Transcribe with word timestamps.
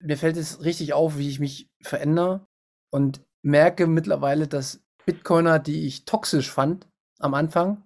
mir 0.00 0.16
fällt 0.16 0.36
es 0.36 0.64
richtig 0.64 0.92
auf, 0.92 1.18
wie 1.18 1.28
ich 1.28 1.40
mich 1.40 1.70
verändere 1.82 2.46
und 2.90 3.24
merke 3.42 3.86
mittlerweile, 3.86 4.48
dass 4.48 4.84
Bitcoiner, 5.06 5.58
die 5.58 5.86
ich 5.86 6.04
toxisch 6.04 6.50
fand 6.50 6.86
am 7.18 7.34
Anfang, 7.34 7.82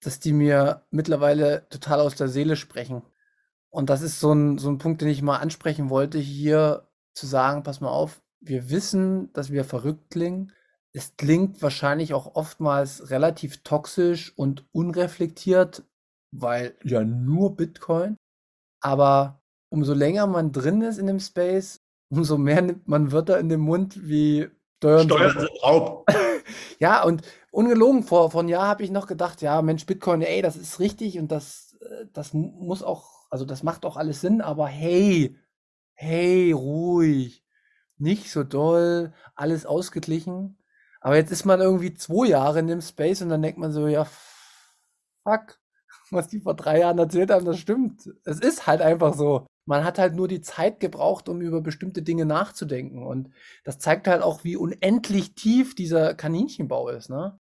dass 0.00 0.20
die 0.20 0.32
mir 0.32 0.86
mittlerweile 0.90 1.68
total 1.70 2.00
aus 2.00 2.14
der 2.14 2.28
Seele 2.28 2.56
sprechen. 2.56 3.02
Und 3.70 3.90
das 3.90 4.02
ist 4.02 4.20
so 4.20 4.32
ein, 4.32 4.58
so 4.58 4.68
ein 4.70 4.78
Punkt, 4.78 5.00
den 5.02 5.08
ich 5.08 5.22
mal 5.22 5.38
ansprechen 5.38 5.90
wollte, 5.90 6.18
hier 6.18 6.88
zu 7.14 7.26
sagen, 7.26 7.62
pass 7.62 7.80
mal 7.80 7.90
auf, 7.90 8.22
wir 8.40 8.70
wissen, 8.70 9.32
dass 9.32 9.50
wir 9.50 9.64
verrückt 9.64 10.10
klingen. 10.10 10.52
Es 10.92 11.16
klingt 11.16 11.62
wahrscheinlich 11.62 12.14
auch 12.14 12.34
oftmals 12.36 13.10
relativ 13.10 13.62
toxisch 13.62 14.36
und 14.36 14.64
unreflektiert, 14.72 15.82
weil 16.30 16.76
ja 16.84 17.02
nur 17.04 17.56
Bitcoin. 17.56 18.16
Aber 18.80 19.42
umso 19.68 19.94
länger 19.94 20.26
man 20.26 20.52
drin 20.52 20.82
ist 20.82 20.98
in 20.98 21.06
dem 21.06 21.20
Space, 21.20 21.80
umso 22.08 22.38
mehr 22.38 22.62
nimmt 22.62 22.88
man 22.88 23.12
Wörter 23.12 23.38
in 23.38 23.48
den 23.48 23.60
Mund 23.60 24.08
wie 24.08 24.48
Steuern, 24.78 25.08
Steuern 25.08 25.38
sind 25.38 25.62
Raub. 25.62 26.06
ja, 26.78 27.02
und 27.02 27.22
ungelogen, 27.50 28.02
vor, 28.02 28.30
vor 28.30 28.40
einem 28.40 28.50
Jahr 28.50 28.68
habe 28.68 28.82
ich 28.82 28.90
noch 28.90 29.06
gedacht, 29.06 29.42
ja, 29.42 29.62
Mensch, 29.62 29.86
Bitcoin, 29.86 30.22
ey, 30.22 30.42
das 30.42 30.56
ist 30.56 30.80
richtig 30.80 31.18
und 31.18 31.32
das, 31.32 31.76
äh, 31.80 32.06
das 32.12 32.34
muss 32.34 32.82
auch, 32.82 33.26
also 33.30 33.44
das 33.44 33.62
macht 33.62 33.84
auch 33.84 33.96
alles 33.96 34.20
Sinn, 34.20 34.40
aber 34.40 34.66
hey, 34.66 35.36
hey, 35.94 36.52
ruhig, 36.52 37.42
nicht 37.98 38.30
so 38.30 38.44
doll, 38.44 39.12
alles 39.34 39.66
ausgeglichen. 39.66 40.58
Aber 41.00 41.16
jetzt 41.16 41.32
ist 41.32 41.44
man 41.44 41.60
irgendwie 41.60 41.94
zwei 41.94 42.28
Jahre 42.28 42.58
in 42.58 42.66
dem 42.66 42.80
Space 42.80 43.22
und 43.22 43.30
dann 43.30 43.42
denkt 43.42 43.58
man 43.58 43.72
so, 43.72 43.88
ja, 43.88 44.06
fuck, 45.24 45.58
was 46.10 46.28
die 46.28 46.40
vor 46.40 46.54
drei 46.54 46.80
Jahren 46.80 46.98
erzählt 46.98 47.30
haben, 47.30 47.46
das 47.46 47.58
stimmt. 47.58 48.10
Es 48.24 48.40
ist 48.40 48.66
halt 48.66 48.82
einfach 48.82 49.14
so. 49.14 49.46
Man 49.68 49.82
hat 49.82 49.98
halt 49.98 50.14
nur 50.14 50.28
die 50.28 50.42
Zeit 50.42 50.78
gebraucht, 50.78 51.28
um 51.28 51.40
über 51.40 51.60
bestimmte 51.60 52.00
Dinge 52.00 52.24
nachzudenken. 52.24 53.04
Und 53.04 53.30
das 53.64 53.80
zeigt 53.80 54.06
halt 54.06 54.22
auch, 54.22 54.44
wie 54.44 54.56
unendlich 54.56 55.34
tief 55.34 55.74
dieser 55.74 56.14
Kaninchenbau 56.14 56.88
ist, 56.88 57.10
ne? 57.10 57.36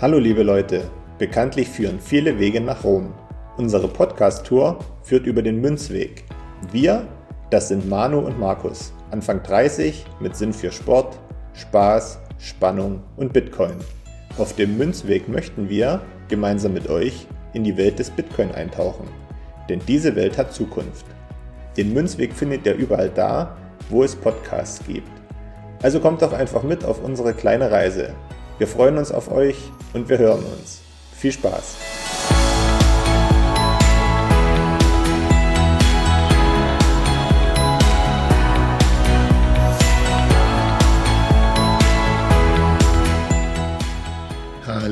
Hallo 0.00 0.18
liebe 0.18 0.42
Leute, 0.42 0.90
bekanntlich 1.18 1.68
führen 1.68 2.00
viele 2.00 2.40
Wege 2.40 2.60
nach 2.60 2.82
Rom. 2.82 3.14
Unsere 3.60 3.88
Podcast-Tour 3.88 4.78
führt 5.02 5.26
über 5.26 5.42
den 5.42 5.60
Münzweg. 5.60 6.24
Wir, 6.72 7.06
das 7.50 7.68
sind 7.68 7.86
Manu 7.86 8.20
und 8.20 8.40
Markus, 8.40 8.90
Anfang 9.10 9.42
30 9.42 10.06
mit 10.18 10.34
Sinn 10.34 10.54
für 10.54 10.72
Sport, 10.72 11.18
Spaß, 11.52 12.20
Spannung 12.38 13.02
und 13.18 13.34
Bitcoin. 13.34 13.74
Auf 14.38 14.56
dem 14.56 14.78
Münzweg 14.78 15.28
möchten 15.28 15.68
wir, 15.68 16.00
gemeinsam 16.28 16.72
mit 16.72 16.88
euch, 16.88 17.26
in 17.52 17.62
die 17.62 17.76
Welt 17.76 17.98
des 17.98 18.08
Bitcoin 18.08 18.50
eintauchen. 18.50 19.06
Denn 19.68 19.82
diese 19.86 20.16
Welt 20.16 20.38
hat 20.38 20.54
Zukunft. 20.54 21.04
Den 21.76 21.92
Münzweg 21.92 22.32
findet 22.32 22.64
ihr 22.64 22.76
überall 22.76 23.10
da, 23.10 23.58
wo 23.90 24.02
es 24.02 24.16
Podcasts 24.16 24.80
gibt. 24.86 25.12
Also 25.82 26.00
kommt 26.00 26.22
doch 26.22 26.32
einfach 26.32 26.62
mit 26.62 26.82
auf 26.82 27.04
unsere 27.04 27.34
kleine 27.34 27.70
Reise 27.70 28.14
wir 28.60 28.66
freuen 28.66 28.98
uns 28.98 29.10
auf 29.10 29.32
euch 29.32 29.56
und 29.94 30.10
wir 30.10 30.18
hören 30.18 30.44
uns. 30.44 30.82
Viel 31.16 31.32
Spaß! 31.32 32.19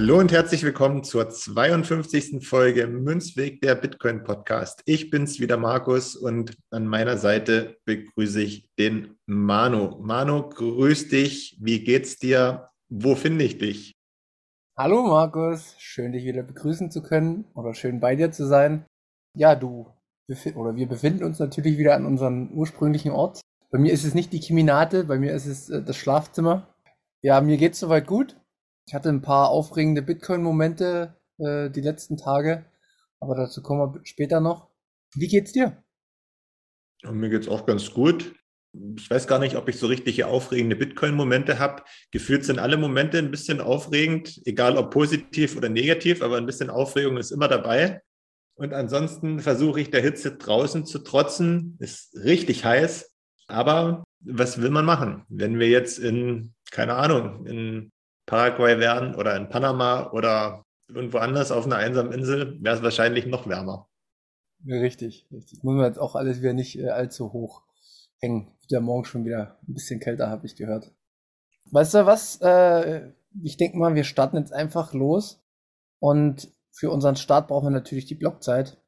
Hallo 0.08 0.20
und 0.20 0.32
herzlich 0.32 0.62
willkommen 0.62 1.04
zur 1.04 1.28
52. 1.28 2.48
Folge 2.48 2.86
Münzweg 2.86 3.60
der 3.60 3.74
Bitcoin 3.74 4.24
Podcast. 4.24 4.80
Ich 4.86 5.10
bin's 5.10 5.38
wieder 5.38 5.58
Markus 5.58 6.16
und 6.16 6.56
an 6.70 6.86
meiner 6.86 7.18
Seite 7.18 7.76
begrüße 7.84 8.40
ich 8.40 8.70
den 8.78 9.18
Manu. 9.26 9.98
Manu, 10.00 10.48
grüß 10.48 11.08
dich. 11.08 11.58
Wie 11.60 11.84
geht's 11.84 12.16
dir? 12.16 12.70
Wo 12.88 13.16
finde 13.16 13.44
ich 13.44 13.58
dich? 13.58 13.92
Hallo 14.78 15.02
Markus, 15.02 15.74
schön 15.76 16.12
dich 16.12 16.24
wieder 16.24 16.42
begrüßen 16.42 16.90
zu 16.90 17.02
können 17.02 17.44
oder 17.52 17.74
schön 17.74 18.00
bei 18.00 18.16
dir 18.16 18.32
zu 18.32 18.46
sein. 18.46 18.86
Ja, 19.34 19.54
du 19.56 19.92
oder 20.54 20.74
wir 20.74 20.88
befinden 20.88 21.22
uns 21.22 21.38
natürlich 21.38 21.76
wieder 21.76 21.94
an 21.94 22.06
unserem 22.06 22.50
ursprünglichen 22.52 23.12
Ort. 23.12 23.42
Bei 23.70 23.76
mir 23.76 23.92
ist 23.92 24.04
es 24.04 24.14
nicht 24.14 24.32
die 24.32 24.40
Kiminate, 24.40 25.04
bei 25.04 25.18
mir 25.18 25.34
ist 25.34 25.44
es 25.44 25.68
äh, 25.68 25.82
das 25.82 25.98
Schlafzimmer. 25.98 26.66
Ja, 27.20 27.42
mir 27.42 27.58
geht's 27.58 27.80
soweit 27.80 28.06
gut. 28.06 28.36
Ich 28.88 28.94
hatte 28.94 29.10
ein 29.10 29.22
paar 29.22 29.50
aufregende 29.50 30.02
Bitcoin-Momente 30.02 31.14
äh, 31.38 31.70
die 31.70 31.82
letzten 31.82 32.16
Tage, 32.16 32.64
aber 33.20 33.36
dazu 33.36 33.62
kommen 33.62 33.94
wir 33.94 34.00
später 34.04 34.40
noch. 34.40 34.68
Wie 35.14 35.28
geht's 35.28 35.52
dir? 35.52 35.82
Mir 37.04 37.28
geht's 37.28 37.48
auch 37.48 37.64
ganz 37.64 37.92
gut 37.92 38.34
ich 38.96 39.10
weiß 39.10 39.26
gar 39.26 39.38
nicht, 39.38 39.56
ob 39.56 39.68
ich 39.68 39.78
so 39.78 39.86
richtige 39.86 40.26
aufregende 40.26 40.76
Bitcoin-Momente 40.76 41.58
habe. 41.58 41.82
Gefühlt 42.10 42.44
sind 42.44 42.58
alle 42.58 42.76
Momente 42.76 43.18
ein 43.18 43.30
bisschen 43.30 43.60
aufregend, 43.60 44.40
egal 44.44 44.76
ob 44.76 44.90
positiv 44.90 45.56
oder 45.56 45.68
negativ, 45.68 46.22
aber 46.22 46.36
ein 46.36 46.46
bisschen 46.46 46.70
Aufregung 46.70 47.16
ist 47.16 47.30
immer 47.30 47.48
dabei. 47.48 48.02
Und 48.54 48.74
ansonsten 48.74 49.40
versuche 49.40 49.80
ich 49.80 49.90
der 49.90 50.02
Hitze 50.02 50.36
draußen 50.36 50.84
zu 50.84 50.98
trotzen. 50.98 51.76
Ist 51.80 52.14
richtig 52.16 52.64
heiß. 52.64 53.14
Aber 53.46 54.04
was 54.20 54.60
will 54.60 54.70
man 54.70 54.84
machen? 54.84 55.24
Wenn 55.28 55.58
wir 55.58 55.68
jetzt 55.68 55.98
in, 55.98 56.54
keine 56.70 56.94
Ahnung, 56.94 57.46
in 57.46 57.90
Paraguay 58.28 58.78
wären 58.78 59.14
oder 59.14 59.34
in 59.36 59.48
Panama 59.48 60.10
oder 60.12 60.62
irgendwo 60.86 61.16
anders 61.18 61.50
auf 61.50 61.64
einer 61.64 61.76
einsamen 61.76 62.12
Insel, 62.12 62.62
wäre 62.62 62.76
es 62.76 62.82
wahrscheinlich 62.82 63.26
noch 63.26 63.48
wärmer. 63.48 63.88
Richtig, 64.66 65.26
richtig. 65.32 65.62
Muss 65.64 65.74
man 65.74 65.86
jetzt 65.86 65.98
auch 65.98 66.14
alles 66.14 66.40
wieder 66.40 66.52
nicht 66.52 66.78
äh, 66.78 66.90
allzu 66.90 67.32
hoch 67.32 67.62
hängen. 68.18 68.52
Der 68.70 68.80
morgen 68.80 69.06
schon 69.06 69.24
wieder 69.24 69.58
ein 69.66 69.72
bisschen 69.72 69.98
kälter, 69.98 70.28
habe 70.28 70.44
ich 70.44 70.56
gehört. 70.56 70.92
Weißt 71.70 71.94
du 71.94 72.04
was? 72.04 72.38
Äh, 72.42 73.12
ich 73.42 73.56
denke 73.56 73.78
mal, 73.78 73.94
wir 73.94 74.04
starten 74.04 74.36
jetzt 74.36 74.52
einfach 74.52 74.92
los. 74.92 75.42
Und 75.98 76.50
für 76.70 76.90
unseren 76.90 77.16
Start 77.16 77.48
brauchen 77.48 77.66
wir 77.66 77.70
natürlich 77.70 78.06
die 78.06 78.14
Blockzeit, 78.14 78.78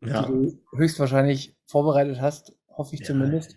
ja. 0.00 0.22
die 0.22 0.32
du 0.32 0.62
höchstwahrscheinlich 0.76 1.56
vorbereitet 1.66 2.20
hast, 2.20 2.56
hoffe 2.68 2.94
ich 2.94 3.00
ja. 3.00 3.06
zumindest. 3.06 3.56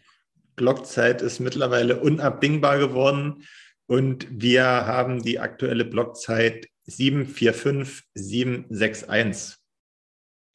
Blockzeit 0.55 1.23
ist 1.23 1.39
mittlerweile 1.39 1.99
unabdingbar 1.99 2.77
geworden 2.77 3.43
und 3.87 4.27
wir 4.29 4.65
haben 4.65 5.23
die 5.23 5.39
aktuelle 5.39 5.85
Blockzeit 5.85 6.67
745761. 6.87 9.57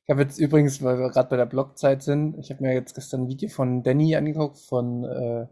Ich 0.04 0.10
habe 0.10 0.22
jetzt 0.22 0.38
übrigens, 0.38 0.82
weil 0.82 0.98
wir 0.98 1.10
gerade 1.10 1.28
bei 1.28 1.36
der 1.36 1.46
Blockzeit 1.46 2.02
sind, 2.02 2.36
ich 2.38 2.50
habe 2.50 2.62
mir 2.62 2.74
jetzt 2.74 2.94
gestern 2.94 3.22
ein 3.22 3.28
Video 3.28 3.48
von 3.48 3.82
Danny 3.82 4.16
angeguckt, 4.16 4.58
von 4.58 5.04
äh, 5.04 5.46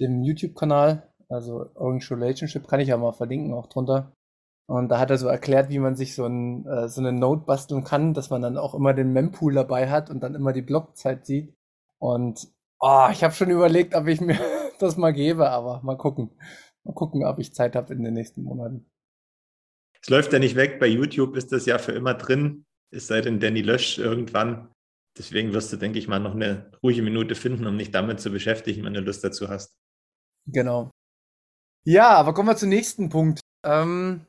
dem 0.00 0.22
YouTube-Kanal, 0.22 1.08
also 1.28 1.70
Orange 1.74 2.10
Relationship, 2.10 2.66
kann 2.66 2.80
ich 2.80 2.88
ja 2.88 2.96
mal 2.96 3.12
verlinken 3.12 3.54
auch 3.54 3.68
drunter. 3.68 4.12
Und 4.68 4.88
da 4.88 4.98
hat 4.98 5.10
er 5.10 5.18
so 5.18 5.28
erklärt, 5.28 5.70
wie 5.70 5.78
man 5.78 5.94
sich 5.94 6.16
so, 6.16 6.26
ein, 6.26 6.66
äh, 6.66 6.88
so 6.88 7.00
eine 7.00 7.12
Note 7.12 7.44
basteln 7.46 7.84
kann, 7.84 8.14
dass 8.14 8.30
man 8.30 8.42
dann 8.42 8.58
auch 8.58 8.74
immer 8.74 8.94
den 8.94 9.12
Mempool 9.12 9.54
dabei 9.54 9.88
hat 9.88 10.10
und 10.10 10.20
dann 10.20 10.34
immer 10.34 10.52
die 10.52 10.62
Blockzeit 10.62 11.24
sieht. 11.24 11.54
Und 11.98 12.48
oh, 12.80 13.06
ich 13.12 13.22
habe 13.22 13.34
schon 13.34 13.50
überlegt, 13.50 13.94
ob 13.94 14.08
ich 14.08 14.20
mir 14.20 14.38
das 14.80 14.96
mal 14.96 15.12
gebe, 15.12 15.50
aber 15.50 15.80
mal 15.84 15.96
gucken. 15.96 16.30
Mal 16.86 16.94
gucken, 16.94 17.24
ob 17.24 17.38
ich 17.38 17.52
Zeit 17.52 17.76
habe 17.76 17.92
in 17.92 18.02
den 18.02 18.14
nächsten 18.14 18.42
Monaten. 18.42 18.86
Es 20.00 20.08
läuft 20.08 20.32
ja 20.32 20.38
nicht 20.38 20.56
weg. 20.56 20.78
Bei 20.78 20.86
YouTube 20.86 21.36
ist 21.36 21.52
das 21.52 21.66
ja 21.66 21.78
für 21.78 21.92
immer 21.92 22.14
drin 22.14 22.64
es 22.90 23.06
sei 23.06 23.20
denn, 23.20 23.40
Danny 23.40 23.62
löscht 23.62 23.98
irgendwann. 23.98 24.72
Deswegen 25.18 25.52
wirst 25.52 25.72
du, 25.72 25.76
denke 25.76 25.98
ich 25.98 26.08
mal, 26.08 26.20
noch 26.20 26.34
eine 26.34 26.70
ruhige 26.82 27.02
Minute 27.02 27.34
finden, 27.34 27.66
um 27.66 27.78
dich 27.78 27.90
damit 27.90 28.20
zu 28.20 28.30
beschäftigen, 28.30 28.84
wenn 28.84 28.94
du 28.94 29.00
Lust 29.00 29.24
dazu 29.24 29.48
hast. 29.48 29.74
Genau. 30.46 30.90
Ja, 31.84 32.10
aber 32.10 32.34
kommen 32.34 32.48
wir 32.48 32.56
zum 32.56 32.68
nächsten 32.68 33.08
Punkt. 33.08 33.40
Ähm, 33.64 34.26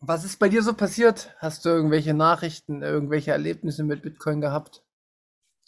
was 0.00 0.24
ist 0.24 0.38
bei 0.38 0.48
dir 0.48 0.62
so 0.62 0.74
passiert? 0.74 1.34
Hast 1.38 1.64
du 1.64 1.70
irgendwelche 1.70 2.14
Nachrichten, 2.14 2.82
irgendwelche 2.82 3.32
Erlebnisse 3.32 3.82
mit 3.84 4.02
Bitcoin 4.02 4.40
gehabt? 4.40 4.84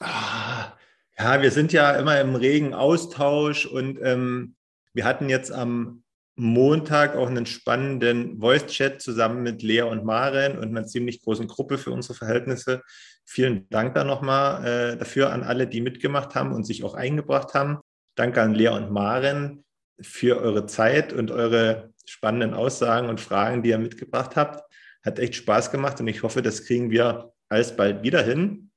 Ah, 0.01 0.73
ja, 1.19 1.43
wir 1.43 1.51
sind 1.51 1.73
ja 1.73 1.93
immer 1.93 2.21
im 2.21 2.35
regen 2.35 2.75
Austausch 2.75 3.67
und 3.67 3.99
ähm, 4.03 4.57
wir 4.93 5.05
hatten 5.05 5.29
jetzt 5.29 5.51
am 5.51 6.04
Montag 6.37 7.17
auch 7.17 7.29
einen 7.29 7.47
spannenden 7.47 8.41
Voice-Chat 8.41 9.01
zusammen 9.01 9.43
mit 9.43 9.63
Lea 9.63 9.83
und 9.83 10.05
Maren 10.05 10.59
und 10.59 10.69
einer 10.69 10.87
ziemlich 10.87 11.23
großen 11.23 11.47
Gruppe 11.47 11.79
für 11.79 11.93
unsere 11.93 12.15
Verhältnisse. 12.15 12.83
Vielen 13.25 13.69
Dank 13.71 13.95
da 13.95 14.05
nochmal 14.05 14.65
äh, 14.65 14.97
dafür 14.97 15.33
an 15.33 15.45
alle, 15.45 15.67
die 15.67 15.81
mitgemacht 15.81 16.35
haben 16.35 16.53
und 16.53 16.65
sich 16.65 16.83
auch 16.83 16.95
eingebracht 16.95 17.55
haben. 17.55 17.79
Danke 18.17 18.43
an 18.43 18.55
Lea 18.55 18.69
und 18.69 18.91
Maren 18.91 19.65
für 20.01 20.41
eure 20.41 20.67
Zeit 20.67 21.13
und 21.13 21.31
eure 21.31 21.93
spannenden 22.05 22.55
Aussagen 22.55 23.09
und 23.09 23.21
Fragen, 23.21 23.63
die 23.63 23.71
ihr 23.71 23.79
mitgebracht 23.79 24.35
habt. 24.37 24.63
Hat 25.05 25.19
echt 25.19 25.37
Spaß 25.37 25.71
gemacht 25.71 26.01
und 26.01 26.09
ich 26.09 26.23
hoffe, 26.23 26.43
das 26.43 26.65
kriegen 26.65 26.91
wir 26.91 27.33
alsbald 27.49 28.03
wieder 28.03 28.23
hin. 28.23 28.71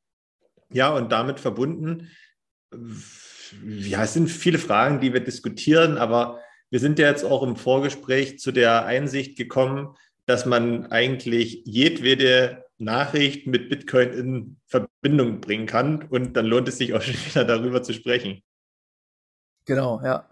Ja, 0.70 0.90
und 0.90 1.12
damit 1.12 1.40
verbunden, 1.40 2.12
ja, 3.66 4.04
es 4.04 4.14
sind 4.14 4.30
viele 4.30 4.60
Fragen, 4.60 5.00
die 5.00 5.14
wir 5.14 5.22
diskutieren, 5.22 5.98
aber 5.98 6.40
wir 6.70 6.80
sind 6.80 7.00
ja 7.00 7.08
jetzt 7.08 7.24
auch 7.24 7.44
im 7.44 7.56
Vorgespräch 7.56 8.40
zu 8.40 8.52
der 8.52 8.86
Einsicht 8.86 9.38
gekommen, 9.38 9.96
dass 10.26 10.46
man 10.46 10.92
eigentlich 10.92 11.64
jedwede 11.66 12.66
Nachricht 12.78 13.48
mit 13.48 13.70
Bitcoin 13.70 14.14
in 14.14 14.58
Verbindung 14.68 15.42
bringen 15.42 15.66
kann 15.66 16.04
und 16.04 16.34
dann 16.34 16.46
lohnt 16.46 16.68
es 16.68 16.78
sich 16.78 16.94
auch 16.94 17.02
schon 17.04 17.16
wieder 17.16 17.46
darüber 17.46 17.84
zu 17.84 17.94
sprechen. 17.94 18.42
Genau, 19.66 20.02
ja. 20.04 20.30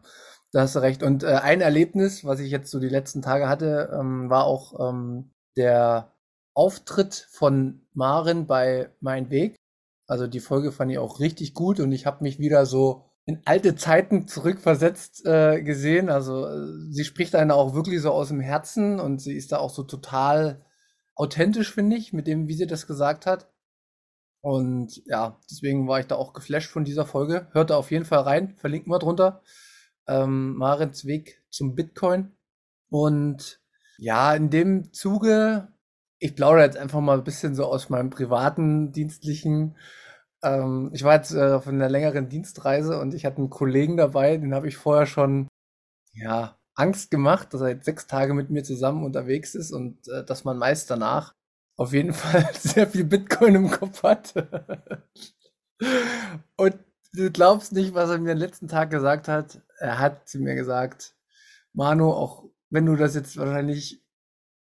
Da 0.52 0.62
hast 0.62 0.76
du 0.76 0.80
recht. 0.80 1.04
Und 1.04 1.24
äh, 1.24 1.28
ein 1.28 1.60
Erlebnis, 1.60 2.24
was 2.24 2.40
ich 2.40 2.50
jetzt 2.50 2.72
so 2.72 2.80
die 2.80 2.88
letzten 2.88 3.22
Tage 3.22 3.50
hatte, 3.50 3.90
ähm, 3.94 4.30
war 4.30 4.46
auch 4.46 4.90
ähm, 4.90 5.32
der 5.58 6.14
Auftritt 6.54 7.28
von 7.30 7.82
Maren 7.94 8.48
bei 8.48 8.90
Mein 9.02 9.30
Weg. 9.30 9.58
Also 10.08 10.28
die 10.28 10.40
Folge 10.40 10.72
fand 10.72 10.92
ich 10.92 10.98
auch 10.98 11.20
richtig 11.20 11.54
gut 11.54 11.82
und 11.82 11.92
ich 11.92 12.06
habe 12.06 12.24
mich 12.24 12.40
wieder 12.40 12.66
so 12.66 13.10
in 13.26 13.42
alte 13.46 13.76
Zeiten 13.76 14.28
zurückversetzt 14.28 15.26
äh, 15.26 15.62
gesehen. 15.64 16.10
Also 16.10 16.46
äh, 16.46 16.92
sie 16.92 17.04
spricht 17.04 17.36
einen 17.36 17.52
auch 17.52 17.74
wirklich 17.74 18.02
so 18.02 18.12
aus 18.12 18.28
dem 18.28 18.40
Herzen 18.40 19.00
und 19.00 19.20
sie 19.20 19.36
ist 19.36 19.52
da 19.52 19.58
auch 19.58 19.72
so 19.72 19.84
total 19.84 20.64
authentisch, 21.16 21.74
finde 21.74 21.96
ich, 21.96 22.14
mit 22.14 22.28
dem, 22.28 22.48
wie 22.48 22.54
sie 22.54 22.68
das 22.68 22.88
gesagt 22.88 23.26
hat. 23.26 23.50
Und 24.42 25.02
ja, 25.08 25.40
deswegen 25.50 25.88
war 25.88 26.00
ich 26.00 26.06
da 26.06 26.16
auch 26.16 26.34
geflasht 26.34 26.70
von 26.70 26.86
dieser 26.86 27.06
Folge. 27.06 27.48
Hört 27.52 27.72
da 27.72 27.78
auf 27.78 27.90
jeden 27.90 28.06
Fall 28.06 28.20
rein, 28.20 28.56
verlinken 28.58 28.92
wir 28.92 29.00
drunter. 29.00 29.42
Ähm, 30.08 30.56
Marens 30.56 31.06
Weg 31.06 31.44
zum 31.50 31.74
Bitcoin. 31.74 32.32
Und 32.90 33.60
ja, 33.98 34.36
in 34.36 34.52
dem 34.52 34.94
Zuge, 34.94 35.70
ich 36.20 36.36
plaudere 36.36 36.64
jetzt 36.64 36.78
einfach 36.78 37.02
mal 37.02 37.18
ein 37.18 37.24
bisschen 37.24 37.56
so 37.56 37.66
aus 37.66 37.90
meinem 37.90 38.12
privaten, 38.12 38.92
dienstlichen 38.92 39.78
ähm, 40.46 40.92
ich 40.94 41.04
war 41.04 41.16
jetzt 41.16 41.34
äh, 41.34 41.54
auf 41.54 41.68
einer 41.68 41.90
längeren 41.90 42.30
Dienstreise 42.30 43.00
und 43.00 43.14
ich 43.14 43.26
hatte 43.26 43.38
einen 43.38 43.50
Kollegen 43.50 43.98
dabei, 43.98 44.38
den 44.38 44.54
habe 44.54 44.68
ich 44.68 44.78
vorher 44.78 45.08
schon, 45.08 45.48
ja, 46.14 46.58
Angst 46.76 47.12
gemacht, 47.12 47.54
dass 47.54 47.62
er 47.62 47.70
jetzt 47.70 47.86
sechs 47.86 48.08
Tage 48.08 48.34
mit 48.34 48.50
mir 48.50 48.64
zusammen 48.64 49.04
unterwegs 49.04 49.56
ist 49.56 49.72
und 49.72 50.08
äh, 50.10 50.26
dass 50.26 50.44
man 50.44 50.58
meist 50.58 50.90
danach 50.92 51.34
auf 51.78 51.94
jeden 51.94 52.14
Fall 52.14 52.48
sehr 52.54 52.88
viel 52.88 53.06
Bitcoin 53.06 53.56
im 53.56 53.72
Kopf 53.72 54.04
hat. 54.04 54.34
und 56.58 56.76
du 57.14 57.32
glaubst 57.32 57.74
nicht, 57.74 57.94
was 57.94 58.10
er 58.10 58.20
mir 58.20 58.36
den 58.36 58.38
letzten 58.38 58.68
Tag 58.68 58.92
gesagt 58.92 59.28
hat. 59.28 59.62
Er 59.80 60.00
hat 60.00 60.28
zu 60.30 60.40
mir 60.40 60.56
gesagt, 60.56 61.16
Manu, 61.74 62.12
auch 62.12 62.46
wenn 62.70 62.86
du 62.86 62.96
das 62.96 63.16
jetzt 63.16 63.38
wahrscheinlich 63.38 64.04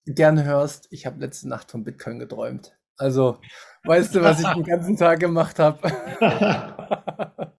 gerne 0.06 0.46
hörst, 0.46 0.88
ich 0.92 1.06
habe 1.06 1.20
letzte 1.20 1.50
Nacht 1.50 1.72
von 1.72 1.84
Bitcoin 1.84 2.20
geträumt. 2.20 2.77
Also, 2.98 3.40
weißt 3.84 4.16
du, 4.16 4.22
was 4.22 4.40
ich 4.40 4.48
den 4.48 4.64
ganzen 4.64 4.98
Tag 4.98 5.20
gemacht 5.20 5.60
habe? 5.60 5.80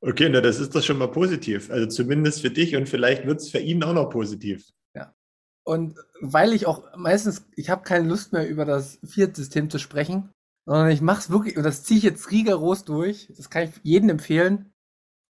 okay, 0.00 0.28
na, 0.28 0.40
das 0.40 0.60
ist 0.60 0.74
doch 0.74 0.82
schon 0.82 0.98
mal 0.98 1.10
positiv. 1.10 1.70
Also 1.70 1.86
zumindest 1.86 2.40
für 2.40 2.50
dich 2.50 2.76
und 2.76 2.88
vielleicht 2.88 3.26
wird 3.26 3.40
es 3.40 3.50
für 3.50 3.58
ihn 3.58 3.82
auch 3.82 3.92
noch 3.92 4.10
positiv. 4.10 4.70
Ja. 4.94 5.14
Und 5.64 5.98
weil 6.20 6.52
ich 6.52 6.66
auch 6.66 6.96
meistens, 6.96 7.46
ich 7.56 7.70
habe 7.70 7.82
keine 7.82 8.08
Lust 8.08 8.32
mehr 8.32 8.48
über 8.48 8.64
das 8.64 8.98
Fiat-System 9.04 9.68
zu 9.70 9.78
sprechen, 9.78 10.30
sondern 10.66 10.90
ich 10.90 11.00
mache 11.00 11.20
es 11.20 11.30
wirklich, 11.30 11.56
und 11.56 11.64
das 11.64 11.82
ziehe 11.82 11.98
ich 11.98 12.04
jetzt 12.04 12.30
rigoros 12.30 12.84
durch, 12.84 13.32
das 13.36 13.50
kann 13.50 13.64
ich 13.64 13.70
jedem 13.82 14.10
empfehlen, 14.10 14.72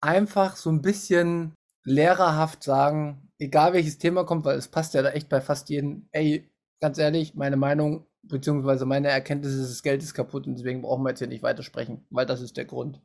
einfach 0.01 0.55
so 0.55 0.69
ein 0.69 0.81
bisschen 0.81 1.53
lehrerhaft 1.85 2.63
sagen, 2.63 3.29
egal 3.39 3.73
welches 3.73 3.97
Thema 3.97 4.25
kommt, 4.25 4.45
weil 4.45 4.57
es 4.57 4.67
passt 4.67 4.93
ja 4.93 5.01
da 5.01 5.11
echt 5.11 5.29
bei 5.29 5.41
fast 5.41 5.69
jedem, 5.69 6.07
ey, 6.11 6.49
ganz 6.81 6.97
ehrlich, 6.97 7.35
meine 7.35 7.57
Meinung 7.57 8.06
beziehungsweise 8.27 8.85
meine 8.85 9.09
Erkenntnis 9.09 9.53
ist, 9.53 9.71
das 9.71 9.83
Geld 9.83 10.03
ist 10.03 10.13
kaputt 10.13 10.47
und 10.47 10.57
deswegen 10.57 10.81
brauchen 10.81 11.03
wir 11.03 11.09
jetzt 11.09 11.19
hier 11.19 11.27
nicht 11.27 11.43
weitersprechen, 11.43 12.05
weil 12.09 12.25
das 12.25 12.41
ist 12.41 12.57
der 12.57 12.65
Grund. 12.65 13.01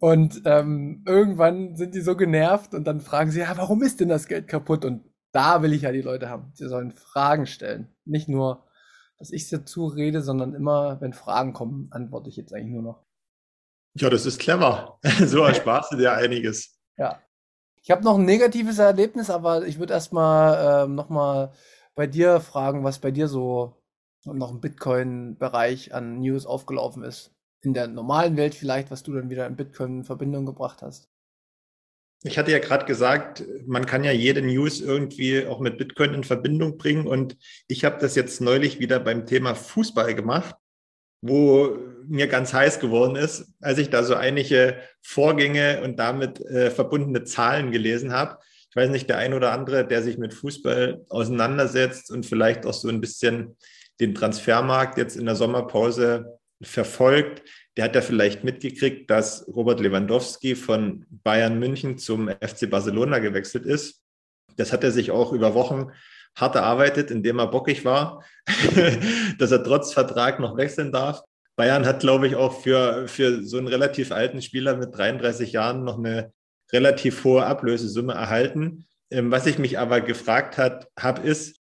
Und 0.00 0.42
ähm, 0.44 1.02
irgendwann 1.06 1.76
sind 1.76 1.94
die 1.94 2.00
so 2.00 2.16
genervt 2.16 2.74
und 2.74 2.84
dann 2.84 3.00
fragen 3.00 3.30
sie, 3.30 3.40
ja, 3.40 3.56
warum 3.56 3.82
ist 3.82 4.00
denn 4.00 4.08
das 4.08 4.28
Geld 4.28 4.46
kaputt? 4.46 4.84
Und 4.84 5.04
da 5.32 5.62
will 5.62 5.72
ich 5.72 5.82
ja 5.82 5.92
die 5.92 6.02
Leute 6.02 6.28
haben. 6.28 6.52
Sie 6.54 6.68
sollen 6.68 6.92
Fragen 6.92 7.46
stellen. 7.46 7.88
Nicht 8.04 8.28
nur, 8.28 8.64
dass 9.18 9.32
ich 9.32 9.48
dazu 9.50 9.86
rede, 9.86 10.22
sondern 10.22 10.54
immer, 10.54 11.00
wenn 11.00 11.12
Fragen 11.12 11.52
kommen, 11.52 11.88
antworte 11.90 12.28
ich 12.28 12.36
jetzt 12.36 12.54
eigentlich 12.54 12.72
nur 12.72 12.82
noch. 12.82 13.04
Ja, 13.94 14.08
das 14.08 14.26
ist 14.26 14.38
clever. 14.38 15.00
so 15.26 15.42
ersparst 15.42 15.92
du 15.92 15.96
dir 15.96 16.12
einiges. 16.12 16.78
Ja. 16.96 17.20
Ich 17.82 17.90
habe 17.90 18.04
noch 18.04 18.18
ein 18.18 18.24
negatives 18.24 18.78
Erlebnis, 18.78 19.30
aber 19.30 19.66
ich 19.66 19.78
würde 19.78 19.94
erstmal 19.94 20.84
ähm, 20.84 20.94
nochmal 20.94 21.52
bei 21.94 22.06
dir 22.06 22.40
fragen, 22.40 22.84
was 22.84 22.98
bei 22.98 23.10
dir 23.10 23.28
so 23.28 23.77
noch 24.24 24.50
im 24.50 24.60
Bitcoin-Bereich 24.60 25.94
an 25.94 26.20
News 26.20 26.46
aufgelaufen 26.46 27.02
ist. 27.02 27.32
In 27.62 27.74
der 27.74 27.88
normalen 27.88 28.36
Welt 28.36 28.54
vielleicht, 28.54 28.90
was 28.90 29.02
du 29.02 29.12
dann 29.14 29.30
wieder 29.30 29.46
in 29.46 29.56
Bitcoin 29.56 29.98
in 29.98 30.04
Verbindung 30.04 30.46
gebracht 30.46 30.82
hast. 30.82 31.08
Ich 32.24 32.36
hatte 32.36 32.50
ja 32.50 32.58
gerade 32.58 32.84
gesagt, 32.84 33.44
man 33.66 33.86
kann 33.86 34.02
ja 34.02 34.10
jede 34.10 34.42
News 34.42 34.80
irgendwie 34.80 35.46
auch 35.46 35.60
mit 35.60 35.78
Bitcoin 35.78 36.14
in 36.14 36.24
Verbindung 36.24 36.76
bringen. 36.76 37.06
Und 37.06 37.36
ich 37.68 37.84
habe 37.84 37.98
das 38.00 38.16
jetzt 38.16 38.40
neulich 38.40 38.80
wieder 38.80 38.98
beim 38.98 39.24
Thema 39.24 39.54
Fußball 39.54 40.14
gemacht, 40.14 40.56
wo 41.20 41.78
mir 42.06 42.26
ganz 42.26 42.52
heiß 42.52 42.80
geworden 42.80 43.16
ist, 43.16 43.52
als 43.60 43.78
ich 43.78 43.90
da 43.90 44.02
so 44.02 44.14
einige 44.14 44.78
Vorgänge 45.02 45.82
und 45.82 45.98
damit 45.98 46.40
äh, 46.40 46.70
verbundene 46.70 47.24
Zahlen 47.24 47.70
gelesen 47.70 48.12
habe 48.12 48.38
ich 48.70 48.76
weiß 48.76 48.90
nicht, 48.90 49.08
der 49.08 49.18
ein 49.18 49.32
oder 49.32 49.52
andere, 49.52 49.86
der 49.86 50.02
sich 50.02 50.18
mit 50.18 50.34
Fußball 50.34 51.04
auseinandersetzt 51.08 52.10
und 52.10 52.26
vielleicht 52.26 52.66
auch 52.66 52.74
so 52.74 52.88
ein 52.88 53.00
bisschen 53.00 53.56
den 54.00 54.14
Transfermarkt 54.14 54.98
jetzt 54.98 55.16
in 55.16 55.26
der 55.26 55.36
Sommerpause 55.36 56.38
verfolgt, 56.62 57.42
der 57.76 57.84
hat 57.84 57.94
ja 57.94 58.00
vielleicht 58.00 58.42
mitgekriegt, 58.42 59.08
dass 59.10 59.46
Robert 59.48 59.80
Lewandowski 59.80 60.56
von 60.56 61.06
Bayern 61.10 61.58
München 61.58 61.98
zum 61.98 62.28
FC 62.28 62.68
Barcelona 62.68 63.20
gewechselt 63.20 63.64
ist. 63.64 64.02
Das 64.56 64.72
hat 64.72 64.82
er 64.82 64.90
sich 64.90 65.12
auch 65.12 65.32
über 65.32 65.54
Wochen 65.54 65.92
hart 66.34 66.56
erarbeitet, 66.56 67.10
indem 67.10 67.38
er 67.38 67.46
bockig 67.46 67.84
war, 67.84 68.24
dass 69.38 69.50
er 69.52 69.62
trotz 69.62 69.92
Vertrag 69.92 70.40
noch 70.40 70.56
wechseln 70.56 70.92
darf. 70.92 71.22
Bayern 71.56 71.86
hat, 71.86 72.00
glaube 72.00 72.26
ich, 72.26 72.36
auch 72.36 72.60
für, 72.60 73.08
für 73.08 73.44
so 73.44 73.58
einen 73.58 73.66
relativ 73.66 74.12
alten 74.12 74.42
Spieler 74.42 74.76
mit 74.76 74.96
33 74.96 75.52
Jahren 75.52 75.84
noch 75.84 75.98
eine 75.98 76.32
relativ 76.72 77.24
hohe 77.24 77.44
Ablösesumme 77.44 78.12
erhalten. 78.12 78.86
Ähm, 79.10 79.30
was 79.30 79.46
ich 79.46 79.58
mich 79.58 79.78
aber 79.78 80.00
gefragt 80.00 80.58
habe, 80.58 81.22
ist, 81.22 81.57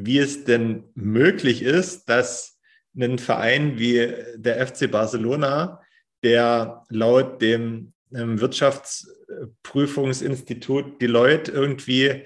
wie 0.00 0.18
es 0.18 0.44
denn 0.44 0.84
möglich 0.94 1.62
ist, 1.62 2.08
dass 2.08 2.58
ein 2.96 3.18
Verein 3.18 3.78
wie 3.78 4.14
der 4.36 4.66
FC 4.66 4.90
Barcelona, 4.90 5.82
der 6.22 6.84
laut 6.88 7.42
dem 7.42 7.92
ähm, 8.14 8.40
Wirtschaftsprüfungsinstitut 8.40 11.00
Deloitte 11.00 11.52
irgendwie 11.52 12.24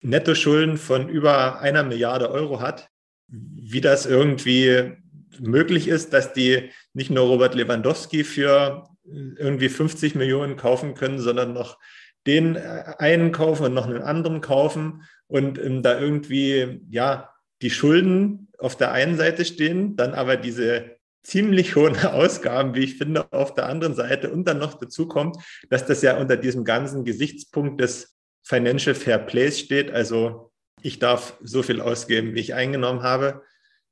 Nettoschulden 0.00 0.76
von 0.76 1.08
über 1.08 1.60
einer 1.60 1.82
Milliarde 1.82 2.30
Euro 2.30 2.60
hat, 2.60 2.88
wie 3.26 3.80
das 3.80 4.06
irgendwie 4.06 4.92
möglich 5.40 5.88
ist, 5.88 6.12
dass 6.12 6.32
die 6.32 6.70
nicht 6.94 7.10
nur 7.10 7.26
Robert 7.26 7.54
Lewandowski 7.54 8.24
für 8.24 8.88
irgendwie 9.04 9.68
50 9.68 10.14
Millionen 10.14 10.56
kaufen 10.56 10.94
können, 10.94 11.18
sondern 11.18 11.52
noch 11.52 11.78
den 12.26 12.56
äh, 12.56 12.94
einen 12.98 13.32
kaufen 13.32 13.66
und 13.66 13.74
noch 13.74 13.86
einen 13.86 14.02
anderen 14.02 14.40
kaufen 14.40 15.02
und 15.26 15.58
ähm, 15.58 15.82
da 15.82 15.98
irgendwie, 15.98 16.80
ja, 16.90 17.30
die 17.62 17.70
Schulden 17.70 18.48
auf 18.58 18.76
der 18.76 18.92
einen 18.92 19.16
Seite 19.16 19.44
stehen, 19.44 19.96
dann 19.96 20.14
aber 20.14 20.36
diese 20.36 20.96
ziemlich 21.22 21.76
hohen 21.76 21.96
Ausgaben, 22.04 22.74
wie 22.74 22.84
ich 22.84 22.96
finde, 22.96 23.32
auf 23.32 23.54
der 23.54 23.66
anderen 23.66 23.94
Seite 23.94 24.30
und 24.30 24.46
dann 24.46 24.58
noch 24.58 24.74
dazu 24.74 25.06
kommt, 25.06 25.36
dass 25.70 25.86
das 25.86 26.02
ja 26.02 26.16
unter 26.16 26.36
diesem 26.36 26.64
ganzen 26.64 27.04
Gesichtspunkt 27.04 27.80
des 27.80 28.16
Financial 28.42 28.94
Fair 28.94 29.18
Plays 29.18 29.58
steht. 29.58 29.90
Also 29.90 30.52
ich 30.82 30.98
darf 30.98 31.36
so 31.42 31.62
viel 31.62 31.80
ausgeben, 31.80 32.34
wie 32.34 32.40
ich 32.40 32.54
eingenommen 32.54 33.02
habe. 33.02 33.42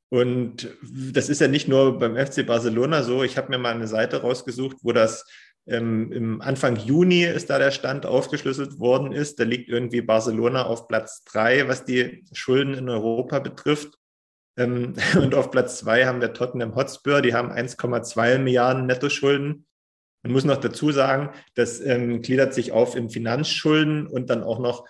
Und 0.09 0.69
das 0.83 1.29
ist 1.29 1.41
ja 1.41 1.49
nicht 1.49 1.69
nur 1.69 1.99
beim 1.99 2.17
FC 2.17 2.47
Barcelona 2.47 3.03
so. 3.03 3.23
Ich 3.23 3.37
habe 3.37 3.51
mir 3.51 3.59
mal 3.59 3.75
eine 3.75 3.89
Seite 3.89 4.23
rausgesucht, 4.23 4.79
wo 4.83 4.93
das 4.93 5.27
ähm, 5.67 6.13
im 6.13 6.41
Anfang 6.41 6.77
Juni 6.77 7.25
ist 7.25 7.51
da 7.51 7.59
der 7.59 7.73
Stand 7.73 8.07
aufgeschlüsselt 8.07 8.79
worden 8.79 9.13
ist. 9.13 9.41
Da 9.41 9.45
liegt 9.45 9.69
irgendwie 9.69 10.01
Barcelona 10.01 10.67
auf 10.67 10.87
Platz 10.87 11.25
drei, 11.25 11.67
was 11.69 11.85
die 11.85 12.25
Schulden 12.33 12.75
in 12.75 12.89
Europa 12.89 13.41
betrifft. 13.41 13.99
Ähm, 14.57 14.95
und 15.17 15.35
auf 15.35 15.51
Platz 15.51 15.79
zwei 15.79 16.07
haben 16.07 16.21
wir 16.21 16.33
Tottenham 16.33 16.75
Hotspur, 16.75 17.21
die 17.21 17.35
haben 17.35 17.51
1,2 17.51 18.39
Milliarden 18.39 18.87
Nettoschulden. 18.87 19.67
Man 20.23 20.33
muss 20.33 20.45
noch 20.45 20.57
dazu 20.57 20.93
sagen, 20.93 21.31
das 21.55 21.81
ähm, 21.81 22.23
gliedert 22.23 22.55
sich 22.55 22.73
auf 22.73 22.97
in 22.97 23.11
Finanzschulden 23.11 24.07
und 24.07 24.31
dann 24.31 24.43
auch 24.43 24.59
noch 24.59 24.87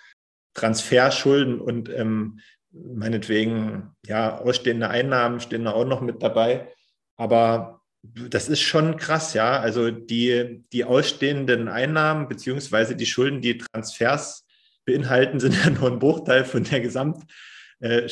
Transferschulden 0.54 1.60
und 1.60 1.90
ähm, 1.90 2.40
meinetwegen, 2.70 3.94
ja, 4.06 4.38
ausstehende 4.38 4.88
Einnahmen 4.88 5.40
stehen 5.40 5.64
da 5.64 5.72
auch 5.72 5.84
noch 5.84 6.00
mit 6.00 6.22
dabei. 6.22 6.72
Aber 7.16 7.75
das 8.14 8.48
ist 8.48 8.60
schon 8.60 8.96
krass, 8.96 9.34
ja. 9.34 9.58
Also 9.60 9.90
die, 9.90 10.64
die 10.72 10.84
ausstehenden 10.84 11.68
Einnahmen 11.68 12.28
beziehungsweise 12.28 12.96
die 12.96 13.06
Schulden, 13.06 13.40
die 13.40 13.58
Transfers 13.58 14.46
beinhalten, 14.84 15.40
sind 15.40 15.54
ja 15.64 15.70
nur 15.70 15.90
ein 15.90 15.98
Bruchteil 15.98 16.44
von 16.44 16.64
der 16.64 16.80
Gesamt, 16.80 17.24
äh. 17.80 18.08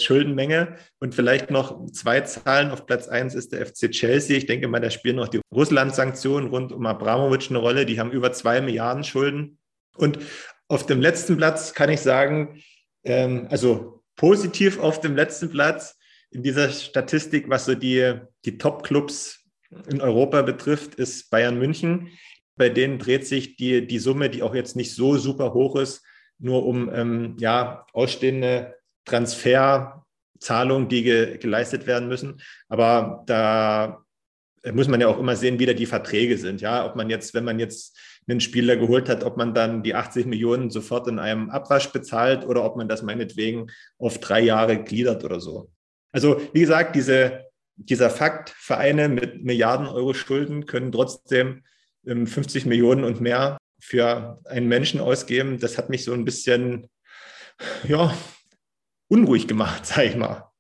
Und 0.99 1.15
vielleicht 1.15 1.51
noch 1.51 1.91
zwei 1.93 2.21
Zahlen. 2.21 2.71
Auf 2.71 2.87
Platz 2.87 3.09
eins 3.09 3.35
ist 3.35 3.53
der 3.53 3.67
FC 3.67 3.91
Chelsea. 3.91 4.37
Ich 4.37 4.47
denke 4.47 4.69
mal, 4.69 4.81
da 4.81 4.91
spielen 4.91 5.17
noch 5.17 5.29
die 5.29 5.41
Russland-Sanktionen 5.53 6.49
rund 6.49 6.73
um 6.73 6.85
Abramowitsch 6.87 7.51
eine 7.51 7.59
Rolle. 7.59 7.87
Die 7.87 7.99
haben 7.99 8.11
über 8.11 8.33
zwei 8.33 8.61
Milliarden 8.61 9.05
Schulden. 9.05 9.59
Und 9.97 10.19
auf 10.69 10.87
dem 10.87 11.01
letzten 11.01 11.37
Platz 11.37 11.73
kann 11.73 11.91
ich 11.91 12.01
sagen, 12.01 12.63
ähm, 13.05 13.47
also 13.51 14.03
positiv 14.17 14.79
auf 14.79 15.01
dem 15.01 15.17
letzten 15.17 15.51
Platz 15.51 15.97
in 16.31 16.43
dieser 16.43 16.71
Statistik, 16.71 17.49
was 17.49 17.65
so 17.65 17.75
die, 17.75 18.15
die 18.45 18.59
Top-Clubs 18.59 19.44
in 19.89 20.01
Europa 20.01 20.43
betrifft, 20.43 20.95
ist 20.95 21.31
Bayern 21.31 21.59
München. 21.59 22.11
Bei 22.57 22.69
denen 22.69 22.99
dreht 22.99 23.27
sich 23.27 23.57
die, 23.57 23.87
die 23.87 23.99
Summe, 23.99 24.31
die 24.31 24.43
auch 24.43 24.55
jetzt 24.55 24.77
nicht 24.77 24.95
so 24.95 25.17
super 25.17 25.55
hoch 25.55 25.77
ist, 25.77 26.03
nur 26.39 26.65
um 26.67 26.93
ähm, 26.93 27.37
ja, 27.39 27.87
ausstehende 27.93 28.75
Transferzahlungen, 29.05 30.89
die 30.89 31.03
ge 31.03 31.39
geleistet 31.39 31.87
werden 31.87 32.09
müssen. 32.09 32.41
Aber 32.69 33.23
da 33.27 34.05
muss 34.73 34.89
man 34.89 35.01
ja 35.01 35.09
auch 35.09 35.19
immer 35.19 35.37
sehen, 35.37 35.59
wie 35.59 35.67
da 35.67 35.75
die 35.75 35.87
Verträge 35.87 36.39
sind. 36.39 36.61
Ja, 36.61 36.87
ob 36.87 36.97
man 36.97 37.11
jetzt, 37.11 37.35
wenn 37.35 37.45
man 37.45 37.59
jetzt 37.59 37.99
einen 38.27 38.41
Spieler 38.41 38.77
geholt 38.77 39.09
hat, 39.09 39.23
ob 39.25 39.37
man 39.37 39.53
dann 39.53 39.83
die 39.83 39.95
80 39.95 40.27
Millionen 40.27 40.71
sofort 40.71 41.07
in 41.09 41.19
einem 41.19 41.51
Abwasch 41.51 41.93
bezahlt 41.93 42.47
oder 42.47 42.65
ob 42.65 42.77
man 42.77 42.89
das 42.89 43.03
meinetwegen 43.03 43.71
auf 43.99 44.19
drei 44.19 44.41
Jahre 44.41 44.83
gliedert 44.83 45.25
oder 45.25 45.41
so. 45.41 45.71
Also, 46.13 46.41
wie 46.53 46.61
gesagt, 46.61 46.97
diese, 46.97 47.45
dieser 47.77 48.11
Fakt, 48.11 48.51
Vereine 48.51 49.09
mit 49.09 49.45
Milliarden 49.45 49.87
Euro 49.87 50.15
Schulden 50.15 50.67
können 50.67 50.93
trotzdem 50.93 51.65
50 52.05 52.65
ähm, 52.65 52.69
Millionen 52.69 53.05
und 53.05 53.21
mehr 53.21 53.59
für 53.81 54.41
einen 54.47 54.69
Menschen 54.69 55.01
ausgeben, 55.01 55.59
das 55.59 55.77
hat 55.77 55.91
mich 55.91 56.05
so 56.05 56.13
ein 56.13 56.25
bisschen, 56.25 56.89
ja, 57.87 58.15
unruhig 59.09 59.47
gemacht, 59.47 59.87
sag 59.87 60.05
ich 60.05 60.17
mal. 60.17 60.51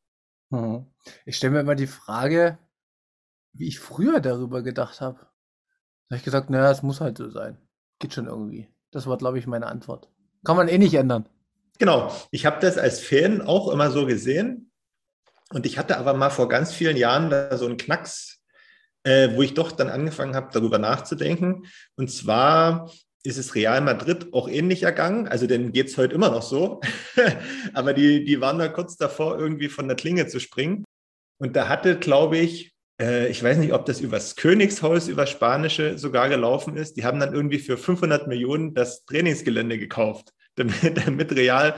Mhm. 0.50 0.87
Ich 1.25 1.37
stelle 1.37 1.52
mir 1.52 1.61
immer 1.61 1.75
die 1.75 1.87
Frage, 1.87 2.59
wie 3.52 3.68
ich 3.68 3.78
früher 3.78 4.21
darüber 4.21 4.62
gedacht 4.62 5.00
habe. 5.00 5.18
Da 5.18 6.16
habe 6.16 6.16
ich 6.18 6.25
gesagt, 6.25 6.50
naja, 6.50 6.71
es 6.71 6.83
muss 6.83 7.00
halt 7.00 7.18
so 7.18 7.30
sein. 7.30 7.59
Geht 7.99 8.14
schon 8.14 8.26
irgendwie. 8.26 8.68
Das 8.90 9.06
war, 9.06 9.16
glaube 9.16 9.38
ich, 9.38 9.47
meine 9.47 9.66
Antwort. 9.66 10.09
Kann 10.44 10.56
man 10.56 10.68
eh 10.68 10.78
nicht 10.78 10.94
ändern. 10.94 11.28
Genau. 11.78 12.14
Ich 12.30 12.47
habe 12.47 12.61
das 12.61 12.78
als 12.78 13.00
Fan 13.00 13.40
auch 13.42 13.68
immer 13.68 13.90
so 13.90 14.06
gesehen. 14.06 14.71
Und 15.52 15.66
ich 15.66 15.78
hatte 15.78 15.98
aber 15.98 16.14
mal 16.14 16.30
vor 16.30 16.48
ganz 16.48 16.72
vielen 16.72 16.96
Jahren 16.96 17.30
da 17.30 17.56
so 17.56 17.66
einen 17.66 17.76
Knacks, 17.76 18.40
äh, 19.04 19.30
wo 19.34 19.42
ich 19.42 19.54
doch 19.54 19.72
dann 19.72 19.88
angefangen 19.88 20.34
habe, 20.34 20.50
darüber 20.52 20.78
nachzudenken. 20.78 21.66
Und 21.96 22.10
zwar 22.10 22.90
ist 23.24 23.38
es 23.38 23.54
Real 23.54 23.80
Madrid 23.80 24.32
auch 24.32 24.48
ähnlich 24.48 24.82
ergangen. 24.82 25.28
Also 25.28 25.46
denen 25.46 25.72
geht 25.72 25.88
es 25.88 25.96
heute 25.96 26.14
immer 26.14 26.30
noch 26.30 26.42
so. 26.42 26.80
Aber 27.74 27.94
die, 27.94 28.24
die 28.24 28.40
waren 28.40 28.58
da 28.58 28.68
kurz 28.68 28.96
davor, 28.96 29.38
irgendwie 29.38 29.68
von 29.68 29.88
der 29.88 29.96
Klinge 29.96 30.26
zu 30.26 30.40
springen. 30.40 30.84
Und 31.38 31.56
da 31.56 31.68
hatte, 31.68 31.98
glaube 31.98 32.38
ich, 32.38 32.74
äh, 33.00 33.28
ich 33.28 33.42
weiß 33.42 33.58
nicht, 33.58 33.72
ob 33.72 33.86
das 33.86 34.00
übers 34.00 34.36
Königshaus, 34.36 35.08
über 35.08 35.26
Spanische 35.26 35.98
sogar 35.98 36.28
gelaufen 36.28 36.76
ist. 36.76 36.96
Die 36.96 37.04
haben 37.04 37.18
dann 37.18 37.34
irgendwie 37.34 37.58
für 37.58 37.78
500 37.78 38.28
Millionen 38.28 38.74
das 38.74 39.04
Trainingsgelände 39.06 39.78
gekauft, 39.78 40.32
damit, 40.56 41.06
damit 41.06 41.32
Real 41.32 41.74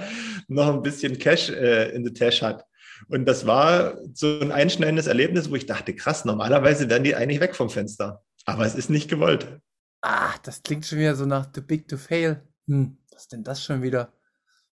noch 0.48 0.74
ein 0.74 0.82
bisschen 0.82 1.18
Cash 1.18 1.50
äh, 1.50 1.90
in 1.90 2.04
the 2.04 2.12
Tash 2.12 2.42
hat. 2.42 2.64
Und 3.08 3.26
das 3.26 3.46
war 3.46 3.98
so 4.14 4.40
ein 4.40 4.52
einschneidendes 4.52 5.06
Erlebnis, 5.06 5.50
wo 5.50 5.56
ich 5.56 5.66
dachte, 5.66 5.94
krass, 5.94 6.24
normalerweise 6.24 6.88
wären 6.88 7.04
die 7.04 7.14
eigentlich 7.14 7.40
weg 7.40 7.54
vom 7.54 7.70
Fenster. 7.70 8.22
Aber 8.44 8.64
es 8.64 8.74
ist 8.74 8.90
nicht 8.90 9.08
gewollt. 9.08 9.60
Ah, 10.02 10.34
das 10.42 10.62
klingt 10.62 10.86
schon 10.86 10.98
wieder 10.98 11.16
so 11.16 11.26
nach 11.26 11.46
Too 11.46 11.62
Big 11.62 11.88
to 11.88 11.96
Fail. 11.96 12.42
Hm, 12.66 12.98
was 13.10 13.22
ist 13.22 13.32
denn 13.32 13.44
das 13.44 13.64
schon 13.64 13.82
wieder? 13.82 14.12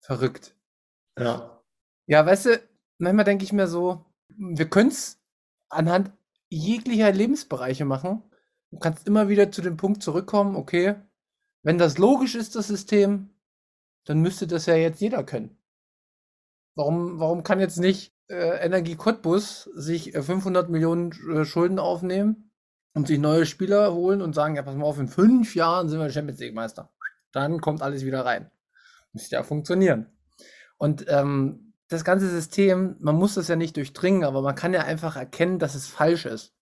Verrückt. 0.01 0.57
Ja. 1.19 1.63
Ja, 2.07 2.25
weißt 2.25 2.47
du, 2.47 2.63
manchmal 2.99 3.25
denke 3.25 3.45
ich 3.45 3.53
mir 3.53 3.67
so, 3.67 4.07
wir 4.29 4.69
können 4.71 4.89
es 4.89 5.21
anhand 5.69 6.13
jeglicher 6.49 7.13
Lebensbereiche 7.13 7.85
machen. 7.85 8.23
Du 8.71 8.79
kannst 8.79 9.07
immer 9.07 9.29
wieder 9.29 9.53
zu 9.53 9.61
dem 9.61 9.77
Punkt 9.77 10.03
zurückkommen, 10.03 10.57
okay, 10.57 10.95
wenn 11.63 11.79
das 11.79 11.99
logisch 11.99 12.35
ist, 12.35 12.55
das 12.55 12.69
System, 12.69 13.31
dann 14.05 14.21
müsste 14.21 14.47
das 14.47 14.67
ja 14.67 14.77
jetzt 14.77 15.01
jeder 15.01 15.25
können. 15.25 15.58
Warum, 16.79 17.19
warum 17.19 17.43
kann 17.43 17.59
jetzt 17.59 17.79
nicht 17.79 18.15
äh, 18.29 18.65
Energie 18.65 18.95
Cottbus 18.95 19.65
sich 19.75 20.13
500 20.13 20.69
äh, 20.69 20.71
Millionen 20.71 21.11
äh, 21.29 21.45
Schulden 21.45 21.81
aufnehmen 21.81 22.53
und 22.95 23.09
sich 23.09 23.19
neue 23.19 23.47
Spieler 23.47 23.93
holen 23.93 24.23
und 24.23 24.33
sagen, 24.33 24.55
ja, 24.55 24.63
pass 24.63 24.77
mal 24.77 24.85
auf, 24.85 25.01
in 25.01 25.09
fünf 25.09 25.57
Jahren 25.57 25.89
sind 25.89 25.99
wir 25.99 26.09
Champions 26.09 26.39
League 26.39 26.55
Meister. 26.55 26.93
Dann 27.33 27.61
kommt 27.61 27.83
alles 27.83 28.05
wieder 28.05 28.25
rein. 28.25 28.53
Müsste 29.13 29.35
ja 29.35 29.43
funktionieren. 29.43 30.07
Und 30.77 31.05
ähm, 31.09 31.75
das 31.89 32.05
ganze 32.05 32.31
System, 32.31 32.95
man 33.01 33.17
muss 33.17 33.35
das 33.35 33.49
ja 33.49 33.57
nicht 33.57 33.77
durchdringen, 33.77 34.23
aber 34.23 34.41
man 34.41 34.55
kann 34.55 34.73
ja 34.73 34.83
einfach 34.83 35.17
erkennen, 35.17 35.59
dass 35.59 35.75
es 35.75 35.89
falsch 35.89 36.27
ist 36.27 36.55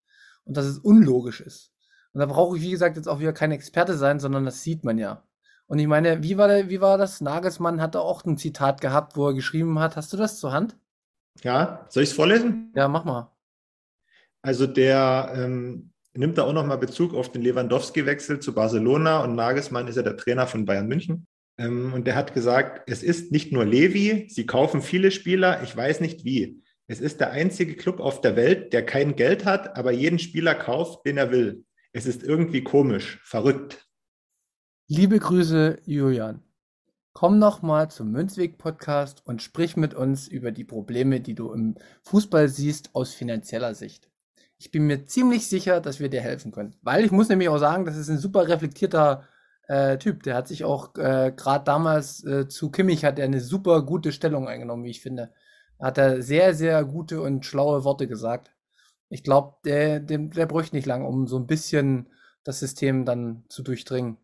und 0.44 0.56
dass 0.56 0.64
es 0.64 0.78
unlogisch 0.78 1.42
ist. 1.42 1.74
Und 2.14 2.20
da 2.20 2.26
brauche 2.26 2.56
ich, 2.56 2.62
wie 2.62 2.70
gesagt, 2.70 2.96
jetzt 2.96 3.06
auch 3.06 3.20
wieder 3.20 3.34
kein 3.34 3.52
Experte 3.52 3.98
sein, 3.98 4.18
sondern 4.18 4.46
das 4.46 4.62
sieht 4.62 4.82
man 4.82 4.96
ja. 4.96 5.28
Und 5.68 5.78
ich 5.78 5.86
meine, 5.86 6.22
wie 6.22 6.36
war, 6.36 6.48
der, 6.48 6.70
wie 6.70 6.80
war 6.80 6.96
das? 6.96 7.20
Nagelsmann 7.20 7.80
hatte 7.80 8.00
auch 8.00 8.24
ein 8.24 8.38
Zitat 8.38 8.80
gehabt, 8.80 9.16
wo 9.16 9.28
er 9.28 9.34
geschrieben 9.34 9.78
hat. 9.78 9.96
Hast 9.96 10.12
du 10.12 10.16
das 10.16 10.38
zur 10.38 10.52
Hand? 10.52 10.76
Ja, 11.42 11.86
soll 11.88 12.04
ich 12.04 12.10
es 12.10 12.14
vorlesen? 12.14 12.72
Ja, 12.74 12.88
mach 12.88 13.04
mal. 13.04 13.32
Also 14.42 14.66
der 14.66 15.32
ähm, 15.36 15.90
nimmt 16.14 16.38
da 16.38 16.44
auch 16.44 16.52
nochmal 16.52 16.78
Bezug 16.78 17.14
auf 17.14 17.32
den 17.32 17.42
Lewandowski-Wechsel 17.42 18.40
zu 18.40 18.54
Barcelona 18.54 19.24
und 19.24 19.34
Nagelsmann 19.34 19.88
ist 19.88 19.96
ja 19.96 20.02
der 20.02 20.16
Trainer 20.16 20.46
von 20.46 20.64
Bayern 20.64 20.86
München. 20.86 21.26
Ähm, 21.58 21.92
und 21.92 22.06
der 22.06 22.14
hat 22.14 22.34
gesagt, 22.34 22.88
es 22.88 23.02
ist 23.02 23.32
nicht 23.32 23.52
nur 23.52 23.64
Levi, 23.64 24.28
sie 24.30 24.46
kaufen 24.46 24.82
viele 24.82 25.10
Spieler, 25.10 25.62
ich 25.62 25.76
weiß 25.76 26.00
nicht 26.00 26.24
wie. 26.24 26.62
Es 26.86 27.00
ist 27.00 27.20
der 27.20 27.32
einzige 27.32 27.74
Club 27.74 27.98
auf 27.98 28.20
der 28.20 28.36
Welt, 28.36 28.72
der 28.72 28.86
kein 28.86 29.16
Geld 29.16 29.44
hat, 29.44 29.76
aber 29.76 29.90
jeden 29.90 30.20
Spieler 30.20 30.54
kauft, 30.54 31.04
den 31.04 31.16
er 31.16 31.32
will. 31.32 31.64
Es 31.92 32.06
ist 32.06 32.22
irgendwie 32.22 32.62
komisch, 32.62 33.20
verrückt. 33.24 33.85
Liebe 34.88 35.18
Grüße, 35.18 35.80
Julian. 35.84 36.44
Komm 37.12 37.40
noch 37.40 37.60
mal 37.60 37.90
zum 37.90 38.12
Münzweg-Podcast 38.12 39.20
und 39.26 39.42
sprich 39.42 39.76
mit 39.76 39.94
uns 39.94 40.28
über 40.28 40.52
die 40.52 40.62
Probleme, 40.62 41.20
die 41.20 41.34
du 41.34 41.52
im 41.52 41.74
Fußball 42.02 42.48
siehst 42.48 42.94
aus 42.94 43.12
finanzieller 43.12 43.74
Sicht. 43.74 44.08
Ich 44.58 44.70
bin 44.70 44.86
mir 44.86 45.04
ziemlich 45.04 45.48
sicher, 45.48 45.80
dass 45.80 45.98
wir 45.98 46.08
dir 46.08 46.20
helfen 46.20 46.52
können. 46.52 46.76
Weil 46.82 47.04
ich 47.04 47.10
muss 47.10 47.28
nämlich 47.28 47.48
auch 47.48 47.58
sagen, 47.58 47.84
das 47.84 47.96
ist 47.96 48.08
ein 48.10 48.18
super 48.18 48.46
reflektierter 48.46 49.24
äh, 49.66 49.98
Typ. 49.98 50.22
Der 50.22 50.36
hat 50.36 50.46
sich 50.46 50.62
auch 50.62 50.94
äh, 50.94 51.32
gerade 51.34 51.64
damals 51.64 52.22
äh, 52.24 52.46
zu 52.46 52.70
Kimmich 52.70 53.04
hat 53.04 53.18
er 53.18 53.24
eine 53.24 53.40
super 53.40 53.82
gute 53.82 54.12
Stellung 54.12 54.46
eingenommen, 54.46 54.84
wie 54.84 54.90
ich 54.90 55.00
finde. 55.00 55.32
Hat 55.80 55.98
er 55.98 56.22
sehr, 56.22 56.54
sehr 56.54 56.84
gute 56.84 57.22
und 57.22 57.44
schlaue 57.44 57.82
Worte 57.82 58.06
gesagt. 58.06 58.52
Ich 59.08 59.24
glaube, 59.24 59.56
der, 59.64 59.98
der, 59.98 60.18
der 60.18 60.46
bräuchte 60.46 60.76
nicht 60.76 60.86
lange, 60.86 61.08
um 61.08 61.26
so 61.26 61.40
ein 61.40 61.48
bisschen 61.48 62.08
das 62.44 62.60
System 62.60 63.04
dann 63.04 63.42
zu 63.48 63.64
durchdringen. 63.64 64.18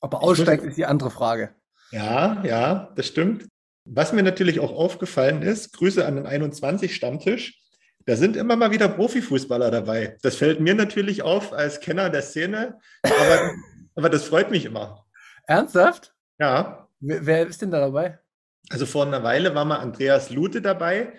Ob 0.00 0.14
er 0.14 0.22
aussteigt, 0.22 0.64
ist 0.64 0.76
die 0.76 0.86
andere 0.86 1.10
Frage. 1.10 1.54
Ja, 1.90 2.42
ja, 2.44 2.92
das 2.96 3.06
stimmt. 3.06 3.46
Was 3.84 4.12
mir 4.12 4.22
natürlich 4.22 4.60
auch 4.60 4.72
aufgefallen 4.72 5.42
ist, 5.42 5.72
Grüße 5.76 6.04
an 6.04 6.16
den 6.16 6.26
21-Stammtisch. 6.26 7.54
Da 8.04 8.16
sind 8.16 8.36
immer 8.36 8.56
mal 8.56 8.70
wieder 8.70 8.88
Profifußballer 8.88 9.70
dabei. 9.70 10.16
Das 10.22 10.36
fällt 10.36 10.60
mir 10.60 10.74
natürlich 10.74 11.22
auf 11.22 11.52
als 11.52 11.80
Kenner 11.80 12.10
der 12.10 12.22
Szene, 12.22 12.78
aber, 13.02 13.52
aber 13.94 14.10
das 14.10 14.24
freut 14.24 14.50
mich 14.50 14.64
immer. 14.64 15.04
Ernsthaft? 15.46 16.14
Ja. 16.38 16.88
Wer, 17.00 17.26
wer 17.26 17.46
ist 17.46 17.62
denn 17.62 17.70
da 17.70 17.80
dabei? 17.80 18.18
Also 18.68 18.86
vor 18.86 19.06
einer 19.06 19.22
Weile 19.22 19.54
war 19.54 19.64
mal 19.64 19.78
Andreas 19.78 20.30
Lute 20.30 20.60
dabei. 20.60 21.12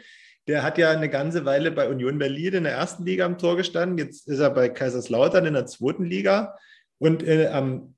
Der 0.48 0.64
hat 0.64 0.78
ja 0.78 0.92
eine 0.92 1.10
ganze 1.10 1.44
Weile 1.44 1.72
bei 1.72 1.90
Union 1.90 2.18
Berlin 2.18 2.54
in 2.54 2.64
der 2.64 2.74
ersten 2.74 3.06
Liga 3.06 3.26
am 3.26 3.38
Tor 3.38 3.58
gestanden. 3.58 3.98
Jetzt 3.98 4.28
ist 4.28 4.40
er 4.40 4.50
bei 4.50 4.70
Kaiserslautern 4.70 5.46
in 5.46 5.54
der 5.54 5.66
zweiten 5.66 6.06
Liga. 6.06 6.56
Und 7.00 7.24
äh, 7.24 7.48
am 7.48 7.96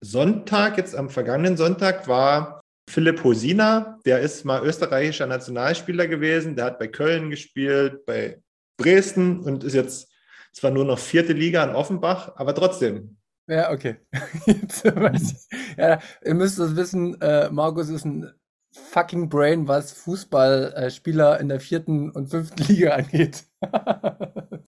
Sonntag, 0.00 0.76
jetzt 0.76 0.94
am 0.94 1.10
vergangenen 1.10 1.56
Sonntag, 1.56 2.08
war 2.08 2.60
Philipp 2.88 3.24
Hosina, 3.24 3.98
der 4.04 4.20
ist 4.20 4.44
mal 4.44 4.64
österreichischer 4.64 5.26
Nationalspieler 5.26 6.06
gewesen, 6.06 6.54
der 6.56 6.66
hat 6.66 6.78
bei 6.78 6.88
Köln 6.88 7.30
gespielt, 7.30 8.04
bei 8.06 8.42
Dresden 8.76 9.40
und 9.40 9.64
ist 9.64 9.74
jetzt 9.74 10.12
zwar 10.52 10.70
nur 10.70 10.84
noch 10.84 10.98
vierte 10.98 11.32
Liga 11.32 11.64
in 11.64 11.74
Offenbach, 11.74 12.32
aber 12.36 12.54
trotzdem. 12.54 13.16
Ja, 13.46 13.72
okay. 13.72 13.96
Jetzt 14.46 14.84
ich. 14.84 15.76
Ja, 15.76 16.00
ihr 16.24 16.34
müsst 16.34 16.58
das 16.58 16.76
wissen, 16.76 17.20
äh, 17.20 17.50
Markus 17.50 17.90
ist 17.90 18.04
ein 18.06 18.32
fucking 18.72 19.28
Brain, 19.28 19.68
was 19.68 19.92
Fußballspieler 19.92 21.36
äh, 21.36 21.40
in 21.42 21.48
der 21.48 21.60
vierten 21.60 22.10
und 22.10 22.28
fünften 22.28 22.62
Liga 22.68 22.94
angeht. 22.94 23.44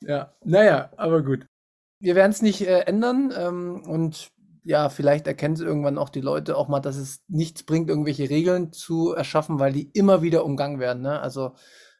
ja, 0.00 0.32
naja, 0.44 0.90
aber 0.96 1.22
gut. 1.22 1.46
Wir 2.00 2.14
werden 2.14 2.32
es 2.32 2.42
nicht 2.42 2.60
äh, 2.66 2.80
ändern 2.80 3.32
ähm, 3.36 3.82
und 3.86 4.30
ja, 4.64 4.90
vielleicht 4.90 5.26
erkennen 5.26 5.56
sie 5.56 5.64
irgendwann 5.64 5.98
auch 5.98 6.10
die 6.10 6.20
Leute 6.20 6.56
auch 6.56 6.68
mal, 6.68 6.80
dass 6.80 6.96
es 6.96 7.22
nichts 7.28 7.62
bringt, 7.62 7.88
irgendwelche 7.88 8.28
Regeln 8.28 8.72
zu 8.72 9.14
erschaffen, 9.14 9.58
weil 9.58 9.72
die 9.72 9.90
immer 9.94 10.20
wieder 10.20 10.44
umgangen 10.44 10.78
werden. 10.78 11.02
Ne? 11.02 11.20
Also 11.20 11.52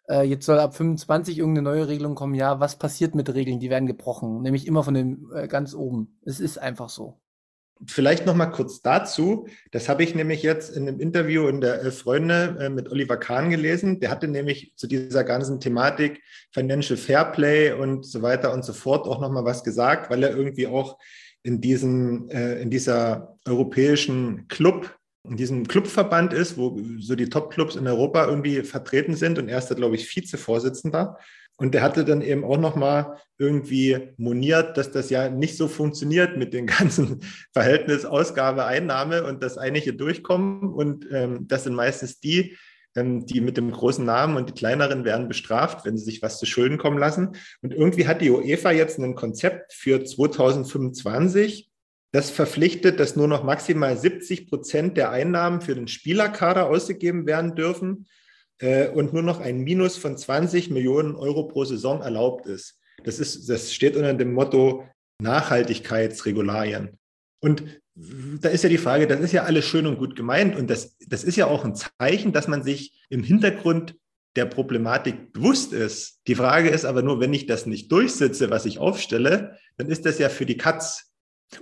äh, 0.09 0.23
jetzt 0.23 0.47
soll 0.47 0.59
ab 0.59 0.75
25 0.75 1.39
irgendeine 1.39 1.71
neue 1.71 1.89
Regelung 1.89 2.15
kommen. 2.15 2.35
Ja, 2.35 2.61
was 2.61 2.77
passiert 2.77 3.15
mit 3.15 3.33
Regeln? 3.33 3.61
Die 3.61 3.71
werden 3.71 3.87
gebrochen, 3.87 4.43
nämlich 4.43 4.67
immer 4.67 4.83
von 4.83 4.95
dem 4.95 5.31
äh, 5.35 5.49
ganz 5.49 5.75
oben. 5.75 6.19
Es 6.25 6.41
ist 6.41 6.59
einfach 6.59 6.89
so. 6.89 7.21
Vielleicht 7.87 8.27
noch 8.27 8.35
mal 8.35 8.47
kurz 8.47 8.83
dazu. 8.83 9.47
Das 9.71 9.89
habe 9.89 10.03
ich 10.03 10.15
nämlich 10.15 10.43
jetzt 10.43 10.77
in 10.77 10.89
einem 10.89 11.01
Interview 11.01 11.47
in 11.49 11.61
der 11.61 11.81
Elf 11.81 12.01
Freunde 12.01 12.57
äh, 12.61 12.69
mit 12.69 12.91
Oliver 12.91 13.17
Kahn 13.17 13.51
gelesen. 13.51 14.01
Der 14.01 14.11
hatte 14.11 14.27
nämlich 14.29 14.73
zu 14.77 14.87
dieser 14.87 15.25
ganzen 15.25 15.61
Thematik 15.61 16.23
Financial 16.51 16.97
Fairplay 16.97 17.73
und 17.73 18.05
so 18.05 18.23
weiter 18.23 18.53
und 18.53 18.65
so 18.65 18.73
fort 18.73 19.07
auch 19.07 19.21
noch 19.21 19.31
mal 19.31 19.45
was 19.45 19.63
gesagt, 19.63 20.11
weil 20.11 20.23
er 20.23 20.37
irgendwie 20.37 20.67
auch 20.67 20.99
in 21.43 21.61
diesem 21.61 22.29
äh, 22.31 22.61
in 22.61 22.71
dieser 22.71 23.37
europäischen 23.47 24.49
Club 24.49 24.95
in 25.25 25.37
diesem 25.37 25.67
Clubverband 25.67 26.33
ist, 26.33 26.57
wo 26.57 26.81
so 26.99 27.15
die 27.15 27.29
Top-Clubs 27.29 27.77
in 27.77 27.87
Europa 27.87 28.27
irgendwie 28.27 28.63
vertreten 28.63 29.15
sind 29.15 29.39
und 29.39 29.49
er 29.49 29.59
ist 29.59 29.69
da, 29.69 29.75
glaube 29.75 29.95
ich, 29.95 30.15
Vizevorsitzender. 30.15 31.19
Und 31.61 31.75
der 31.75 31.83
hatte 31.83 32.05
dann 32.05 32.23
eben 32.23 32.45
auch 32.45 32.57
nochmal 32.57 33.19
irgendwie 33.37 34.13
moniert, 34.17 34.77
dass 34.77 34.93
das 34.93 35.11
ja 35.11 35.29
nicht 35.29 35.57
so 35.57 35.67
funktioniert 35.67 36.37
mit 36.37 36.55
dem 36.55 36.67
ganzen 36.79 37.21
Verhältnis 37.53 38.05
Ausgabe, 38.05 38.65
Einnahme 38.65 39.25
und 39.25 39.43
das 39.43 39.59
einige 39.59 39.93
durchkommen. 39.93 40.73
Und 40.73 41.07
ähm, 41.11 41.49
das 41.49 41.65
sind 41.65 41.75
meistens 41.75 42.21
die, 42.21 42.57
ähm, 42.95 43.27
die 43.27 43.41
mit 43.41 43.57
dem 43.57 43.73
großen 43.73 44.05
Namen 44.05 44.37
und 44.37 44.49
die 44.49 44.55
kleineren 44.55 45.05
werden 45.05 45.27
bestraft, 45.27 45.85
wenn 45.85 45.99
sie 45.99 46.05
sich 46.05 46.23
was 46.23 46.39
zu 46.39 46.47
Schulden 46.47 46.79
kommen 46.79 46.99
lassen. 46.99 47.31
Und 47.61 47.75
irgendwie 47.75 48.07
hat 48.07 48.23
die 48.23 48.31
UEFA 48.31 48.71
jetzt 48.71 49.01
ein 49.01 49.17
Konzept 49.17 49.73
für 49.73 50.05
2025, 50.05 51.71
das 52.13 52.31
verpflichtet, 52.31 53.01
dass 53.01 53.17
nur 53.17 53.29
noch 53.29 53.43
maximal 53.43 53.97
70 53.97 54.49
Prozent 54.49 54.97
der 54.97 55.11
Einnahmen 55.11 55.61
für 55.61 55.75
den 55.75 55.89
Spielerkader 55.89 56.69
ausgegeben 56.69 57.27
werden 57.27 57.57
dürfen 57.57 58.07
äh, 58.61 58.89
und 58.89 59.13
nur 59.13 59.23
noch 59.23 59.41
ein 59.41 59.61
Minus 59.61 59.97
von 59.97 60.17
20 60.17 60.71
Millionen 60.71 61.15
Euro 61.15 61.45
pro 61.45 61.65
Saison 61.65 62.01
erlaubt 62.01 62.47
ist. 62.47 62.79
Das, 63.05 63.19
ist, 63.19 63.49
das 63.49 63.73
steht 63.73 63.97
unter 63.97 64.15
dem 64.15 64.33
Motto 64.33 64.85
Nachhaltigkeitsregularien. 65.21 66.99
Und 67.41 67.65
da 68.41 68.49
ist 68.49 68.63
ja 68.63 68.69
die 68.69 68.79
Frage, 68.79 69.07
das 69.07 69.21
ist 69.21 69.33
ja 69.33 69.45
alles 69.45 69.65
schön 69.65 69.87
und 69.87 69.99
gut 69.99 70.15
gemeint 70.15 70.57
und 70.57 70.71
das, 70.71 70.97
das 71.07 71.25
ist 71.25 71.37
ja 71.37 71.47
auch 71.47 71.65
ein 71.65 71.75
Zeichen, 71.75 72.33
dass 72.33 72.47
man 72.47 72.63
sich 72.63 73.05
im 73.09 73.23
Hintergrund 73.23 73.97
der 74.37 74.47
Problematik 74.47 75.33
bewusst 75.33 75.73
ist. 75.73 76.21
Die 76.29 76.37
Frage 76.37 76.69
ist 76.69 76.85
aber 76.85 77.03
nur, 77.03 77.21
wenn 77.21 77.35
ich 77.35 77.47
das 77.47 77.67
nicht 77.67 77.91
durchsetze, 77.91 78.51
was 78.51 78.67
ich 78.67 78.79
aufstelle, 78.79 79.57
dann 79.77 79.89
ist 79.89 80.07
das 80.07 80.19
ja 80.19 80.29
für 80.29 80.47
die 80.47 80.57
Katz. 80.57 81.13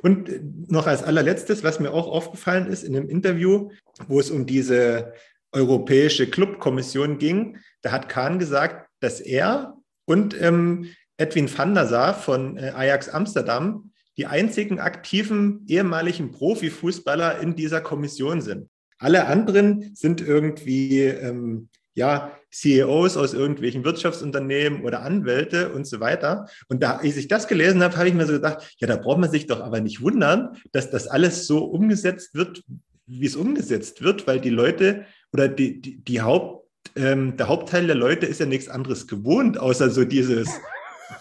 Und 0.03 0.71
noch 0.71 0.87
als 0.87 1.03
allerletztes, 1.03 1.62
was 1.62 1.81
mir 1.81 1.93
auch 1.93 2.09
aufgefallen 2.09 2.67
ist 2.67 2.83
in 2.83 2.97
einem 2.97 3.09
Interview, 3.09 3.71
wo 4.09 4.21
es 4.21 4.31
um 4.31 4.45
diese 4.45 5.12
Europäische 5.57 6.29
Clubkommission 6.29 7.19
ging, 7.19 7.59
da 7.81 7.91
hat 7.91 8.09
Kahn 8.11 8.39
gesagt, 8.39 8.89
dass 9.01 9.21
er 9.21 9.77
und 10.05 10.41
ähm, 10.41 10.91
Edwin 11.17 11.49
van 11.53 11.75
der 11.75 11.87
Sar 11.87 12.15
von 12.15 12.59
äh, 12.59 12.73
Ajax 12.75 13.09
Amsterdam 13.09 13.91
die 14.19 14.27
einzigen 14.27 14.81
aktiven 14.81 15.65
ehemaligen 15.67 16.31
Profifußballer 16.33 17.41
in 17.41 17.57
dieser 17.57 17.81
Kommission 17.81 18.41
sind. 18.41 18.69
Alle 18.99 19.27
anderen 19.27 19.95
sind 19.95 20.21
irgendwie 20.21 21.03
ähm, 21.03 21.69
ja, 21.95 22.33
CEOs 22.51 23.17
aus 23.17 23.35
irgendwelchen 23.35 23.85
Wirtschaftsunternehmen 23.85 24.85
oder 24.85 25.03
Anwälte 25.03 25.73
und 25.73 25.87
so 25.87 26.01
weiter. 26.01 26.47
Und 26.69 26.83
da, 26.83 26.97
als 26.97 27.17
ich 27.17 27.29
das 27.29 27.49
gelesen 27.49 27.83
habe, 27.83 27.97
habe 27.97 28.09
ich 28.09 28.15
mir 28.15 28.27
so 28.27 28.35
gedacht, 28.35 28.77
ja, 28.79 28.87
da 28.87 28.97
braucht 28.97 29.19
man 29.19 29.31
sich 29.31 29.47
doch 29.47 29.61
aber 29.61 29.81
nicht 29.81 30.03
wundern, 30.03 30.57
dass 30.73 30.91
das 30.91 31.09
alles 31.09 31.47
so 31.47 31.65
umgesetzt 31.65 32.35
wird, 32.35 32.63
wie 33.07 33.27
es 33.27 33.37
umgesetzt 33.37 34.03
wird, 34.03 34.27
weil 34.27 34.41
die 34.41 34.51
Leute 34.51 35.07
oder 35.37 35.49
die, 35.49 35.83
die, 35.83 36.02
die 36.02 36.23
Haupt, 36.23 36.66
ähm, 36.97 37.37
der 37.37 37.49
Hauptteil 37.49 37.87
der 37.87 37.95
Leute 37.95 38.25
ist 38.25 38.40
ja 38.40 38.47
nichts 38.47 38.71
anderes 38.71 39.07
gewohnt, 39.07 39.59
außer 39.59 39.90
so 39.90 40.07
dieses, 40.07 40.49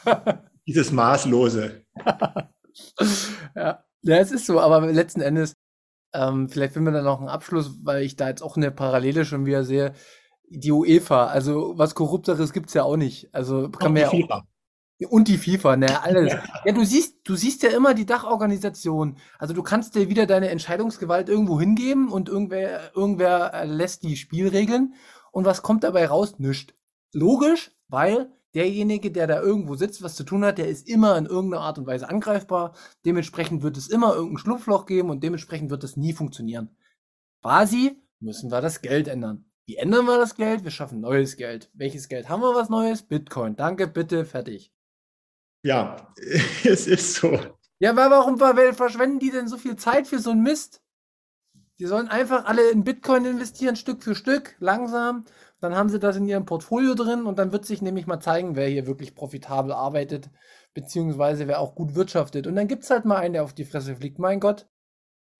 dieses 0.68 0.94
Maßlose. 0.94 1.82
ja. 3.56 3.84
ja, 4.04 4.18
es 4.18 4.32
ist 4.32 4.46
so, 4.46 4.62
aber 4.62 4.90
letzten 4.90 5.20
Endes, 5.20 5.54
ähm, 6.14 6.48
vielleicht 6.48 6.74
finden 6.74 6.94
wir 6.94 6.98
da 6.98 7.04
noch 7.04 7.20
einen 7.20 7.28
Abschluss, 7.28 7.78
weil 7.84 8.04
ich 8.04 8.16
da 8.16 8.30
jetzt 8.30 8.42
auch 8.42 8.56
eine 8.56 8.72
Parallele 8.72 9.26
schon 9.26 9.46
wieder 9.46 9.66
sehe. 9.66 9.94
Die 10.48 10.72
UEFA, 10.72 11.26
also 11.26 11.74
was 11.76 11.94
Korrupteres 11.94 12.54
gibt 12.54 12.70
es 12.70 12.74
ja 12.74 12.84
auch 12.84 12.96
nicht. 12.96 13.28
Also 13.34 13.70
kann 13.70 13.92
man 13.92 14.04
ja 14.04 14.10
auch, 14.12 14.44
und 15.10 15.28
die 15.28 15.38
FIFA, 15.38 15.78
ne, 15.78 16.02
alles. 16.04 16.34
Ja, 16.64 16.72
du 16.72 16.86
siehst, 16.86 17.18
du 17.26 17.36
siehst 17.36 17.64
ja 17.64 17.70
immer 17.70 17.94
die 17.94 18.06
Dachorganisation. 18.06 19.18
Also 19.38 19.54
du 19.54 19.64
kannst 19.64 19.96
dir 19.96 20.10
wieder 20.10 20.26
deine 20.26 20.50
Entscheidungsgewalt 20.50 21.30
irgendwo 21.30 21.60
hingeben 21.60 22.10
und 22.10 22.30
irgendwer, 22.30 22.96
irgendwer 22.96 23.66
lässt 23.66 24.04
die 24.04 24.16
Spielregeln. 24.16 24.96
Und 25.32 25.46
was 25.46 25.62
kommt 25.62 25.84
dabei 25.84 26.08
raus? 26.08 26.40
Nischt. 26.40 26.74
Logisch, 27.12 27.72
weil 27.90 28.32
derjenige, 28.54 29.12
der 29.12 29.28
da 29.28 29.42
irgendwo 29.42 29.76
sitzt, 29.76 30.02
was 30.02 30.16
zu 30.16 30.24
tun 30.24 30.46
hat, 30.46 30.58
der 30.58 30.70
ist 30.70 30.88
immer 30.88 31.18
in 31.18 31.26
irgendeiner 31.26 31.64
Art 31.64 31.78
und 31.78 31.88
Weise 31.88 32.08
angreifbar. 32.08 32.74
Dementsprechend 33.06 33.64
wird 33.64 33.76
es 33.76 33.90
immer 33.90 34.16
irgendein 34.16 34.38
Schlupfloch 34.38 34.86
geben 34.86 35.10
und 35.10 35.24
dementsprechend 35.24 35.70
wird 35.70 35.84
es 35.84 35.98
nie 35.98 36.14
funktionieren. 36.14 36.78
Quasi 37.42 38.02
müssen 38.22 38.52
wir 38.52 38.62
das 38.62 38.82
Geld 38.82 39.10
ändern. 39.10 39.46
Wie 39.68 39.76
ändern 39.76 40.06
wir 40.06 40.18
das 40.18 40.36
Geld? 40.36 40.64
Wir 40.64 40.72
schaffen 40.72 41.02
neues 41.02 41.38
Geld. 41.38 41.70
Welches 41.74 42.08
Geld 42.08 42.30
haben 42.30 42.42
wir 42.42 42.56
was 42.56 42.70
Neues? 42.70 43.04
Bitcoin. 43.04 43.56
Danke, 43.56 43.88
bitte, 43.88 44.24
fertig. 44.24 44.75
Ja, 45.66 45.98
es 46.64 46.86
ist 46.86 47.16
so. 47.16 47.40
Ja, 47.80 47.90
aber 47.90 48.12
warum 48.12 48.38
verschwenden 48.38 49.18
die 49.18 49.32
denn 49.32 49.48
so 49.48 49.58
viel 49.58 49.76
Zeit 49.76 50.08
für 50.08 50.20
so 50.20 50.30
einen 50.30 50.44
Mist? 50.44 50.84
Die 51.80 51.88
sollen 51.88 52.08
einfach 52.08 52.46
alle 52.46 52.70
in 52.70 52.84
Bitcoin 52.84 53.26
investieren, 53.26 53.76
Stück 53.76 54.04
für 54.04 54.14
Stück, 54.14 54.56
langsam. 54.60 55.26
Dann 55.60 55.76
haben 55.76 55.90
sie 55.90 55.98
das 55.98 56.18
in 56.18 56.28
ihrem 56.28 56.46
Portfolio 56.46 56.94
drin 56.94 57.26
und 57.26 57.40
dann 57.40 57.52
wird 57.52 57.66
sich 57.66 57.82
nämlich 57.82 58.06
mal 58.06 58.20
zeigen, 58.20 58.56
wer 58.56 58.68
hier 58.68 58.86
wirklich 58.86 59.16
profitabel 59.16 59.72
arbeitet, 59.72 60.30
beziehungsweise 60.76 61.48
wer 61.48 61.60
auch 61.60 61.74
gut 61.74 61.96
wirtschaftet. 61.96 62.46
Und 62.46 62.56
dann 62.56 62.68
gibt 62.68 62.84
es 62.84 62.92
halt 62.92 63.06
mal 63.06 63.18
einen, 63.18 63.34
der 63.34 63.44
auf 63.44 63.54
die 63.54 63.66
Fresse 63.66 63.96
fliegt. 63.96 64.20
Mein 64.20 64.40
Gott. 64.40 64.68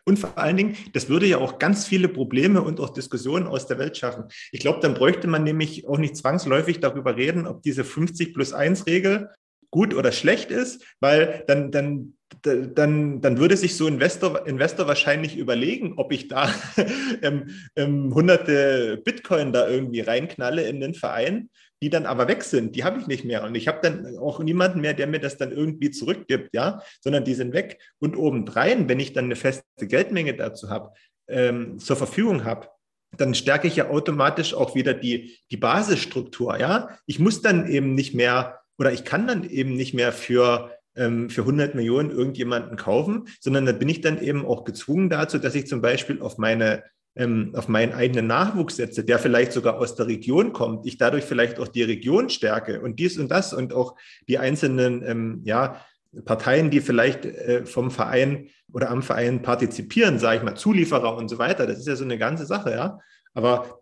Und 0.06 0.18
vor 0.18 0.36
allen 0.38 0.58
Dingen, 0.58 0.76
das 0.94 1.08
würde 1.08 1.28
ja 1.28 1.38
auch 1.38 1.60
ganz 1.60 1.86
viele 1.86 2.10
Probleme 2.10 2.64
und 2.64 2.80
auch 2.80 2.90
Diskussionen 2.90 3.46
aus 3.46 3.68
der 3.68 3.78
Welt 3.78 3.96
schaffen. 3.96 4.26
Ich 4.52 4.60
glaube, 4.60 4.80
dann 4.80 4.96
bräuchte 4.96 5.28
man 5.28 5.44
nämlich 5.44 5.88
auch 5.88 6.00
nicht 6.00 6.18
zwangsläufig 6.18 6.80
darüber 6.80 7.16
reden, 7.16 7.46
ob 7.46 7.62
diese 7.62 7.84
50 7.84 8.34
plus 8.34 8.54
1 8.54 8.88
Regel 8.88 9.30
gut 9.76 9.94
oder 9.94 10.14
schlecht 10.14 10.52
ist, 10.52 10.86
weil 11.02 11.44
dann, 11.48 11.70
dann, 11.70 12.14
dann, 12.42 13.20
dann 13.20 13.40
würde 13.40 13.58
sich 13.58 13.76
so 13.76 13.88
ein 13.88 13.96
Investor, 13.96 14.48
Investor 14.48 14.88
wahrscheinlich 14.88 15.36
überlegen, 15.36 15.96
ob 15.98 16.14
ich 16.14 16.30
da 16.30 16.50
ähm, 17.22 17.50
ähm, 17.76 18.16
hunderte 18.16 19.02
Bitcoin 19.04 19.52
da 19.52 19.68
irgendwie 19.68 20.00
reinknalle 20.00 20.66
in 20.66 20.80
den 20.80 20.94
Verein, 20.94 21.50
die 21.84 21.90
dann 21.90 22.06
aber 22.06 22.30
weg 22.30 22.46
sind. 22.46 22.78
Die 22.78 22.86
habe 22.86 23.02
ich 23.02 23.08
nicht 23.08 23.26
mehr. 23.26 23.44
Und 23.44 23.56
ich 23.56 23.68
habe 23.68 23.80
dann 23.82 24.18
auch 24.18 24.40
niemanden 24.40 24.80
mehr, 24.80 24.94
der 24.94 25.08
mir 25.08 25.20
das 25.20 25.36
dann 25.36 25.52
irgendwie 25.52 25.92
zurückgibt, 25.92 26.52
ja, 26.54 26.82
sondern 27.02 27.26
die 27.26 27.34
sind 27.34 27.52
weg. 27.52 27.78
Und 28.00 28.16
obendrein, 28.16 28.88
wenn 28.88 29.02
ich 29.02 29.12
dann 29.12 29.26
eine 29.26 29.36
feste 29.36 29.88
Geldmenge 29.88 30.36
dazu 30.36 30.70
habe, 30.70 30.94
ähm, 31.28 31.80
zur 31.80 31.98
Verfügung 31.98 32.46
habe, 32.46 32.70
dann 33.18 33.36
stärke 33.36 33.68
ich 33.68 33.76
ja 33.76 33.90
automatisch 33.90 34.54
auch 34.54 34.74
wieder 34.74 34.94
die, 34.94 35.38
die 35.52 35.58
Basisstruktur, 35.58 36.58
ja. 36.60 36.98
Ich 37.08 37.20
muss 37.20 37.42
dann 37.42 37.68
eben 37.68 37.94
nicht 37.94 38.16
mehr 38.16 38.62
oder 38.78 38.92
ich 38.92 39.04
kann 39.04 39.28
dann 39.28 39.50
eben 39.50 39.76
nicht 39.76 39.94
mehr 39.94 40.12
für 40.12 40.72
ähm, 40.96 41.30
für 41.30 41.42
100 41.42 41.76
Millionen 41.76 42.12
irgendjemanden 42.12 42.78
kaufen, 42.78 43.28
sondern 43.40 43.66
da 43.66 43.74
bin 43.74 43.90
ich 43.90 44.02
dann 44.02 44.22
eben 44.22 44.46
auch 44.46 44.64
gezwungen 44.64 45.10
dazu, 45.10 45.38
dass 45.38 45.56
ich 45.56 45.68
zum 45.68 45.82
Beispiel 45.82 46.22
auf 46.22 46.38
meine 46.38 46.84
ähm, 47.18 47.52
auf 47.56 47.70
meinen 47.70 47.94
eigenen 47.94 48.28
Nachwuchs 48.28 48.76
setze, 48.76 49.06
der 49.06 49.20
vielleicht 49.20 49.54
sogar 49.54 49.78
aus 49.78 49.96
der 49.96 50.08
Region 50.08 50.52
kommt, 50.52 50.86
ich 50.86 50.98
dadurch 50.98 51.24
vielleicht 51.24 51.60
auch 51.60 51.68
die 51.68 51.84
Region 51.84 52.30
stärke 52.30 52.82
und 52.82 53.00
dies 53.00 53.18
und 53.18 53.30
das 53.30 53.54
und 53.54 53.74
auch 53.74 53.96
die 54.28 54.38
einzelnen 54.38 55.02
ähm, 55.06 55.42
ja, 55.46 55.82
Parteien, 56.26 56.72
die 56.72 56.82
vielleicht 56.82 57.26
äh, 57.26 57.66
vom 57.66 57.90
Verein 57.90 58.50
oder 58.74 58.90
am 58.90 59.02
Verein 59.02 59.42
partizipieren, 59.42 60.20
sage 60.20 60.38
ich 60.38 60.44
mal, 60.44 60.56
Zulieferer 60.56 61.16
und 61.16 61.30
so 61.30 61.38
weiter. 61.38 61.66
Das 61.66 61.80
ist 61.80 61.88
ja 61.88 61.96
so 61.96 62.04
eine 62.04 62.18
ganze 62.18 62.46
Sache, 62.46 62.72
ja. 62.72 63.00
Aber 63.34 63.82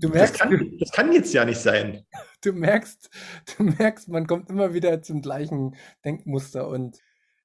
Du 0.00 0.08
merkst, 0.08 0.34
das 0.34 0.40
kann, 0.40 0.76
das 0.78 0.92
kann 0.92 1.12
jetzt 1.12 1.34
ja 1.34 1.44
nicht 1.44 1.58
sein. 1.58 2.04
Du 2.42 2.52
merkst, 2.52 3.10
du 3.56 3.64
merkst, 3.64 4.08
man 4.08 4.26
kommt 4.26 4.48
immer 4.50 4.72
wieder 4.74 5.02
zum 5.02 5.22
gleichen 5.22 5.76
Denkmuster 6.04 6.68
und 6.68 6.98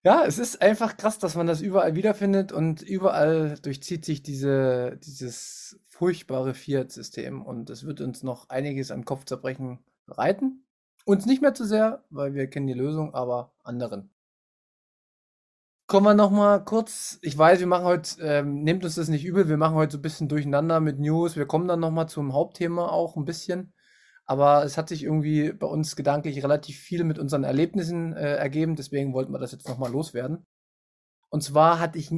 ja, 0.04 0.26
es 0.26 0.38
ist 0.38 0.62
einfach 0.62 0.98
krass, 0.98 1.18
dass 1.18 1.36
man 1.36 1.48
das 1.48 1.62
überall 1.62 1.96
wiederfindet 1.96 2.52
und 2.52 2.82
überall 2.82 3.56
durchzieht 3.62 4.04
sich 4.04 4.22
diese, 4.22 5.00
dieses 5.04 5.80
furchtbare 5.88 6.54
Fiat-System 6.54 7.42
und 7.42 7.70
es 7.70 7.86
wird 7.86 8.02
uns 8.02 8.22
noch 8.22 8.50
einiges 8.50 8.92
am 8.92 9.06
Kopfzerbrechen 9.06 9.80
bereiten. 10.06 10.66
Uns 11.06 11.26
nicht 11.26 11.42
mehr 11.42 11.54
zu 11.54 11.66
sehr, 11.66 12.04
weil 12.10 12.34
wir 12.34 12.48
kennen 12.48 12.68
die 12.68 12.74
Lösung, 12.74 13.14
aber 13.14 13.54
anderen 13.64 14.14
kommen 15.88 16.08
wir 16.08 16.14
noch 16.16 16.32
mal 16.32 16.58
kurz. 16.64 17.20
Ich 17.22 17.38
weiß, 17.38 17.60
wir 17.60 17.68
machen 17.68 17.86
heute, 17.86 18.20
ähm, 18.22 18.64
nehmt 18.64 18.84
uns 18.84 18.96
das 18.96 19.10
nicht 19.10 19.26
übel, 19.26 19.48
wir 19.48 19.58
machen 19.58 19.76
heute 19.76 19.92
so 19.92 19.98
ein 20.00 20.02
bisschen 20.02 20.28
durcheinander 20.28 20.80
mit 20.80 21.00
News. 21.00 21.36
Wir 21.36 21.46
kommen 21.46 21.68
dann 21.68 21.82
noch 21.82 21.92
mal 21.92 22.08
zum 22.08 22.34
Hauptthema 22.34 22.88
auch 22.88 23.16
ein 23.16 23.26
bisschen. 23.26 23.74
Aber 24.26 24.64
es 24.64 24.78
hat 24.78 24.90
sich 24.90 25.04
irgendwie 25.04 25.52
bei 25.52 25.68
uns 25.68 25.96
gedanklich 25.96 26.42
relativ 26.44 26.78
viel 26.78 27.04
mit 27.04 27.20
unseren 27.20 27.44
Erlebnissen 27.44 28.14
äh, 28.14 28.36
ergeben. 28.36 28.76
Deswegen 28.76 29.14
wollten 29.14 29.34
wir 29.34 29.40
das 29.40 29.52
jetzt 29.52 29.68
noch 29.68 29.78
mal 29.78 29.92
loswerden. 29.92 30.46
Und 31.30 31.44
zwar 31.44 31.80
hatte 31.80 32.00
ich, 32.00 32.12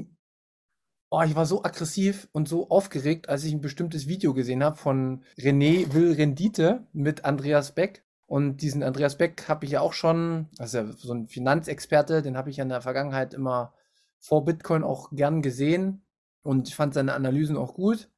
oh, 1.10 1.22
ich 1.24 1.36
war 1.36 1.46
so 1.46 1.63
aggressiv 1.63 2.28
und 2.32 2.48
so 2.48 2.70
aufgeregt, 2.70 3.30
als 3.30 3.44
ich 3.44 3.54
ein 3.54 3.62
bestimmtes 3.62 4.08
Video 4.08 4.34
gesehen 4.34 4.63
habe 4.63 4.76
von 4.76 5.24
René 5.38 5.94
Will 5.94 6.13
Rendite 6.13 6.86
mit 6.94 7.26
Andreas 7.26 7.74
Beck. 7.74 8.06
Und 8.28 8.58
diesen 8.58 8.84
Andreas 8.84 9.18
Beck 9.18 9.48
habe 9.48 9.65
ich 9.65 9.72
ja 9.72 9.82
auch 9.82 9.94
schon, 9.94 10.50
also 10.58 10.91
so 10.91 11.13
ein 11.13 11.28
Finanzexperte, 11.28 12.22
den 12.22 12.38
habe 12.38 12.50
ich 12.50 12.58
ja 12.58 12.63
in 12.63 12.70
der 12.70 12.82
Vergangenheit 12.82 13.34
immer 13.34 13.74
vor 14.20 14.44
Bitcoin 14.46 14.84
auch 14.84 15.12
gern 15.12 15.41
gesehen 15.41 16.04
und 16.41 16.68
ich 16.68 16.76
fand 16.76 16.94
seine 16.94 17.13
Analysen 17.13 17.58
auch 17.58 17.74
gut. 17.76 18.10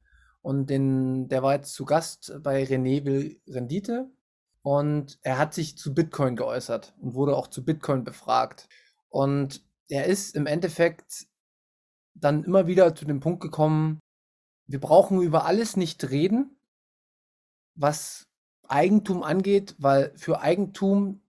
Und 0.42 0.70
den, 0.70 1.28
der 1.28 1.42
war 1.42 1.54
jetzt 1.54 1.74
zu 1.74 1.84
Gast 1.84 2.32
bei 2.42 2.62
René 2.62 3.04
Will 3.04 3.40
Rendite 3.48 4.10
und 4.62 5.18
er 5.22 5.38
hat 5.38 5.54
sich 5.54 5.76
zu 5.76 5.94
Bitcoin 5.94 6.36
geäußert 6.36 6.94
und 7.00 7.14
wurde 7.14 7.36
auch 7.36 7.48
zu 7.48 7.64
Bitcoin 7.64 8.04
befragt. 8.04 8.68
Und 9.08 9.62
er 9.88 10.06
ist 10.06 10.36
im 10.36 10.46
Endeffekt 10.46 11.26
dann 12.14 12.44
immer 12.44 12.66
wieder 12.66 12.94
zu 12.94 13.04
dem 13.04 13.20
Punkt 13.20 13.40
gekommen, 13.40 14.00
wir 14.66 14.80
brauchen 14.80 15.22
über 15.22 15.46
alles 15.46 15.76
nicht 15.76 16.10
reden, 16.10 16.58
was 17.74 18.26
Eigentum 18.68 19.22
angeht, 19.22 19.74
weil 19.78 20.12
für 20.16 20.40
Eigentum, 20.40 21.22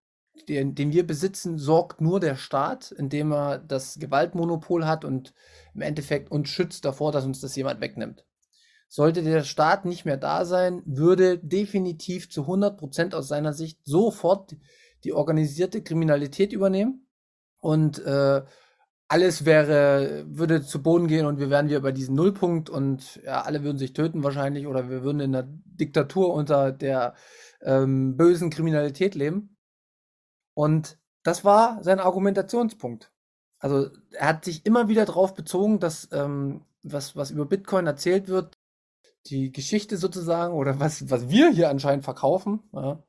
den, 0.50 0.76
den 0.76 0.92
wir 0.92 1.08
besitzen, 1.08 1.58
sorgt 1.58 2.02
nur 2.02 2.20
der 2.20 2.36
Staat, 2.36 2.92
indem 2.92 3.32
er 3.32 3.60
das 3.60 3.98
Gewaltmonopol 4.00 4.86
hat 4.86 5.06
und 5.06 5.34
im 5.74 5.82
Endeffekt 5.82 6.32
uns 6.32 6.50
schützt 6.50 6.84
davor, 6.84 7.14
dass 7.14 7.26
uns 7.26 7.40
das 7.40 7.56
jemand 7.56 7.80
wegnimmt. 7.80 8.26
Sollte 8.92 9.22
der 9.22 9.44
Staat 9.44 9.86
nicht 9.86 10.04
mehr 10.04 10.18
da 10.18 10.46
sein, 10.46 10.82
würde 10.86 11.38
definitiv 11.38 12.30
zu 12.30 12.42
100 12.42 12.78
Prozent 12.78 13.14
aus 13.16 13.28
seiner 13.28 13.54
Sicht 13.54 13.80
sofort 13.86 14.56
die 15.04 15.14
organisierte 15.14 15.84
Kriminalität 15.84 16.52
übernehmen 16.52 17.08
und 17.60 18.00
äh, 18.00 18.42
alles 19.08 19.46
wäre, 19.46 20.26
würde 20.28 20.64
zu 20.64 20.84
Boden 20.84 21.08
gehen 21.08 21.26
und 21.26 21.40
wir 21.40 21.50
wären 21.50 21.68
wieder 21.68 21.82
bei 21.82 21.92
diesem 21.92 22.16
Nullpunkt 22.16 22.70
und 22.70 23.22
ja, 23.24 23.42
alle 23.42 23.64
würden 23.64 23.80
sich 23.80 23.94
töten 23.94 24.24
wahrscheinlich 24.24 24.68
oder 24.68 24.90
wir 24.90 25.04
würden 25.04 25.20
in 25.20 25.36
einer 25.36 25.48
Diktatur 25.48 26.34
unter 26.34 26.72
der 26.72 27.16
ähm, 27.62 28.18
bösen 28.18 28.52
Kriminalität 28.52 29.16
leben. 29.16 29.58
Und 30.54 31.00
das 31.24 31.44
war 31.44 31.84
sein 31.84 32.00
Argumentationspunkt. 32.00 33.12
Also 33.58 33.90
er 34.12 34.28
hat 34.28 34.46
sich 34.46 34.66
immer 34.66 34.90
wieder 34.90 35.06
darauf 35.06 35.34
bezogen, 35.34 35.80
dass 35.80 36.08
ähm, 36.12 36.66
was, 36.84 37.16
was 37.16 37.32
über 37.32 37.46
Bitcoin 37.46 37.88
erzählt 37.88 38.28
wird, 38.28 38.59
die 39.28 39.52
Geschichte 39.52 39.98
sozusagen 39.98 40.54
oder 40.54 40.80
was, 40.80 41.10
was 41.10 41.30
wir 41.30 41.52
hier 41.52 41.70
anscheinend 41.70 42.04
verkaufen, 42.04 42.62
ja, 42.74 43.04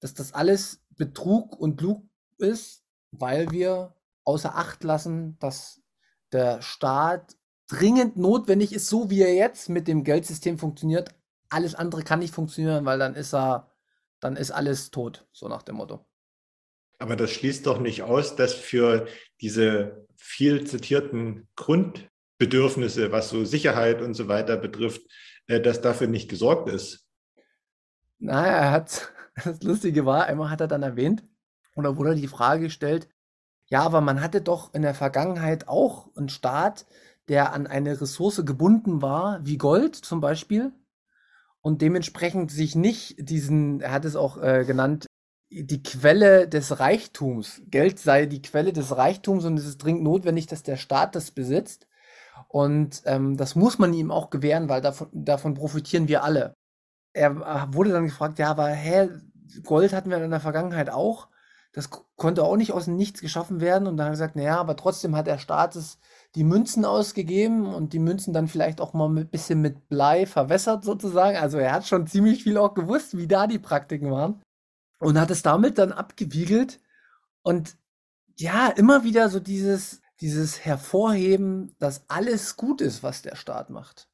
dass 0.00 0.14
das 0.14 0.32
alles 0.32 0.82
Betrug 0.96 1.56
und 1.58 1.80
Lug 1.80 2.02
ist, 2.38 2.84
weil 3.12 3.50
wir 3.50 3.94
außer 4.24 4.56
Acht 4.56 4.84
lassen, 4.84 5.38
dass 5.38 5.80
der 6.32 6.60
Staat 6.62 7.36
dringend 7.68 8.16
notwendig 8.16 8.72
ist, 8.72 8.88
so 8.88 9.10
wie 9.10 9.22
er 9.22 9.34
jetzt 9.34 9.68
mit 9.68 9.88
dem 9.88 10.04
Geldsystem 10.04 10.58
funktioniert. 10.58 11.14
Alles 11.48 11.74
andere 11.74 12.02
kann 12.02 12.18
nicht 12.18 12.34
funktionieren, 12.34 12.84
weil 12.84 12.98
dann 12.98 13.14
ist 13.14 13.34
er, 13.34 13.70
dann 14.20 14.36
ist 14.36 14.50
alles 14.50 14.90
tot, 14.90 15.26
so 15.32 15.48
nach 15.48 15.62
dem 15.62 15.76
Motto. 15.76 16.04
Aber 16.98 17.16
das 17.16 17.30
schließt 17.30 17.66
doch 17.66 17.78
nicht 17.78 18.02
aus, 18.02 18.36
dass 18.36 18.54
für 18.54 19.06
diese 19.40 20.06
viel 20.16 20.66
zitierten 20.66 21.46
Grundbedürfnisse, 21.56 23.12
was 23.12 23.28
so 23.28 23.44
Sicherheit 23.44 24.00
und 24.00 24.14
so 24.14 24.28
weiter 24.28 24.56
betrifft, 24.56 25.02
dass 25.46 25.80
dafür 25.80 26.06
nicht 26.06 26.28
gesorgt 26.28 26.68
ist. 26.68 27.06
Naja, 28.18 28.52
er 28.52 28.70
hat, 28.70 29.12
das 29.44 29.62
Lustige 29.62 30.06
war, 30.06 30.26
einmal 30.26 30.50
hat 30.50 30.60
er 30.60 30.68
dann 30.68 30.82
erwähnt, 30.82 31.24
oder 31.74 31.96
wurde 31.96 32.14
die 32.14 32.28
Frage 32.28 32.64
gestellt, 32.64 33.08
ja, 33.68 33.82
aber 33.82 34.00
man 34.00 34.20
hatte 34.20 34.40
doch 34.40 34.74
in 34.74 34.82
der 34.82 34.94
Vergangenheit 34.94 35.68
auch 35.68 36.08
einen 36.16 36.28
Staat, 36.28 36.86
der 37.28 37.52
an 37.52 37.66
eine 37.66 38.00
Ressource 38.00 38.42
gebunden 38.44 39.02
war, 39.02 39.44
wie 39.44 39.58
Gold 39.58 39.96
zum 39.96 40.20
Beispiel, 40.20 40.72
und 41.60 41.82
dementsprechend 41.82 42.52
sich 42.52 42.76
nicht 42.76 43.16
diesen, 43.18 43.80
er 43.80 43.90
hat 43.90 44.04
es 44.04 44.14
auch 44.14 44.40
äh, 44.40 44.64
genannt, 44.64 45.06
die 45.50 45.82
Quelle 45.82 46.48
des 46.48 46.78
Reichtums. 46.78 47.62
Geld 47.66 47.98
sei 47.98 48.26
die 48.26 48.42
Quelle 48.42 48.72
des 48.72 48.96
Reichtums 48.96 49.44
und 49.44 49.58
es 49.58 49.66
ist 49.66 49.78
dringend 49.78 50.04
notwendig, 50.04 50.46
dass 50.46 50.62
der 50.62 50.76
Staat 50.76 51.16
das 51.16 51.32
besitzt. 51.32 51.88
Und 52.48 53.02
ähm, 53.06 53.36
das 53.36 53.54
muss 53.54 53.78
man 53.78 53.92
ihm 53.92 54.10
auch 54.10 54.30
gewähren, 54.30 54.68
weil 54.68 54.80
davon, 54.80 55.08
davon 55.12 55.54
profitieren 55.54 56.08
wir 56.08 56.24
alle. 56.24 56.54
Er 57.12 57.30
äh, 57.30 57.74
wurde 57.74 57.90
dann 57.90 58.04
gefragt, 58.04 58.38
ja, 58.38 58.50
aber 58.50 58.68
hä, 58.68 59.08
Gold 59.64 59.92
hatten 59.92 60.10
wir 60.10 60.22
in 60.22 60.30
der 60.30 60.40
Vergangenheit 60.40 60.90
auch 60.90 61.28
das 61.76 61.90
konnte 62.16 62.42
auch 62.42 62.56
nicht 62.56 62.72
aus 62.72 62.86
dem 62.86 62.96
Nichts 62.96 63.20
geschaffen 63.20 63.60
werden. 63.60 63.86
Und 63.86 63.98
dann 63.98 64.06
hat 64.06 64.12
er 64.12 64.16
gesagt, 64.16 64.36
naja, 64.36 64.58
aber 64.58 64.76
trotzdem 64.76 65.14
hat 65.14 65.26
der 65.26 65.36
Staat 65.36 65.76
es 65.76 65.98
die 66.34 66.42
Münzen 66.42 66.86
ausgegeben 66.86 67.66
und 67.66 67.92
die 67.92 67.98
Münzen 67.98 68.32
dann 68.32 68.48
vielleicht 68.48 68.80
auch 68.80 68.94
mal 68.94 69.10
ein 69.10 69.28
bisschen 69.28 69.60
mit 69.60 69.90
Blei 69.90 70.24
verwässert 70.24 70.84
sozusagen. 70.84 71.36
Also 71.36 71.58
er 71.58 71.72
hat 71.72 71.86
schon 71.86 72.06
ziemlich 72.06 72.42
viel 72.42 72.56
auch 72.56 72.72
gewusst, 72.72 73.18
wie 73.18 73.26
da 73.26 73.46
die 73.46 73.58
Praktiken 73.58 74.10
waren. 74.10 74.40
Und 75.00 75.20
hat 75.20 75.30
es 75.30 75.42
damit 75.42 75.76
dann 75.76 75.92
abgewiegelt. 75.92 76.80
Und 77.42 77.76
ja, 78.38 78.68
immer 78.68 79.04
wieder 79.04 79.28
so 79.28 79.38
dieses, 79.38 80.00
dieses 80.20 80.64
Hervorheben, 80.64 81.74
dass 81.78 82.04
alles 82.08 82.56
gut 82.56 82.80
ist, 82.80 83.02
was 83.02 83.22
der 83.22 83.36
Staat 83.36 83.70
macht. 83.70 84.08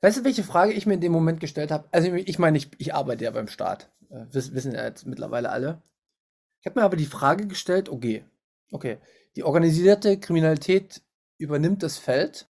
Weißt 0.00 0.18
du, 0.18 0.24
welche 0.24 0.44
Frage 0.44 0.72
ich 0.72 0.86
mir 0.86 0.94
in 0.94 1.00
dem 1.00 1.12
Moment 1.12 1.40
gestellt 1.40 1.70
habe? 1.70 1.88
Also 1.90 2.12
ich 2.12 2.38
meine, 2.38 2.58
ich, 2.58 2.70
ich 2.78 2.94
arbeite 2.94 3.24
ja 3.24 3.30
beim 3.30 3.48
Staat. 3.48 3.90
Äh, 4.10 4.26
wissen 4.30 4.72
ja 4.72 4.84
jetzt 4.84 5.06
mittlerweile 5.06 5.50
alle. 5.50 5.82
Ich 6.60 6.66
habe 6.66 6.80
mir 6.80 6.84
aber 6.84 6.96
die 6.96 7.06
Frage 7.06 7.46
gestellt, 7.46 7.88
okay, 7.88 8.24
okay, 8.70 8.98
die 9.36 9.44
organisierte 9.44 10.18
Kriminalität 10.18 11.02
übernimmt 11.38 11.82
das 11.82 11.98
Feld. 11.98 12.48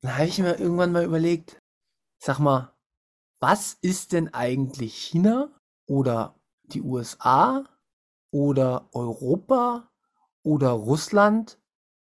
Da 0.00 0.16
habe 0.16 0.26
ich 0.26 0.38
mir 0.38 0.58
irgendwann 0.58 0.92
mal 0.92 1.04
überlegt, 1.04 1.60
sag 2.18 2.38
mal, 2.38 2.72
was 3.40 3.74
ist 3.80 4.12
denn 4.12 4.32
eigentlich 4.34 4.94
China 4.94 5.50
oder 5.86 6.34
die 6.64 6.82
USA 6.82 7.64
oder 8.30 8.88
Europa 8.92 9.90
oder 10.42 10.70
Russland, 10.70 11.58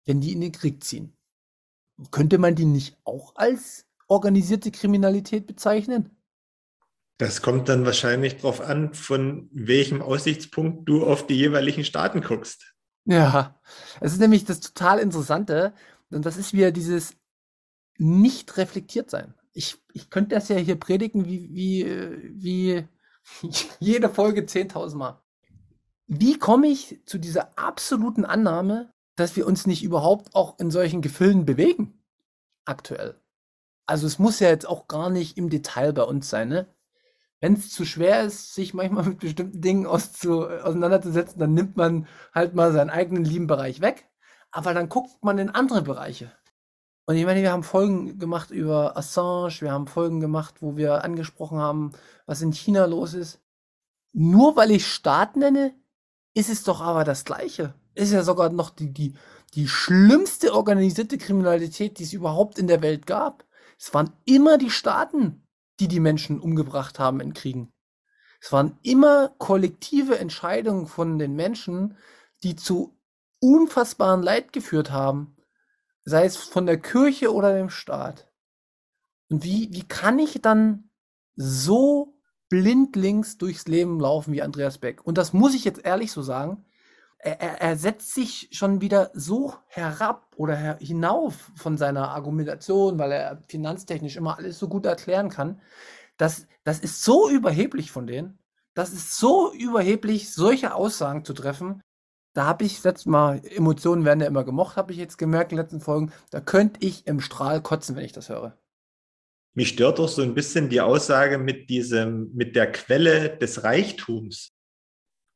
wenn 0.08 0.22
die 0.22 0.34
in 0.34 0.42
den 0.42 0.52
Krieg 0.52 0.84
ziehen? 0.84 1.16
Könnte 2.12 2.38
man 2.40 2.56
die 2.56 2.66
nicht 2.66 2.98
auch 3.04 3.36
als 3.36 3.86
organisierte 4.08 4.72
Kriminalität 4.72 5.46
bezeichnen? 5.46 6.18
Das 7.18 7.42
kommt 7.42 7.68
dann 7.68 7.86
wahrscheinlich 7.86 8.38
darauf 8.38 8.62
an, 8.62 8.94
von 8.94 9.50
welchem 9.52 10.02
Aussichtspunkt 10.02 10.88
du 10.88 11.06
auf 11.06 11.26
die 11.26 11.36
jeweiligen 11.36 11.84
Staaten 11.84 12.22
guckst. 12.22 12.76
Ja, 13.06 13.60
es 14.02 14.14
ist 14.14 14.20
nämlich 14.20 14.46
das 14.46 14.60
total 14.60 15.00
Interessante. 15.00 15.74
Und 16.10 16.26
das 16.26 16.38
ist 16.38 16.54
wieder 16.54 16.72
dieses 16.72 17.16
nicht 17.98 18.58
reflektiert 18.58 19.10
sein. 19.10 19.34
Ich, 19.54 19.78
ich 19.94 20.10
könnte 20.10 20.36
das 20.36 20.50
ja 20.50 20.58
hier 20.58 20.80
predigen 20.80 21.26
wie, 21.26 21.50
wie, 21.54 21.86
wie 22.36 22.88
jede 23.80 24.10
Folge 24.10 24.42
10.000 24.42 24.96
Mal. 24.96 25.22
Wie 26.06 26.38
komme 26.38 26.68
ich 26.68 27.02
zu 27.06 27.18
dieser 27.18 27.58
absoluten 27.58 28.24
Annahme, 28.24 28.94
dass 29.18 29.36
wir 29.36 29.46
uns 29.46 29.68
nicht 29.68 29.84
überhaupt 29.84 30.34
auch 30.36 30.58
in 30.60 30.72
solchen 30.72 31.02
Gefilden 31.02 31.46
bewegen? 31.46 32.02
Aktuell. 32.64 33.20
Also 33.86 34.08
es 34.08 34.20
muss 34.20 34.40
ja 34.40 34.48
jetzt 34.48 34.68
auch 34.68 34.88
gar 34.88 35.10
nicht 35.10 35.38
im 35.38 35.50
Detail 35.50 35.92
bei 35.92 36.04
uns 36.04 36.30
sein, 36.30 36.48
ne? 36.48 36.68
wenn 37.40 37.54
es 37.54 37.70
zu 37.70 37.86
schwer 37.86 38.24
ist, 38.24 38.54
sich 38.54 38.74
manchmal 38.74 39.04
mit 39.06 39.20
bestimmten 39.20 39.62
Dingen 39.62 39.86
auszu, 39.86 40.48
auseinanderzusetzen, 40.48 41.40
dann 41.40 41.54
nimmt 41.54 41.78
man 41.78 42.08
halt 42.34 42.56
mal 42.56 42.72
seinen 42.72 42.90
eigenen 42.90 43.26
lieben 43.26 43.48
Bereich 43.48 43.82
weg. 43.82 44.10
Aber 44.52 44.74
dann 44.74 44.90
guckt 44.90 45.24
man 45.24 45.38
in 45.38 45.50
andere 45.50 45.82
Bereiche. 45.82 46.32
Und 47.06 47.16
ich 47.16 47.26
meine, 47.26 47.42
wir 47.42 47.52
haben 47.52 47.64
Folgen 47.64 48.20
gemacht 48.20 48.52
über 48.52 48.98
Assange, 48.98 49.62
wir 49.62 49.72
haben 49.72 49.88
Folgen 49.88 50.20
gemacht, 50.20 50.62
wo 50.62 50.76
wir 50.76 51.04
angesprochen 51.04 51.60
haben, 51.60 51.92
was 52.26 52.42
in 52.42 52.52
China 52.52 52.86
los 52.86 53.14
ist. 53.14 53.40
Nur 54.14 54.56
weil 54.56 54.72
ich 54.72 54.88
Staat 54.88 55.36
nenne, 55.36 55.74
ist 56.34 56.50
es 56.50 56.64
doch 56.64 56.82
aber 56.82 57.04
das 57.04 57.24
Gleiche. 57.24 57.74
Ist 57.98 58.12
ja 58.12 58.22
sogar 58.22 58.50
noch 58.50 58.70
die, 58.70 58.94
die, 58.94 59.14
die 59.56 59.68
schlimmste 59.68 60.54
organisierte 60.54 61.18
Kriminalität, 61.18 61.98
die 61.98 62.04
es 62.04 62.14
überhaupt 62.14 62.60
in 62.60 62.68
der 62.68 62.84
Welt 62.84 63.08
gab. 63.08 63.44
Es 63.80 63.92
waren 63.92 64.14
immer 64.24 64.60
die 64.60 64.70
Staaten, 64.70 65.48
die 65.80 65.88
die 65.88 66.00
Menschen 66.00 66.40
umgebracht 66.40 67.00
haben 67.00 67.20
in 67.22 67.34
Kriegen. 67.34 67.74
Es 68.40 68.52
waren 68.52 68.78
immer 68.84 69.30
kollektive 69.40 70.20
Entscheidungen 70.20 70.86
von 70.86 71.18
den 71.18 71.34
Menschen, 71.36 71.98
die 72.44 72.56
zu 72.56 73.00
unfassbaren 73.40 74.22
Leid 74.22 74.54
geführt 74.54 74.92
haben, 74.92 75.36
sei 76.06 76.26
es 76.26 76.38
von 76.38 76.68
der 76.68 76.80
Kirche 76.80 77.34
oder 77.34 77.56
dem 77.56 77.72
Staat. 77.72 78.32
Und 79.28 79.44
wie, 79.44 79.74
wie 79.74 79.88
kann 79.88 80.20
ich 80.20 80.40
dann 80.40 80.92
so 81.36 82.16
blindlings 82.50 83.40
durchs 83.40 83.68
Leben 83.68 84.00
laufen 84.00 84.34
wie 84.34 84.44
Andreas 84.44 84.78
Beck? 84.78 85.04
Und 85.04 85.18
das 85.18 85.34
muss 85.34 85.56
ich 85.56 85.66
jetzt 85.66 85.84
ehrlich 85.84 86.12
so 86.12 86.22
sagen 86.22 86.64
er, 87.20 87.62
er 87.62 87.76
setzt 87.78 88.14
sich 88.14 88.50
schon 88.52 88.82
wieder 88.82 89.12
so 89.14 89.54
herab 89.68 90.34
oder 90.36 90.56
her, 90.56 90.78
hinauf 90.80 91.52
von 91.56 91.78
seiner 91.78 92.10
Argumentation, 92.10 93.00
weil 93.00 93.12
er 93.12 93.42
finanztechnisch 93.48 94.18
immer 94.18 94.38
alles 94.38 94.60
so 94.60 94.68
gut 94.68 94.86
erklären 94.86 95.30
kann. 95.30 95.60
Das, 96.18 96.48
das 96.64 96.80
ist 96.80 97.04
so 97.04 97.30
überheblich 97.30 97.92
von 97.92 98.08
denen. 98.08 98.40
Das 98.74 98.94
ist 98.94 99.18
so 99.18 99.52
überheblich, 99.54 100.32
solche 100.32 100.76
Aussagen 100.76 101.26
zu 101.26 101.34
treffen. 101.34 101.82
Da 102.34 102.46
habe 102.46 102.66
ich 102.66 102.84
letztes 102.84 103.08
Mal, 103.08 103.42
Emotionen 103.44 104.06
werden 104.06 104.20
ja 104.20 104.28
immer 104.28 104.44
gemocht, 104.44 104.78
habe 104.78 104.92
ich 104.92 105.00
jetzt 105.00 105.18
gemerkt 105.18 105.52
in 105.52 105.58
den 105.58 105.64
letzten 105.64 105.82
Folgen. 105.82 106.12
Da 106.30 106.40
könnte 106.40 106.86
ich 106.86 107.08
im 107.08 107.20
Strahl 107.20 107.62
kotzen, 107.62 107.96
wenn 107.96 108.06
ich 108.06 108.12
das 108.12 108.30
höre. 108.30 108.56
Mich 109.56 109.70
stört 109.70 109.98
doch 109.98 110.08
so 110.08 110.22
ein 110.22 110.36
bisschen 110.36 110.70
die 110.70 110.82
Aussage 110.82 111.40
mit 111.40 111.72
diesem, 111.72 112.32
mit 112.36 112.56
der 112.56 112.72
Quelle 112.72 113.36
des 113.36 113.64
Reichtums 113.64 114.57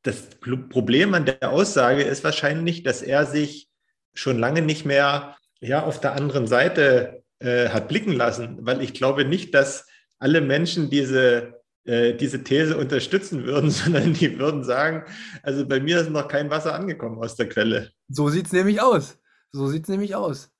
das 0.02 0.28
Problem 0.68 1.14
an 1.14 1.26
der 1.26 1.50
Aussage 1.50 2.02
ist 2.02 2.24
wahrscheinlich, 2.24 2.82
dass 2.82 3.02
er 3.02 3.24
sich 3.26 3.68
schon 4.14 4.38
lange 4.38 4.62
nicht 4.62 4.84
mehr 4.84 5.36
ja, 5.60 5.84
auf 5.84 6.00
der 6.00 6.14
anderen 6.14 6.46
Seite 6.46 7.22
äh, 7.38 7.68
hat 7.68 7.88
blicken 7.88 8.12
lassen, 8.12 8.58
weil 8.60 8.82
ich 8.82 8.94
glaube 8.94 9.24
nicht, 9.24 9.54
dass 9.54 9.86
alle 10.18 10.40
Menschen 10.40 10.90
diese, 10.90 11.62
äh, 11.84 12.14
diese 12.14 12.42
These 12.42 12.76
unterstützen 12.76 13.44
würden, 13.44 13.70
sondern 13.70 14.14
die 14.14 14.38
würden 14.38 14.64
sagen, 14.64 15.04
also 15.42 15.66
bei 15.66 15.80
mir 15.80 16.00
ist 16.00 16.10
noch 16.10 16.28
kein 16.28 16.50
Wasser 16.50 16.74
angekommen 16.74 17.18
aus 17.18 17.36
der 17.36 17.48
Quelle. 17.48 17.90
So 18.08 18.28
sieht 18.28 18.46
es 18.46 18.52
nämlich 18.52 18.80
aus. 18.80 19.18
So 19.52 19.68
sieht 19.68 19.84
es 19.84 19.88
nämlich 19.88 20.14
aus. 20.14 20.50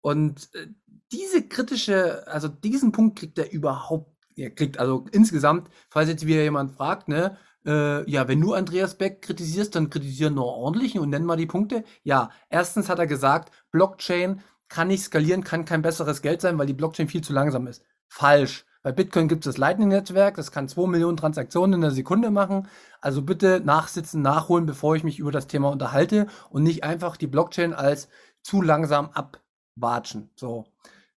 Und 0.00 0.48
äh, 0.54 0.66
diese 1.12 1.46
kritische, 1.48 2.26
also 2.26 2.48
diesen 2.48 2.92
Punkt 2.92 3.18
kriegt 3.18 3.38
er 3.38 3.50
überhaupt, 3.50 4.12
er 4.36 4.50
kriegt 4.50 4.78
also 4.78 5.06
insgesamt, 5.12 5.68
falls 5.90 6.08
jetzt 6.08 6.26
wieder 6.26 6.42
jemand 6.42 6.72
fragt, 6.72 7.08
ne, 7.08 7.38
äh, 7.66 8.08
ja, 8.10 8.28
wenn 8.28 8.40
du 8.40 8.54
Andreas 8.54 8.96
Beck 8.96 9.22
kritisierst, 9.22 9.74
dann 9.74 9.90
kritisier 9.90 10.30
nur 10.30 10.46
ordentlich 10.46 10.98
und 10.98 11.10
nenn 11.10 11.24
mal 11.24 11.36
die 11.36 11.46
Punkte. 11.46 11.84
Ja, 12.02 12.30
erstens 12.48 12.88
hat 12.88 12.98
er 12.98 13.06
gesagt, 13.06 13.52
Blockchain 13.70 14.42
kann 14.68 14.88
nicht 14.88 15.04
skalieren, 15.04 15.44
kann 15.44 15.64
kein 15.64 15.82
besseres 15.82 16.22
Geld 16.22 16.40
sein, 16.40 16.58
weil 16.58 16.66
die 16.66 16.74
Blockchain 16.74 17.08
viel 17.08 17.22
zu 17.22 17.32
langsam 17.32 17.66
ist. 17.66 17.82
Falsch. 18.08 18.66
Bei 18.82 18.92
Bitcoin 18.92 19.28
gibt 19.28 19.46
es 19.46 19.54
das 19.54 19.58
Lightning-Netzwerk, 19.58 20.36
das 20.36 20.52
kann 20.52 20.68
2 20.68 20.86
Millionen 20.88 21.16
Transaktionen 21.16 21.74
in 21.74 21.80
der 21.80 21.90
Sekunde 21.90 22.30
machen. 22.30 22.68
Also 23.00 23.22
bitte 23.22 23.62
nachsitzen, 23.64 24.20
nachholen, 24.20 24.66
bevor 24.66 24.94
ich 24.94 25.04
mich 25.04 25.18
über 25.18 25.32
das 25.32 25.46
Thema 25.46 25.70
unterhalte 25.70 26.26
und 26.50 26.64
nicht 26.64 26.84
einfach 26.84 27.16
die 27.16 27.26
Blockchain 27.26 27.72
als 27.72 28.08
zu 28.42 28.60
langsam 28.60 29.08
abwatschen. 29.14 30.30
So. 30.36 30.64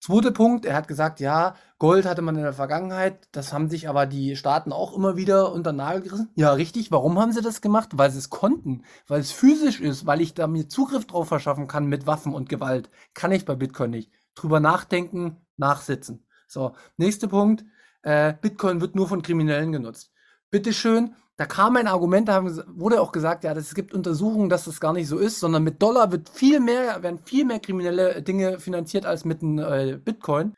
Zweiter 0.04 0.32
Punkt, 0.32 0.66
er 0.66 0.76
hat 0.76 0.86
gesagt, 0.86 1.18
ja, 1.18 1.54
Gold 1.78 2.04
hatte 2.04 2.20
man 2.20 2.36
in 2.36 2.42
der 2.42 2.52
Vergangenheit, 2.52 3.26
das 3.32 3.54
haben 3.54 3.70
sich 3.70 3.88
aber 3.88 4.04
die 4.04 4.36
Staaten 4.36 4.70
auch 4.70 4.94
immer 4.94 5.16
wieder 5.16 5.50
unter 5.50 5.72
den 5.72 5.78
Nagel 5.78 6.02
gerissen. 6.02 6.28
Ja, 6.34 6.52
richtig, 6.52 6.92
warum 6.92 7.18
haben 7.18 7.32
sie 7.32 7.40
das 7.40 7.62
gemacht? 7.62 7.88
Weil 7.94 8.10
sie 8.10 8.18
es 8.18 8.28
konnten, 8.28 8.82
weil 9.06 9.20
es 9.20 9.32
physisch 9.32 9.80
ist, 9.80 10.04
weil 10.04 10.20
ich 10.20 10.34
da 10.34 10.46
mir 10.46 10.68
Zugriff 10.68 11.06
drauf 11.06 11.28
verschaffen 11.28 11.68
kann 11.68 11.86
mit 11.86 12.06
Waffen 12.06 12.34
und 12.34 12.50
Gewalt. 12.50 12.90
Kann 13.14 13.32
ich 13.32 13.46
bei 13.46 13.54
Bitcoin 13.54 13.92
nicht. 13.92 14.12
Drüber 14.34 14.60
nachdenken, 14.60 15.38
nachsitzen. 15.56 16.26
So, 16.48 16.74
nächster 16.98 17.28
Punkt, 17.28 17.64
äh, 18.02 18.34
Bitcoin 18.38 18.82
wird 18.82 18.94
nur 18.94 19.08
von 19.08 19.22
Kriminellen 19.22 19.72
genutzt. 19.72 20.12
Bitteschön, 20.50 21.14
da 21.36 21.46
kam 21.46 21.76
ein 21.76 21.88
Argument, 21.88 22.28
da 22.28 22.44
wurde 22.76 23.00
auch 23.00 23.10
gesagt, 23.10 23.42
ja, 23.42 23.52
es 23.52 23.74
gibt 23.74 23.92
Untersuchungen, 23.92 24.48
dass 24.48 24.66
das 24.66 24.80
gar 24.80 24.92
nicht 24.92 25.08
so 25.08 25.18
ist, 25.18 25.40
sondern 25.40 25.64
mit 25.64 25.82
Dollar 25.82 26.12
wird 26.12 26.28
viel 26.28 26.60
mehr, 26.60 27.02
werden 27.02 27.18
viel 27.24 27.44
mehr 27.44 27.58
kriminelle 27.58 28.22
Dinge 28.22 28.60
finanziert 28.60 29.04
als 29.04 29.24
mit 29.24 29.42
einem 29.42 29.58
äh, 29.58 29.96
Bitcoin. 29.96 30.54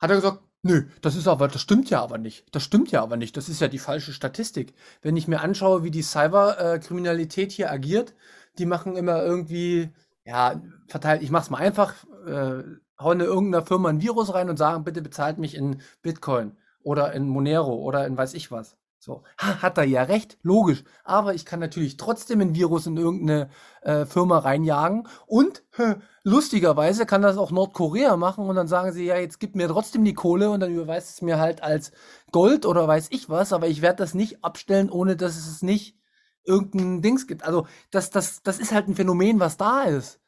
Hat 0.00 0.10
er 0.10 0.16
gesagt, 0.16 0.40
nö, 0.62 0.84
das 1.02 1.14
ist 1.14 1.28
aber, 1.28 1.46
das 1.46 1.60
stimmt 1.60 1.88
ja 1.90 2.02
aber 2.02 2.18
nicht. 2.18 2.52
Das 2.54 2.64
stimmt 2.64 2.90
ja 2.90 3.02
aber 3.02 3.16
nicht. 3.16 3.36
Das 3.36 3.48
ist 3.48 3.60
ja 3.60 3.68
die 3.68 3.78
falsche 3.78 4.12
Statistik. 4.12 4.74
Wenn 5.02 5.16
ich 5.16 5.28
mir 5.28 5.40
anschaue, 5.40 5.84
wie 5.84 5.92
die 5.92 6.02
Cyberkriminalität 6.02 7.52
hier 7.52 7.70
agiert, 7.70 8.14
die 8.58 8.66
machen 8.66 8.96
immer 8.96 9.22
irgendwie, 9.22 9.90
ja, 10.24 10.60
verteilt, 10.88 11.22
ich 11.22 11.30
mach's 11.30 11.50
mal 11.50 11.58
einfach, 11.58 11.94
äh, 12.26 12.64
hauen 13.00 13.20
irgendeiner 13.20 13.64
Firma 13.64 13.88
ein 13.88 14.02
Virus 14.02 14.34
rein 14.34 14.50
und 14.50 14.56
sagen, 14.56 14.82
bitte 14.84 15.02
bezahlt 15.02 15.38
mich 15.38 15.54
in 15.54 15.80
Bitcoin 16.02 16.56
oder 16.82 17.12
in 17.12 17.28
Monero 17.28 17.74
oder 17.74 18.06
in 18.06 18.16
weiß 18.16 18.34
ich 18.34 18.50
was. 18.50 18.76
So, 19.00 19.22
ha, 19.38 19.62
hat 19.62 19.78
er 19.78 19.84
ja 19.84 20.02
recht, 20.02 20.38
logisch. 20.42 20.82
Aber 21.04 21.32
ich 21.34 21.44
kann 21.44 21.60
natürlich 21.60 21.96
trotzdem 21.96 22.40
ein 22.40 22.54
Virus 22.54 22.86
in 22.86 22.96
irgendeine 22.96 23.48
äh, 23.82 24.06
Firma 24.06 24.38
reinjagen. 24.38 25.06
Und 25.26 25.62
hä, 25.76 25.96
lustigerweise 26.24 27.06
kann 27.06 27.22
das 27.22 27.36
auch 27.38 27.52
Nordkorea 27.52 28.16
machen 28.16 28.46
und 28.48 28.56
dann 28.56 28.66
sagen 28.66 28.92
sie, 28.92 29.04
ja, 29.04 29.16
jetzt 29.16 29.38
gib 29.38 29.54
mir 29.54 29.68
trotzdem 29.68 30.04
die 30.04 30.14
Kohle 30.14 30.50
und 30.50 30.60
dann 30.60 30.72
überweist 30.72 31.10
es 31.14 31.22
mir 31.22 31.38
halt 31.38 31.62
als 31.62 31.92
Gold 32.32 32.66
oder 32.66 32.88
weiß 32.88 33.08
ich 33.10 33.28
was, 33.30 33.52
aber 33.52 33.68
ich 33.68 33.82
werde 33.82 33.98
das 33.98 34.14
nicht 34.14 34.44
abstellen, 34.44 34.90
ohne 34.90 35.16
dass 35.16 35.36
es 35.36 35.62
nicht 35.62 35.96
irgendein 36.44 37.00
Dings 37.02 37.26
gibt. 37.26 37.44
Also 37.44 37.66
das, 37.90 38.10
das, 38.10 38.42
das 38.42 38.58
ist 38.58 38.72
halt 38.72 38.88
ein 38.88 38.96
Phänomen, 38.96 39.38
was 39.38 39.56
da 39.56 39.84
ist 39.84 40.20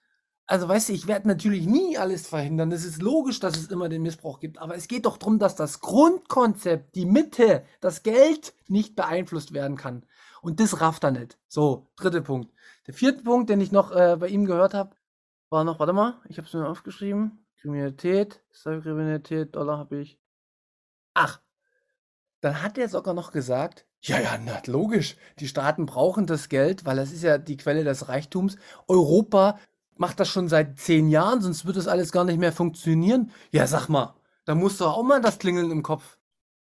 also 0.51 0.67
weißt 0.67 0.89
du, 0.89 0.93
ich 0.95 1.07
werde 1.07 1.29
natürlich 1.29 1.65
nie 1.67 1.97
alles 1.97 2.27
verhindern. 2.27 2.73
Es 2.73 2.85
ist 2.85 3.01
logisch, 3.01 3.39
dass 3.39 3.57
es 3.57 3.69
immer 3.69 3.89
den 3.89 4.03
Missbrauch 4.03 4.41
gibt. 4.41 4.59
Aber 4.59 4.75
es 4.75 4.89
geht 4.89 5.07
doch 5.07 5.17
darum, 5.17 5.39
dass 5.39 5.55
das 5.55 5.81
Grundkonzept, 5.81 6.97
die 6.97 7.07
Mitte, 7.07 7.65
das 7.81 8.03
Geld 8.03 8.53
nicht 8.67 8.97
beeinflusst 8.97 9.53
werden 9.53 9.77
kann. 9.77 10.05
Und 10.43 10.59
das 10.59 10.81
rafft 10.81 11.05
er 11.05 11.13
nicht. 11.13 11.39
So, 11.47 11.87
dritter 11.95 12.21
Punkt. 12.21 12.53
Der 12.89 12.95
vierte 12.95 13.23
Punkt, 13.23 13.49
den 13.49 13.61
ich 13.61 13.71
noch 13.71 13.93
äh, 13.93 14.17
bei 14.19 14.27
ihm 14.27 14.45
gehört 14.45 14.75
habe, 14.75 14.97
war 15.51 15.63
noch, 15.63 15.79
warte 15.79 15.93
mal, 15.93 16.21
ich 16.29 16.37
habe 16.37 16.49
es 16.49 16.53
mir 16.53 16.67
aufgeschrieben. 16.67 17.47
Kriminalität, 17.61 18.43
Cyberkriminalität, 18.53 19.55
Dollar 19.55 19.79
habe 19.79 20.01
ich. 20.01 20.19
Ach, 21.15 21.41
dann 22.41 22.61
hat 22.61 22.77
er 22.77 22.89
sogar 22.89 23.15
noch 23.15 23.31
gesagt, 23.31 23.87
ja, 24.03 24.19
ja, 24.19 24.39
na, 24.43 24.63
logisch. 24.65 25.17
Die 25.41 25.49
Staaten 25.49 25.85
brauchen 25.85 26.27
das 26.27 26.49
Geld, 26.49 26.87
weil 26.87 26.97
das 26.97 27.13
ist 27.13 27.23
ja 27.23 27.37
die 27.37 27.59
Quelle 27.59 27.85
des 27.85 28.09
Reichtums. 28.09 28.57
Europa 28.89 29.59
macht 30.01 30.19
das 30.19 30.31
schon 30.31 30.49
seit 30.49 30.79
zehn 30.79 31.11
Jahren, 31.11 31.43
sonst 31.43 31.67
wird 31.67 31.77
das 31.77 31.87
alles 31.87 32.11
gar 32.11 32.25
nicht 32.25 32.39
mehr 32.39 32.53
funktionieren. 32.53 33.31
Ja, 33.53 33.67
sag 33.67 33.89
mal, 33.89 34.15
da 34.47 34.55
muss 34.55 34.79
doch 34.79 34.97
auch 34.97 35.03
mal 35.03 35.21
das 35.21 35.39
Klingeln 35.39 35.71
im 35.71 35.83
Kopf. 35.83 36.17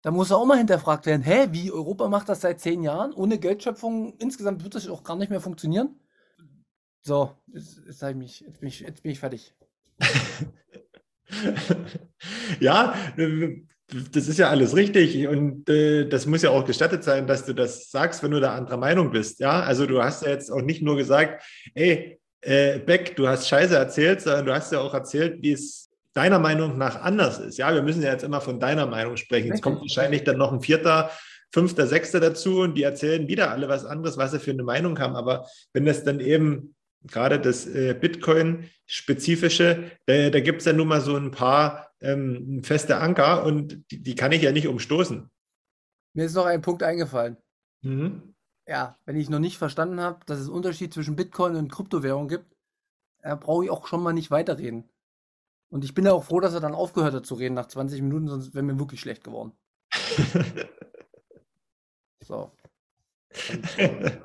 Da 0.03 0.11
muss 0.11 0.31
auch 0.31 0.45
mal 0.45 0.59
hinterfragt 0.59 1.07
werden, 1.07 1.23
hä, 1.23 1.47
wie 1.49 1.71
Europa 1.71 2.07
macht 2.07 2.29
das 2.29 2.41
seit 2.41 2.59
zehn 2.59 2.83
Jahren? 2.83 3.13
Ohne 3.13 3.39
Geldschöpfung 3.39 4.13
insgesamt 4.19 4.63
wird 4.63 4.75
das 4.75 4.87
auch 4.87 5.03
gar 5.03 5.15
nicht 5.15 5.31
mehr 5.31 5.41
funktionieren? 5.41 5.99
So, 7.01 7.31
jetzt, 7.47 7.81
jetzt, 7.87 8.03
ich 8.03 8.15
mich, 8.15 8.41
jetzt, 8.41 8.59
bin, 8.59 8.69
ich, 8.69 8.79
jetzt 8.81 9.01
bin 9.01 9.11
ich 9.11 9.19
fertig. 9.19 9.55
ja, 12.59 12.93
das 14.11 14.27
ist 14.27 14.37
ja 14.37 14.49
alles 14.49 14.75
richtig 14.75 15.27
und 15.27 15.67
äh, 15.67 16.07
das 16.07 16.27
muss 16.27 16.43
ja 16.43 16.51
auch 16.51 16.65
gestattet 16.65 17.03
sein, 17.03 17.25
dass 17.25 17.43
du 17.43 17.53
das 17.53 17.89
sagst, 17.89 18.21
wenn 18.21 18.31
du 18.31 18.39
da 18.39 18.53
anderer 18.53 18.77
Meinung 18.77 19.09
bist. 19.09 19.39
Ja, 19.39 19.61
also 19.61 19.87
du 19.87 20.03
hast 20.03 20.21
ja 20.21 20.29
jetzt 20.29 20.51
auch 20.51 20.61
nicht 20.61 20.83
nur 20.83 20.95
gesagt, 20.95 21.43
ey, 21.73 22.19
äh, 22.45 22.79
Beck, 22.79 23.15
du 23.15 23.27
hast 23.27 23.47
Scheiße 23.47 23.75
erzählt, 23.75 24.21
sondern 24.21 24.45
du 24.45 24.53
hast 24.53 24.71
ja 24.71 24.79
auch 24.79 24.93
erzählt, 24.93 25.41
wie 25.41 25.53
es 25.53 25.89
deiner 26.13 26.37
Meinung 26.39 26.77
nach 26.77 27.01
anders 27.01 27.39
ist. 27.39 27.57
Ja, 27.57 27.73
wir 27.73 27.81
müssen 27.81 28.03
ja 28.03 28.11
jetzt 28.11 28.23
immer 28.23 28.39
von 28.39 28.59
deiner 28.59 28.85
Meinung 28.85 29.17
sprechen. 29.17 29.47
Jetzt 29.47 29.63
kommt 29.63 29.81
wahrscheinlich 29.81 30.23
dann 30.23 30.37
noch 30.37 30.53
ein 30.53 30.61
vierter, 30.61 31.09
fünfter, 31.51 31.87
sechster 31.87 32.19
dazu 32.19 32.59
und 32.61 32.75
die 32.75 32.83
erzählen 32.83 33.27
wieder 33.27 33.51
alle 33.51 33.67
was 33.67 33.83
anderes, 33.83 34.17
was 34.17 34.31
sie 34.31 34.39
für 34.39 34.51
eine 34.51 34.63
Meinung 34.63 34.99
haben. 34.99 35.15
Aber 35.15 35.47
wenn 35.73 35.85
das 35.85 36.03
dann 36.03 36.19
eben 36.19 36.75
gerade 37.03 37.39
das 37.39 37.65
äh, 37.65 37.95
Bitcoin-spezifische, 37.99 39.91
da, 40.05 40.29
da 40.29 40.39
gibt 40.39 40.59
es 40.59 40.65
ja 40.65 40.73
nun 40.73 40.87
mal 40.87 41.01
so 41.01 41.15
ein 41.15 41.31
paar 41.31 41.91
ähm, 41.99 42.61
feste 42.63 42.97
Anker 42.97 43.43
und 43.43 43.83
die, 43.91 44.03
die, 44.03 44.15
kann 44.15 44.31
ich 44.31 44.43
ja 44.43 44.51
nicht 44.51 44.67
umstoßen. 44.67 45.29
Mir 46.13 46.25
ist 46.25 46.35
noch 46.35 46.45
ein 46.45 46.61
Punkt 46.61 46.83
eingefallen. 46.83 47.37
Mhm 47.81 48.34
ja, 48.67 48.97
wenn 49.05 49.15
ich 49.15 49.29
noch 49.29 49.39
nicht 49.39 49.57
verstanden 49.57 49.99
habe, 49.99 50.25
dass 50.25 50.39
es 50.39 50.49
Unterschied 50.49 50.93
zwischen 50.93 51.15
Bitcoin 51.15 51.55
und 51.55 51.71
Kryptowährung 51.71 52.27
gibt, 52.27 52.55
äh, 53.21 53.35
brauche 53.35 53.65
ich 53.65 53.71
auch 53.71 53.87
schon 53.87 54.01
mal 54.01 54.13
nicht 54.13 54.31
weiterreden. 54.31 54.89
Und 55.69 55.83
ich 55.83 55.93
bin 55.93 56.05
ja 56.05 56.13
auch 56.13 56.23
froh, 56.23 56.39
dass 56.39 56.53
er 56.53 56.61
dann 56.61 56.75
aufgehört 56.75 57.13
hat 57.13 57.25
zu 57.25 57.35
reden 57.35 57.55
nach 57.55 57.67
20 57.67 58.01
Minuten, 58.01 58.27
sonst 58.27 58.53
wäre 58.53 58.63
mir 58.63 58.79
wirklich 58.79 59.01
schlecht 59.01 59.23
geworden. 59.23 59.51
so. 62.21 62.51
Und, 63.51 63.77
äh, 63.79 64.21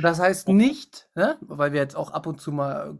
das 0.00 0.18
heißt 0.18 0.48
nicht, 0.48 1.08
ne, 1.14 1.38
weil 1.40 1.72
wir 1.72 1.80
jetzt 1.80 1.96
auch 1.96 2.10
ab 2.10 2.26
und 2.26 2.40
zu 2.40 2.52
mal 2.52 2.98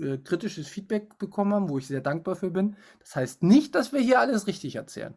äh, 0.00 0.18
kritisches 0.18 0.68
Feedback 0.68 1.18
bekommen 1.18 1.54
haben, 1.54 1.68
wo 1.68 1.78
ich 1.78 1.86
sehr 1.86 2.00
dankbar 2.00 2.36
für 2.36 2.50
bin. 2.50 2.76
Das 2.98 3.16
heißt 3.16 3.42
nicht, 3.42 3.74
dass 3.74 3.92
wir 3.92 4.00
hier 4.00 4.20
alles 4.20 4.46
richtig 4.46 4.74
erzählen. 4.76 5.14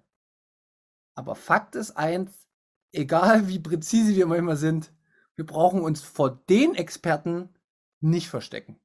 Aber 1.15 1.35
Fakt 1.35 1.75
ist 1.75 1.91
eins, 1.91 2.47
egal 2.93 3.47
wie 3.47 3.60
präzise 3.60 4.15
wir 4.15 4.25
manchmal 4.25 4.58
sind, 4.58 4.91
wir 5.36 5.45
brauchen 5.45 5.82
uns 5.82 6.01
vor 6.01 6.43
den 6.49 6.75
Experten 6.75 7.49
nicht 7.99 8.29
verstecken. 8.29 8.79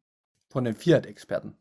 Von 0.48 0.64
den 0.64 0.74
Fiat-Experten. 0.74 1.54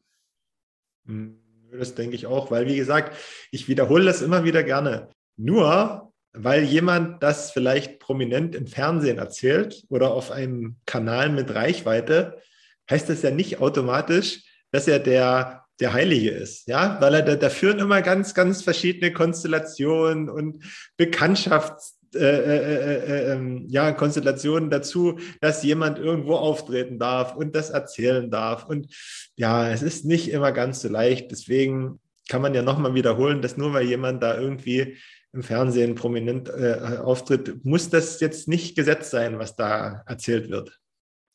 Hm, 1.06 1.40
das 1.72 1.94
denke 1.94 2.16
ich 2.16 2.26
auch, 2.26 2.52
weil 2.52 2.68
wie 2.68 2.78
gesagt, 2.78 3.16
ich 3.52 3.68
wiederhole 3.68 4.06
das 4.06 4.22
immer 4.22 4.44
wieder 4.46 4.64
gerne. 4.64 5.10
Nur 5.36 6.14
weil 6.34 6.64
jemand 6.64 7.24
das 7.24 7.52
vielleicht 7.52 8.00
prominent 8.00 8.56
im 8.56 8.68
Fernsehen 8.68 9.18
erzählt 9.18 9.84
oder 9.90 10.12
auf 10.12 10.32
einem 10.32 10.78
Kanal 10.86 11.30
mit 11.30 11.54
Reichweite, 11.54 12.42
heißt 12.90 13.10
das 13.10 13.24
ja 13.24 13.32
nicht 13.32 13.60
automatisch, 13.60 14.44
dass 14.72 14.88
er 14.88 15.00
der, 15.00 15.66
der 15.80 15.94
Heilige 15.94 16.32
ist. 16.32 16.68
Ja, 16.68 16.98
weil 17.02 17.16
er 17.16 17.22
da, 17.24 17.36
da 17.36 17.50
führen 17.50 17.80
immer 17.80 18.02
ganz, 18.02 18.34
ganz 18.34 18.62
verschiedene 18.62 19.12
Konstellationen 19.12 20.30
und 20.30 20.64
Bekanntschafts 20.96 21.97
äh 22.15 22.20
äh, 22.20 22.58
äh, 22.58 22.96
äh, 22.96 23.34
ähm, 23.34 23.65
ja, 23.67 23.91
Konstellationen 23.91 24.70
dazu, 24.70 25.20
dass 25.41 25.63
jemand 25.63 26.00
irgendwo 26.00 26.36
auftreten 26.36 27.00
darf 27.00 27.36
und 27.36 27.56
das 27.56 27.70
erzählen 27.70 28.30
darf. 28.30 28.65
Und 28.65 28.93
ja, 29.36 29.70
es 29.70 29.82
ist 29.82 30.06
nicht 30.06 30.30
immer 30.30 30.52
ganz 30.52 30.82
so 30.82 30.89
leicht. 30.89 31.32
Deswegen 31.32 32.00
kann 32.30 32.41
man 32.41 32.54
ja 32.54 32.62
nochmal 32.62 32.93
wiederholen, 32.93 33.41
dass 33.41 33.58
nur 33.58 33.74
weil 33.74 33.86
jemand 33.86 34.22
da 34.24 34.39
irgendwie 34.39 34.98
im 35.34 35.43
Fernsehen 35.43 35.96
prominent 35.96 36.50
äh, 36.50 36.98
auftritt, 37.04 37.63
muss 37.63 37.89
das 37.89 38.20
jetzt 38.20 38.48
nicht 38.48 38.76
Gesetz 38.76 39.12
sein, 39.12 39.39
was 39.39 39.56
da 39.56 40.04
erzählt 40.06 40.50
wird. 40.50 40.80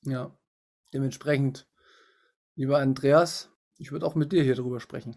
Ja, 0.02 0.36
dementsprechend, 0.92 1.68
lieber 2.56 2.78
Andreas, 2.78 3.50
ich 3.78 3.92
würde 3.92 4.06
auch 4.06 4.14
mit 4.14 4.32
dir 4.32 4.42
hier 4.42 4.56
drüber 4.56 4.80
sprechen. 4.80 5.16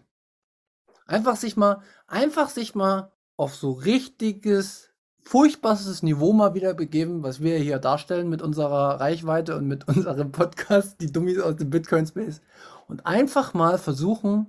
Einfach 1.06 1.36
sich 1.36 1.56
mal, 1.56 1.82
einfach 2.06 2.48
sich 2.48 2.74
mal 2.74 3.12
auf 3.36 3.54
so 3.54 3.72
richtiges 3.72 4.92
furchtbarstes 5.26 6.04
Niveau 6.04 6.32
mal 6.32 6.54
wieder 6.54 6.72
begeben, 6.72 7.24
was 7.24 7.40
wir 7.40 7.58
hier 7.58 7.80
darstellen 7.80 8.28
mit 8.28 8.42
unserer 8.42 9.00
Reichweite 9.00 9.56
und 9.56 9.66
mit 9.66 9.88
unserem 9.88 10.30
Podcast, 10.30 11.00
die 11.00 11.10
Dummies 11.10 11.40
aus 11.40 11.56
dem 11.56 11.70
Bitcoin 11.70 12.06
Space. 12.06 12.40
Und 12.86 13.06
einfach 13.06 13.52
mal 13.52 13.78
versuchen, 13.78 14.46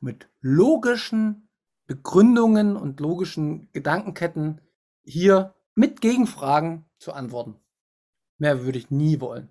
mit 0.00 0.28
logischen 0.42 1.48
Begründungen 1.86 2.76
und 2.76 3.00
logischen 3.00 3.72
Gedankenketten 3.72 4.60
hier 5.04 5.54
mit 5.74 6.02
Gegenfragen 6.02 6.84
zu 6.98 7.14
antworten. 7.14 7.56
Mehr 8.36 8.62
würde 8.64 8.78
ich 8.78 8.90
nie 8.90 9.20
wollen. 9.20 9.48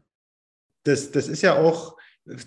Das, 0.84 1.12
das 1.12 1.28
ist 1.28 1.42
ja 1.42 1.56
auch, 1.56 1.98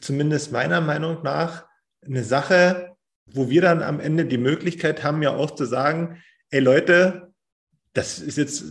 zumindest 0.00 0.52
meiner 0.52 0.80
Meinung 0.80 1.22
nach, 1.24 1.66
eine 2.04 2.22
Sache, 2.22 2.96
wo 3.26 3.50
wir 3.50 3.62
dann 3.62 3.82
am 3.82 3.98
Ende 3.98 4.26
die 4.26 4.38
Möglichkeit 4.38 5.02
haben, 5.02 5.22
ja 5.22 5.34
auch 5.34 5.50
zu 5.50 5.64
sagen, 5.64 6.22
ey 6.50 6.60
Leute, 6.60 7.31
das 7.92 8.18
ist 8.18 8.38
jetzt, 8.38 8.64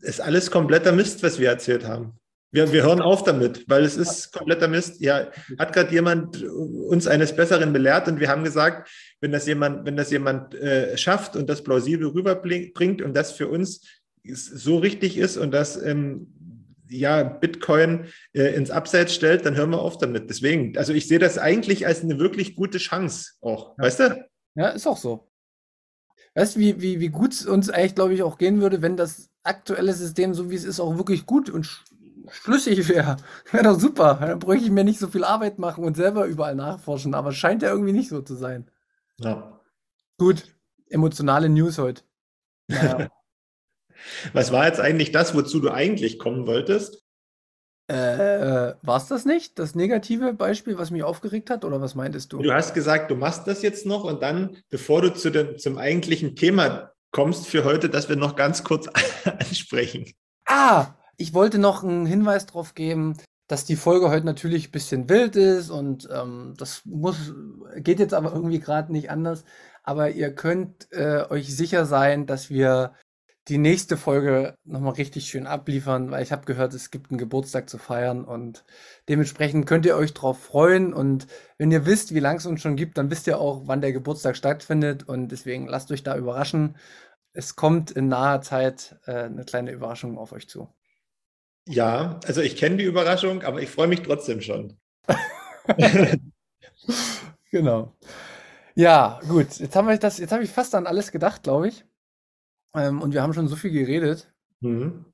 ist 0.00 0.20
alles 0.20 0.50
kompletter 0.50 0.92
Mist, 0.92 1.22
was 1.22 1.38
wir 1.38 1.48
erzählt 1.48 1.84
haben. 1.84 2.18
Wir, 2.50 2.72
wir 2.72 2.82
hören 2.82 3.02
auf 3.02 3.24
damit, 3.24 3.68
weil 3.68 3.84
es 3.84 3.98
ist 3.98 4.32
kompletter 4.32 4.68
Mist. 4.68 5.00
Ja, 5.00 5.28
hat 5.58 5.74
gerade 5.74 5.92
jemand 5.92 6.42
uns 6.42 7.06
eines 7.06 7.36
Besseren 7.36 7.74
belehrt 7.74 8.08
und 8.08 8.20
wir 8.20 8.28
haben 8.28 8.42
gesagt, 8.42 8.88
wenn 9.20 9.32
das 9.32 9.46
jemand, 9.46 9.84
wenn 9.84 9.96
das 9.96 10.10
jemand 10.10 10.54
äh, 10.54 10.96
schafft 10.96 11.36
und 11.36 11.50
das 11.50 11.62
plausibel 11.62 12.08
rüberbringt 12.08 13.02
und 13.02 13.14
das 13.14 13.32
für 13.32 13.48
uns 13.48 13.82
so 14.24 14.78
richtig 14.78 15.18
ist 15.18 15.36
und 15.36 15.52
das 15.52 15.80
ähm, 15.80 16.28
ja 16.88 17.22
Bitcoin 17.22 18.06
äh, 18.32 18.54
ins 18.54 18.70
Abseits 18.70 19.14
stellt, 19.14 19.44
dann 19.44 19.56
hören 19.56 19.70
wir 19.70 19.82
auf 19.82 19.98
damit. 19.98 20.30
Deswegen, 20.30 20.76
also 20.78 20.94
ich 20.94 21.06
sehe 21.06 21.18
das 21.18 21.36
eigentlich 21.36 21.86
als 21.86 22.02
eine 22.02 22.18
wirklich 22.18 22.56
gute 22.56 22.78
Chance 22.78 23.32
auch, 23.42 23.76
ja. 23.76 23.84
weißt 23.84 24.00
du? 24.00 24.28
Ja, 24.54 24.68
ist 24.70 24.86
auch 24.86 24.96
so. 24.96 25.28
Weißt 26.38 26.54
du, 26.54 26.60
wie, 26.60 26.80
wie, 26.80 27.00
wie 27.00 27.08
gut 27.08 27.32
es 27.32 27.46
uns 27.46 27.68
eigentlich, 27.68 27.96
glaube 27.96 28.14
ich, 28.14 28.22
auch 28.22 28.38
gehen 28.38 28.60
würde, 28.60 28.80
wenn 28.80 28.96
das 28.96 29.28
aktuelle 29.42 29.92
System, 29.92 30.34
so 30.34 30.52
wie 30.52 30.54
es 30.54 30.62
ist, 30.62 30.78
auch 30.78 30.96
wirklich 30.96 31.26
gut 31.26 31.50
und 31.50 31.66
schlüssig 32.30 32.88
wäre. 32.88 33.16
Wäre 33.50 33.64
doch 33.64 33.80
super. 33.80 34.18
Dann 34.20 34.38
bräuchte 34.38 34.66
ich 34.66 34.70
mir 34.70 34.84
nicht 34.84 35.00
so 35.00 35.08
viel 35.08 35.24
Arbeit 35.24 35.58
machen 35.58 35.82
und 35.82 35.96
selber 35.96 36.26
überall 36.26 36.54
nachforschen. 36.54 37.14
Aber 37.14 37.32
scheint 37.32 37.62
ja 37.62 37.70
irgendwie 37.70 37.92
nicht 37.92 38.08
so 38.08 38.22
zu 38.22 38.36
sein. 38.36 38.70
Ja. 39.18 39.60
Gut. 40.16 40.44
Emotionale 40.88 41.48
News 41.48 41.76
heute. 41.78 42.02
Naja. 42.68 43.08
Was 44.32 44.52
war 44.52 44.64
jetzt 44.64 44.78
eigentlich 44.78 45.10
das, 45.10 45.34
wozu 45.34 45.58
du 45.58 45.72
eigentlich 45.72 46.20
kommen 46.20 46.46
wolltest? 46.46 47.02
Äh, 47.88 48.74
war 48.82 48.98
es 48.98 49.06
das 49.06 49.24
nicht? 49.24 49.58
Das 49.58 49.74
negative 49.74 50.34
Beispiel, 50.34 50.76
was 50.76 50.90
mich 50.90 51.02
aufgeregt 51.02 51.48
hat? 51.48 51.64
Oder 51.64 51.80
was 51.80 51.94
meintest 51.94 52.32
du? 52.32 52.42
Du 52.42 52.52
hast 52.52 52.74
gesagt, 52.74 53.10
du 53.10 53.16
machst 53.16 53.46
das 53.46 53.62
jetzt 53.62 53.86
noch 53.86 54.04
und 54.04 54.22
dann, 54.22 54.58
bevor 54.68 55.00
du 55.00 55.12
zu 55.14 55.30
dem, 55.30 55.58
zum 55.58 55.78
eigentlichen 55.78 56.36
Thema 56.36 56.92
kommst 57.12 57.46
für 57.46 57.64
heute, 57.64 57.88
dass 57.88 58.10
wir 58.10 58.16
noch 58.16 58.36
ganz 58.36 58.62
kurz 58.62 58.88
ansprechen. 59.24 60.12
Ah, 60.44 60.88
ich 61.16 61.32
wollte 61.32 61.58
noch 61.58 61.82
einen 61.82 62.04
Hinweis 62.04 62.44
darauf 62.44 62.74
geben, 62.74 63.16
dass 63.48 63.64
die 63.64 63.76
Folge 63.76 64.10
heute 64.10 64.26
natürlich 64.26 64.68
ein 64.68 64.72
bisschen 64.72 65.08
wild 65.08 65.34
ist 65.36 65.70
und 65.70 66.06
ähm, 66.12 66.54
das 66.58 66.82
muss, 66.84 67.32
geht 67.76 67.98
jetzt 67.98 68.12
aber 68.12 68.34
irgendwie 68.34 68.60
gerade 68.60 68.92
nicht 68.92 69.10
anders. 69.10 69.44
Aber 69.82 70.10
ihr 70.10 70.34
könnt 70.34 70.92
äh, 70.92 71.24
euch 71.30 71.56
sicher 71.56 71.86
sein, 71.86 72.26
dass 72.26 72.50
wir 72.50 72.92
die 73.48 73.58
nächste 73.58 73.96
Folge 73.96 74.54
nochmal 74.64 74.94
richtig 74.94 75.28
schön 75.28 75.46
abliefern, 75.46 76.10
weil 76.10 76.22
ich 76.22 76.32
habe 76.32 76.44
gehört, 76.44 76.74
es 76.74 76.90
gibt 76.90 77.10
einen 77.10 77.18
Geburtstag 77.18 77.70
zu 77.70 77.78
feiern 77.78 78.24
und 78.24 78.64
dementsprechend 79.08 79.66
könnt 79.66 79.86
ihr 79.86 79.96
euch 79.96 80.12
drauf 80.12 80.38
freuen 80.42 80.92
und 80.92 81.26
wenn 81.56 81.70
ihr 81.70 81.86
wisst, 81.86 82.14
wie 82.14 82.20
lange 82.20 82.38
es 82.38 82.46
uns 82.46 82.60
schon 82.60 82.76
gibt, 82.76 82.98
dann 82.98 83.10
wisst 83.10 83.26
ihr 83.26 83.40
auch, 83.40 83.62
wann 83.66 83.80
der 83.80 83.92
Geburtstag 83.92 84.36
stattfindet 84.36 85.08
und 85.08 85.28
deswegen 85.28 85.66
lasst 85.66 85.90
euch 85.90 86.02
da 86.02 86.16
überraschen. 86.16 86.76
Es 87.32 87.56
kommt 87.56 87.90
in 87.90 88.08
naher 88.08 88.42
Zeit 88.42 88.96
äh, 89.06 89.24
eine 89.24 89.44
kleine 89.44 89.72
Überraschung 89.72 90.18
auf 90.18 90.32
euch 90.32 90.48
zu. 90.48 90.68
Ja, 91.66 92.20
also 92.26 92.40
ich 92.40 92.56
kenne 92.56 92.76
die 92.76 92.84
Überraschung, 92.84 93.42
aber 93.42 93.62
ich 93.62 93.70
freue 93.70 93.88
mich 93.88 94.02
trotzdem 94.02 94.40
schon. 94.40 94.78
genau. 97.50 97.96
Ja, 98.74 99.20
gut. 99.28 99.58
Jetzt 99.58 99.74
habe 99.76 99.92
ich 99.92 100.00
das, 100.00 100.18
jetzt 100.18 100.32
habe 100.32 100.44
ich 100.44 100.50
fast 100.50 100.74
an 100.74 100.86
alles 100.86 101.12
gedacht, 101.12 101.42
glaube 101.42 101.68
ich. 101.68 101.84
Ähm, 102.74 103.00
und 103.02 103.14
wir 103.14 103.22
haben 103.22 103.34
schon 103.34 103.48
so 103.48 103.56
viel 103.56 103.70
geredet. 103.70 104.32
Mhm. 104.60 105.06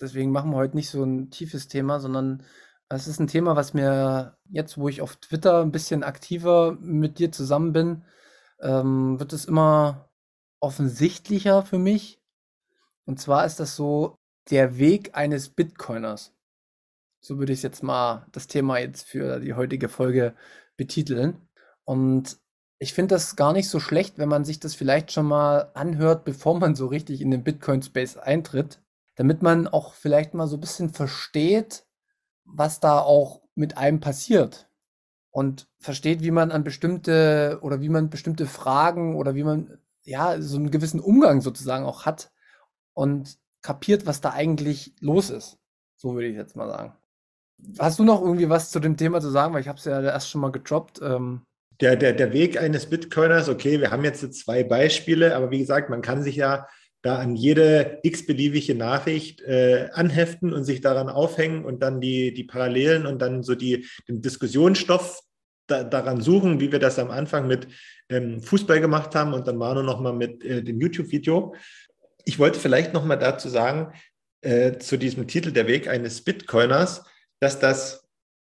Deswegen 0.00 0.32
machen 0.32 0.50
wir 0.50 0.56
heute 0.56 0.76
nicht 0.76 0.90
so 0.90 1.04
ein 1.04 1.30
tiefes 1.30 1.68
Thema, 1.68 2.00
sondern 2.00 2.42
es 2.88 3.06
ist 3.06 3.20
ein 3.20 3.26
Thema, 3.26 3.56
was 3.56 3.74
mir 3.74 4.36
jetzt, 4.50 4.78
wo 4.78 4.88
ich 4.88 5.00
auf 5.00 5.16
Twitter 5.16 5.62
ein 5.62 5.72
bisschen 5.72 6.02
aktiver 6.02 6.76
mit 6.80 7.18
dir 7.18 7.32
zusammen 7.32 7.72
bin, 7.72 8.04
ähm, 8.60 9.18
wird 9.18 9.32
es 9.32 9.44
immer 9.44 10.10
offensichtlicher 10.60 11.62
für 11.62 11.78
mich. 11.78 12.20
Und 13.04 13.20
zwar 13.20 13.44
ist 13.46 13.60
das 13.60 13.76
so 13.76 14.18
der 14.50 14.78
Weg 14.78 15.14
eines 15.14 15.50
Bitcoiners. 15.50 16.34
So 17.20 17.38
würde 17.38 17.52
ich 17.52 17.62
jetzt 17.62 17.82
mal 17.82 18.26
das 18.32 18.46
Thema 18.46 18.78
jetzt 18.78 19.06
für 19.06 19.40
die 19.40 19.54
heutige 19.54 19.88
Folge 19.88 20.34
betiteln. 20.76 21.48
Und 21.84 22.38
ich 22.78 22.92
finde 22.92 23.14
das 23.14 23.36
gar 23.36 23.52
nicht 23.52 23.68
so 23.68 23.80
schlecht, 23.80 24.18
wenn 24.18 24.28
man 24.28 24.44
sich 24.44 24.60
das 24.60 24.74
vielleicht 24.74 25.12
schon 25.12 25.26
mal 25.26 25.70
anhört, 25.74 26.24
bevor 26.24 26.58
man 26.58 26.74
so 26.74 26.86
richtig 26.86 27.20
in 27.20 27.30
den 27.30 27.44
Bitcoin-Space 27.44 28.16
eintritt, 28.16 28.80
damit 29.16 29.42
man 29.42 29.68
auch 29.68 29.94
vielleicht 29.94 30.34
mal 30.34 30.46
so 30.46 30.56
ein 30.56 30.60
bisschen 30.60 30.90
versteht, 30.90 31.86
was 32.44 32.80
da 32.80 32.98
auch 32.98 33.42
mit 33.54 33.78
einem 33.78 34.00
passiert 34.00 34.68
und 35.30 35.68
versteht, 35.78 36.22
wie 36.22 36.30
man 36.30 36.52
an 36.52 36.64
bestimmte 36.64 37.58
oder 37.62 37.80
wie 37.80 37.88
man 37.88 38.10
bestimmte 38.10 38.46
Fragen 38.46 39.16
oder 39.16 39.34
wie 39.34 39.44
man 39.44 39.78
ja 40.02 40.40
so 40.40 40.56
einen 40.56 40.70
gewissen 40.70 41.00
Umgang 41.00 41.40
sozusagen 41.40 41.84
auch 41.84 42.04
hat 42.04 42.30
und 42.92 43.38
kapiert, 43.62 44.06
was 44.06 44.20
da 44.20 44.30
eigentlich 44.30 44.94
los 45.00 45.30
ist. 45.30 45.58
So 45.96 46.14
würde 46.14 46.28
ich 46.28 46.36
jetzt 46.36 46.54
mal 46.54 46.68
sagen. 46.68 46.92
Hast 47.78 47.98
du 47.98 48.04
noch 48.04 48.20
irgendwie 48.20 48.48
was 48.48 48.70
zu 48.70 48.78
dem 48.78 48.96
Thema 48.96 49.20
zu 49.20 49.30
sagen? 49.30 49.54
Weil 49.54 49.62
ich 49.62 49.68
habe 49.68 49.78
es 49.78 49.84
ja 49.84 50.00
erst 50.00 50.28
schon 50.28 50.40
mal 50.40 50.52
gedroppt. 50.52 51.00
Ähm, 51.02 51.42
der, 51.80 51.96
der, 51.96 52.12
der 52.12 52.32
Weg 52.32 52.60
eines 52.60 52.86
Bitcoiners, 52.86 53.48
okay, 53.48 53.80
wir 53.80 53.90
haben 53.90 54.04
jetzt 54.04 54.34
zwei 54.34 54.62
Beispiele, 54.62 55.34
aber 55.34 55.50
wie 55.50 55.58
gesagt, 55.58 55.90
man 55.90 56.02
kann 56.02 56.22
sich 56.22 56.36
ja 56.36 56.66
da 57.02 57.18
an 57.18 57.36
jede 57.36 57.98
x-beliebige 58.02 58.74
Nachricht 58.74 59.42
äh, 59.42 59.88
anheften 59.92 60.54
und 60.54 60.64
sich 60.64 60.80
daran 60.80 61.10
aufhängen 61.10 61.64
und 61.64 61.82
dann 61.82 62.00
die, 62.00 62.32
die 62.32 62.44
Parallelen 62.44 63.06
und 63.06 63.20
dann 63.20 63.42
so 63.42 63.54
die, 63.54 63.86
den 64.08 64.22
Diskussionsstoff 64.22 65.20
da, 65.66 65.84
daran 65.84 66.20
suchen, 66.20 66.60
wie 66.60 66.72
wir 66.72 66.78
das 66.78 66.98
am 66.98 67.10
Anfang 67.10 67.46
mit 67.46 67.68
ähm, 68.08 68.40
Fußball 68.40 68.80
gemacht 68.80 69.14
haben 69.14 69.34
und 69.34 69.46
dann 69.46 69.58
war 69.58 69.74
nur 69.74 69.82
noch 69.82 70.00
mal 70.00 70.14
mit 70.14 70.44
äh, 70.44 70.62
dem 70.62 70.80
YouTube-Video. 70.80 71.54
Ich 72.24 72.38
wollte 72.38 72.58
vielleicht 72.58 72.94
noch 72.94 73.04
mal 73.04 73.16
dazu 73.16 73.50
sagen, 73.50 73.92
äh, 74.40 74.78
zu 74.78 74.96
diesem 74.96 75.26
Titel 75.26 75.52
Der 75.52 75.66
Weg 75.66 75.88
eines 75.88 76.22
Bitcoiners, 76.22 77.04
dass 77.38 77.58
das 77.58 78.08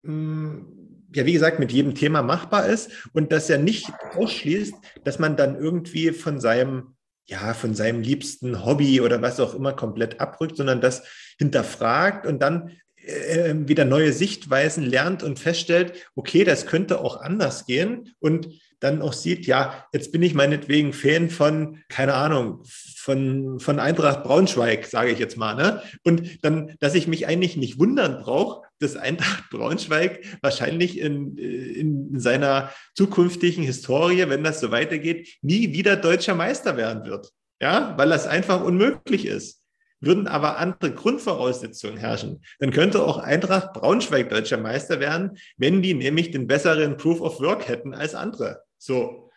mh, 0.03 0.13
hm, 0.13 0.76
ja, 1.17 1.27
wie 1.27 1.33
gesagt, 1.33 1.59
mit 1.59 1.73
jedem 1.73 1.95
Thema 1.95 2.23
machbar 2.23 2.67
ist 2.67 2.91
und 3.13 3.33
das 3.33 3.49
ja 3.49 3.59
nicht 3.59 3.91
ausschließt, 4.15 4.75
dass 5.03 5.19
man 5.19 5.37
dann 5.37 5.59
irgendwie 5.59 6.13
von 6.13 6.41
seinem, 6.41 6.95
ja, 7.25 7.55
von 7.55 7.75
seinem 7.75 8.03
liebsten 8.03 8.65
Hobby 8.65 9.01
oder 9.01 9.23
was 9.23 9.41
auch 9.41 9.55
immer 9.55 9.73
komplett 9.73 10.21
abrückt, 10.21 10.57
sondern 10.57 10.81
das 10.81 11.03
hinterfragt 11.39 12.27
und 12.27 12.41
dann 12.41 12.73
äh, 12.97 13.55
wieder 13.67 13.85
neue 13.85 14.13
Sichtweisen 14.13 14.85
lernt 14.85 15.23
und 15.23 15.39
feststellt, 15.39 15.95
okay, 16.15 16.45
das 16.45 16.67
könnte 16.67 17.01
auch 17.01 17.21
anders 17.21 17.67
gehen 17.67 18.15
und 18.21 18.49
dann 18.81 19.01
auch 19.01 19.15
sieht, 19.15 19.47
ja, 19.47 19.87
jetzt 19.93 20.13
bin 20.13 20.23
ich 20.23 20.35
meinetwegen 20.35 20.93
Fan 20.93 21.31
von, 21.31 21.83
keine 21.89 22.15
Ahnung, 22.15 22.63
von, 22.97 23.59
von 23.59 23.81
Eintracht 23.81 24.23
Braunschweig, 24.23 24.87
sage 24.87 25.11
ich 25.11 25.19
jetzt 25.19 25.37
mal. 25.37 25.55
Ne? 25.55 25.83
Und 26.05 26.45
dann, 26.45 26.75
dass 26.81 26.95
ich 26.95 27.07
mich 27.07 27.27
eigentlich 27.27 27.57
nicht 27.57 27.79
wundern 27.79 28.21
brauche, 28.23 28.66
dass 28.79 28.97
Eintracht 28.97 29.51
Braunschweig 29.51 30.21
wahrscheinlich 30.43 30.99
in, 30.99 31.37
in 31.39 32.19
seiner 32.19 32.73
zukünftigen 32.95 33.65
Historie, 33.65 34.29
wenn 34.29 34.45
das 34.45 34.61
so 34.61 34.71
weitergeht, 34.71 35.37
nie 35.43 35.73
wieder 35.73 35.97
deutscher 35.97 36.35
Meister 36.35 36.77
werden 36.77 37.05
wird. 37.05 37.31
Ja, 37.61 37.95
weil 37.97 38.11
das 38.11 38.27
einfach 38.27 38.63
unmöglich 38.63 39.27
ist. 39.27 39.63
Würden 40.01 40.29
aber 40.29 40.59
andere 40.59 40.93
Grundvoraussetzungen 40.93 41.97
herrschen, 41.97 42.43
dann 42.59 42.71
könnte 42.71 43.03
auch 43.03 43.17
Eintracht 43.17 43.73
Braunschweig 43.73 44.29
deutscher 44.29 44.59
Meister 44.59 45.01
werden, 45.01 45.39
wenn 45.57 45.81
die 45.81 45.95
nämlich 45.95 46.31
den 46.31 46.47
besseren 46.47 46.99
Proof 46.99 47.23
of 47.23 47.41
Work 47.41 47.67
hätten 47.67 47.95
als 47.95 48.15
andere. 48.15 48.63
So. 48.77 49.31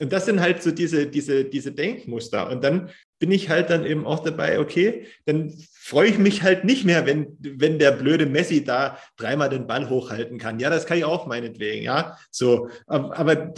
Und 0.00 0.12
das 0.12 0.24
sind 0.24 0.40
halt 0.40 0.62
so 0.62 0.70
diese, 0.70 1.06
diese, 1.06 1.44
diese 1.44 1.72
Denkmuster. 1.72 2.50
Und 2.50 2.64
dann 2.64 2.88
bin 3.22 3.30
ich 3.30 3.50
halt 3.50 3.70
dann 3.70 3.86
eben 3.86 4.04
auch 4.04 4.18
dabei, 4.18 4.58
okay, 4.58 5.06
dann 5.26 5.54
freue 5.70 6.08
ich 6.08 6.18
mich 6.18 6.42
halt 6.42 6.64
nicht 6.64 6.84
mehr, 6.84 7.06
wenn, 7.06 7.36
wenn 7.38 7.78
der 7.78 7.92
blöde 7.92 8.26
Messi 8.26 8.64
da 8.64 8.98
dreimal 9.16 9.48
den 9.48 9.68
Ball 9.68 9.88
hochhalten 9.88 10.38
kann. 10.38 10.58
Ja, 10.58 10.70
das 10.70 10.86
kann 10.86 10.98
ich 10.98 11.04
auch 11.04 11.28
meinetwegen, 11.28 11.84
ja. 11.84 12.18
So, 12.32 12.68
aber 12.88 13.54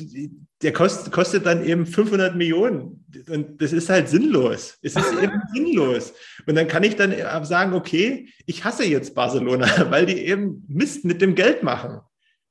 der 0.60 0.72
kostet, 0.74 1.14
kostet 1.14 1.46
dann 1.46 1.64
eben 1.64 1.86
500 1.86 2.36
Millionen 2.36 3.06
und 3.26 3.62
das 3.62 3.72
ist 3.72 3.88
halt 3.88 4.10
sinnlos. 4.10 4.76
Es 4.82 4.96
ist 4.96 5.14
eben 5.22 5.40
sinnlos. 5.54 6.12
Und 6.46 6.56
dann 6.56 6.68
kann 6.68 6.82
ich 6.82 6.96
dann 6.96 7.14
sagen, 7.46 7.72
okay, 7.72 8.28
ich 8.44 8.64
hasse 8.64 8.84
jetzt 8.84 9.14
Barcelona, 9.14 9.66
weil 9.90 10.04
die 10.04 10.26
eben 10.26 10.62
Mist 10.68 11.06
mit 11.06 11.22
dem 11.22 11.34
Geld 11.34 11.62
machen 11.62 12.00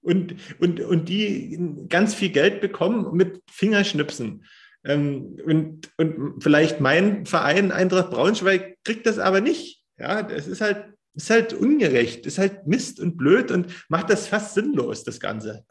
und, 0.01 0.33
und, 0.59 0.79
und 0.79 1.09
die 1.09 1.59
ganz 1.89 2.15
viel 2.15 2.29
Geld 2.29 2.59
bekommen 2.59 3.15
mit 3.15 3.43
Fingerschnipsen. 3.51 4.45
Ähm, 4.85 5.37
und, 5.45 5.91
und 5.97 6.43
vielleicht 6.43 6.79
mein 6.79 7.25
Verein 7.25 7.71
Eintracht 7.71 8.11
Braunschweig 8.11 8.77
kriegt 8.83 9.05
das 9.05 9.19
aber 9.19 9.41
nicht. 9.41 9.83
Ja, 9.97 10.27
es 10.29 10.47
ist 10.47 10.61
halt, 10.61 10.93
ist 11.13 11.29
halt 11.29 11.53
ungerecht, 11.53 12.25
ist 12.25 12.37
halt 12.37 12.67
Mist 12.67 12.99
und 12.99 13.17
blöd 13.17 13.51
und 13.51 13.85
macht 13.89 14.09
das 14.09 14.27
fast 14.27 14.55
sinnlos, 14.55 15.03
das 15.03 15.19
Ganze. 15.19 15.65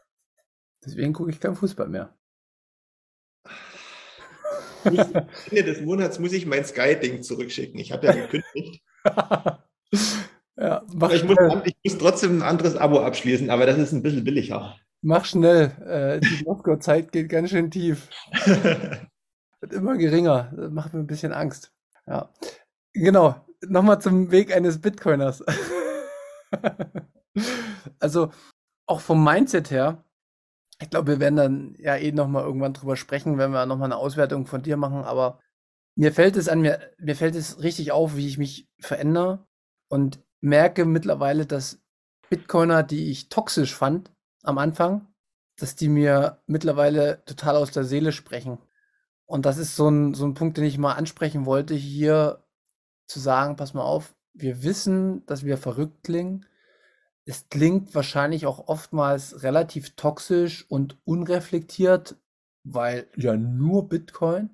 Deswegen 0.85 1.13
gucke 1.13 1.31
ich 1.31 1.39
kein 1.39 1.55
Fußball 1.55 1.87
mehr. 1.87 2.17
Ende 4.83 5.63
des 5.63 5.81
Monats 5.81 6.19
muss 6.19 6.33
ich 6.33 6.45
mein 6.45 6.65
Sky-Ding 6.65 7.23
zurückschicken. 7.23 7.79
Ich 7.79 7.91
habe 7.91 8.07
ja 8.07 8.13
gekündigt. 8.13 8.83
ja, 10.57 10.83
ich, 11.11 11.23
muss, 11.23 11.37
ich, 11.63 11.75
muss, 11.83 11.97
trotzdem 11.97 12.39
ein 12.39 12.41
anderes 12.41 12.75
Abo 12.75 12.99
abschließen, 12.99 13.49
aber 13.49 13.65
das 13.65 13.77
ist 13.77 13.93
ein 13.93 14.03
bisschen 14.03 14.23
billiger. 14.23 14.75
Mach 15.05 15.25
schnell. 15.25 15.71
Äh, 15.85 16.19
die 16.21 16.45
Moskau-Zeit 16.45 17.11
geht 17.11 17.27
ganz 17.27 17.49
schön 17.49 17.69
tief. 17.69 18.09
Wird 19.59 19.73
immer 19.73 19.97
geringer. 19.97 20.53
Das 20.55 20.71
macht 20.71 20.93
mir 20.93 21.01
ein 21.01 21.07
bisschen 21.07 21.33
Angst. 21.33 21.73
Ja. 22.07 22.29
Genau. 22.93 23.35
Nochmal 23.67 24.01
zum 24.01 24.31
Weg 24.31 24.55
eines 24.55 24.79
Bitcoiners. 24.79 25.43
also, 27.99 28.31
auch 28.85 29.01
vom 29.01 29.21
Mindset 29.21 29.71
her, 29.71 30.05
ich 30.79 30.89
glaube, 30.89 31.13
wir 31.13 31.19
werden 31.19 31.35
dann 31.35 31.75
ja 31.79 31.97
eh 31.97 32.13
nochmal 32.13 32.45
irgendwann 32.45 32.73
drüber 32.73 32.95
sprechen, 32.95 33.37
wenn 33.37 33.51
wir 33.51 33.65
nochmal 33.65 33.87
eine 33.87 33.97
Auswertung 33.97 34.45
von 34.45 34.63
dir 34.63 34.77
machen, 34.77 35.03
aber 35.03 35.39
mir 35.95 36.13
fällt 36.13 36.37
es 36.37 36.47
an 36.47 36.61
mir, 36.61 36.79
mir 36.97 37.15
fällt 37.15 37.35
es 37.35 37.61
richtig 37.61 37.91
auf, 37.91 38.15
wie 38.15 38.27
ich 38.27 38.37
mich 38.37 38.69
verändere 38.79 39.45
und 39.89 40.23
merke 40.41 40.85
mittlerweile, 40.85 41.45
dass 41.45 41.81
Bitcoiner, 42.29 42.83
die 42.83 43.11
ich 43.11 43.29
toxisch 43.29 43.75
fand 43.75 44.12
am 44.43 44.57
Anfang, 44.57 45.07
dass 45.57 45.75
die 45.75 45.89
mir 45.89 46.41
mittlerweile 46.45 47.23
total 47.25 47.55
aus 47.55 47.71
der 47.71 47.83
Seele 47.83 48.11
sprechen. 48.11 48.59
Und 49.25 49.45
das 49.45 49.57
ist 49.57 49.75
so 49.75 49.89
ein, 49.89 50.13
so 50.13 50.25
ein 50.25 50.33
Punkt, 50.35 50.57
den 50.57 50.65
ich 50.65 50.77
mal 50.77 50.93
ansprechen 50.93 51.45
wollte, 51.45 51.73
hier 51.73 52.43
zu 53.07 53.19
sagen, 53.19 53.55
pass 53.55 53.73
mal 53.73 53.83
auf, 53.83 54.15
wir 54.33 54.63
wissen, 54.63 55.25
dass 55.25 55.43
wir 55.43 55.57
verrückt 55.57 56.03
klingen, 56.03 56.45
es 57.25 57.47
klingt 57.49 57.95
wahrscheinlich 57.95 58.45
auch 58.45 58.67
oftmals 58.67 59.43
relativ 59.43 59.95
toxisch 59.95 60.69
und 60.69 60.97
unreflektiert, 61.05 62.17
weil 62.63 63.07
ja 63.15 63.37
nur 63.37 63.87
Bitcoin. 63.87 64.49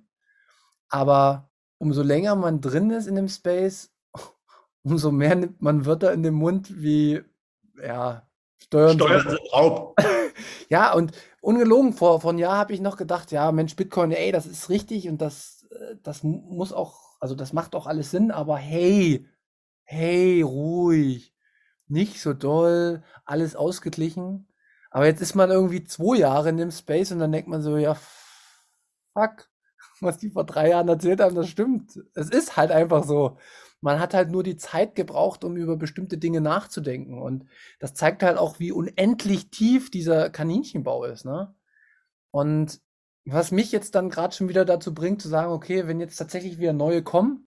Aber 0.87 1.49
umso 1.79 2.03
länger 2.03 2.35
man 2.35 2.61
drin 2.61 2.91
ist 2.91 3.07
in 3.07 3.15
dem 3.15 3.27
Space, 3.27 3.91
umso 4.83 5.11
mehr 5.11 5.35
nimmt 5.35 5.61
man 5.61 5.85
Wörter 5.85 6.13
in 6.13 6.21
den 6.21 6.35
Mund 6.35 6.81
wie, 6.81 7.23
ja, 7.81 8.28
Steuern. 8.61 8.95
Steuern 8.95 9.29
sind 9.29 9.53
Raub. 9.53 9.95
ja, 10.69 10.93
und 10.93 11.11
ungelogen, 11.41 11.93
vor, 11.93 12.21
vor 12.21 12.31
einem 12.31 12.39
Jahr 12.39 12.57
habe 12.57 12.73
ich 12.73 12.81
noch 12.81 12.97
gedacht, 12.97 13.31
ja, 13.31 13.51
Mensch, 13.51 13.75
Bitcoin, 13.75 14.11
ey, 14.11 14.31
das 14.31 14.45
ist 14.45 14.69
richtig 14.69 15.07
und 15.09 15.21
das, 15.21 15.67
äh, 15.71 15.95
das 16.03 16.23
muss 16.23 16.73
auch, 16.73 17.17
also 17.19 17.35
das 17.35 17.53
macht 17.53 17.75
auch 17.75 17.87
alles 17.87 18.11
Sinn, 18.11 18.31
aber 18.31 18.57
hey, 18.57 19.27
hey, 19.83 20.41
ruhig 20.41 21.33
nicht 21.89 22.21
so 22.21 22.33
doll, 22.33 23.03
alles 23.25 23.55
ausgeglichen. 23.55 24.47
Aber 24.91 25.05
jetzt 25.05 25.21
ist 25.21 25.35
man 25.35 25.51
irgendwie 25.51 25.83
zwei 25.83 26.17
Jahre 26.17 26.49
in 26.49 26.57
dem 26.57 26.71
Space 26.71 27.11
und 27.11 27.19
dann 27.19 27.31
denkt 27.31 27.49
man 27.49 27.61
so, 27.61 27.77
ja, 27.77 27.95
fuck, 29.13 29.49
was 30.01 30.17
die 30.17 30.29
vor 30.29 30.45
drei 30.45 30.69
Jahren 30.69 30.87
erzählt 30.87 31.19
haben, 31.19 31.35
das 31.35 31.49
stimmt. 31.49 31.99
Es 32.15 32.29
ist 32.29 32.57
halt 32.57 32.71
einfach 32.71 33.03
so. 33.03 33.37
Man 33.81 33.99
hat 33.99 34.13
halt 34.13 34.29
nur 34.31 34.43
die 34.43 34.57
Zeit 34.57 34.95
gebraucht, 34.95 35.43
um 35.43 35.55
über 35.55 35.77
bestimmte 35.77 36.17
Dinge 36.17 36.41
nachzudenken. 36.41 37.21
Und 37.21 37.45
das 37.79 37.93
zeigt 37.93 38.23
halt 38.23 38.37
auch, 38.37 38.59
wie 38.59 38.71
unendlich 38.71 39.49
tief 39.49 39.89
dieser 39.91 40.29
Kaninchenbau 40.29 41.05
ist, 41.05 41.25
ne? 41.25 41.55
Und 42.31 42.81
was 43.25 43.51
mich 43.51 43.71
jetzt 43.71 43.95
dann 43.95 44.09
gerade 44.09 44.35
schon 44.35 44.49
wieder 44.49 44.65
dazu 44.65 44.93
bringt, 44.93 45.21
zu 45.21 45.29
sagen, 45.29 45.51
okay, 45.51 45.87
wenn 45.87 45.99
jetzt 45.99 46.17
tatsächlich 46.17 46.57
wieder 46.57 46.73
neue 46.73 47.03
kommen, 47.03 47.47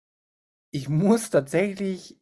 ich 0.72 0.90
muss 0.90 1.30
tatsächlich 1.30 2.20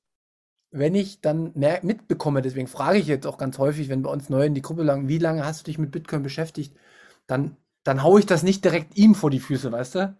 wenn 0.71 0.95
ich 0.95 1.21
dann 1.21 1.51
mehr 1.55 1.79
mitbekomme, 1.83 2.41
deswegen 2.41 2.67
frage 2.67 2.99
ich 2.99 3.07
jetzt 3.07 3.25
auch 3.25 3.37
ganz 3.37 3.57
häufig, 3.57 3.89
wenn 3.89 4.03
bei 4.03 4.09
uns 4.09 4.29
neu 4.29 4.45
in 4.45 4.53
die 4.53 4.61
Gruppe 4.61 4.83
lang, 4.83 5.07
wie 5.07 5.17
lange 5.17 5.45
hast 5.45 5.61
du 5.61 5.65
dich 5.65 5.77
mit 5.77 5.91
Bitcoin 5.91 6.23
beschäftigt, 6.23 6.75
dann, 7.25 7.57
dann 7.83 8.03
haue 8.03 8.19
ich 8.19 8.25
das 8.25 8.43
nicht 8.43 8.63
direkt 8.63 8.97
ihm 8.97 9.15
vor 9.15 9.29
die 9.29 9.39
Füße, 9.39 9.71
weißt 9.71 9.95
du? 9.95 10.17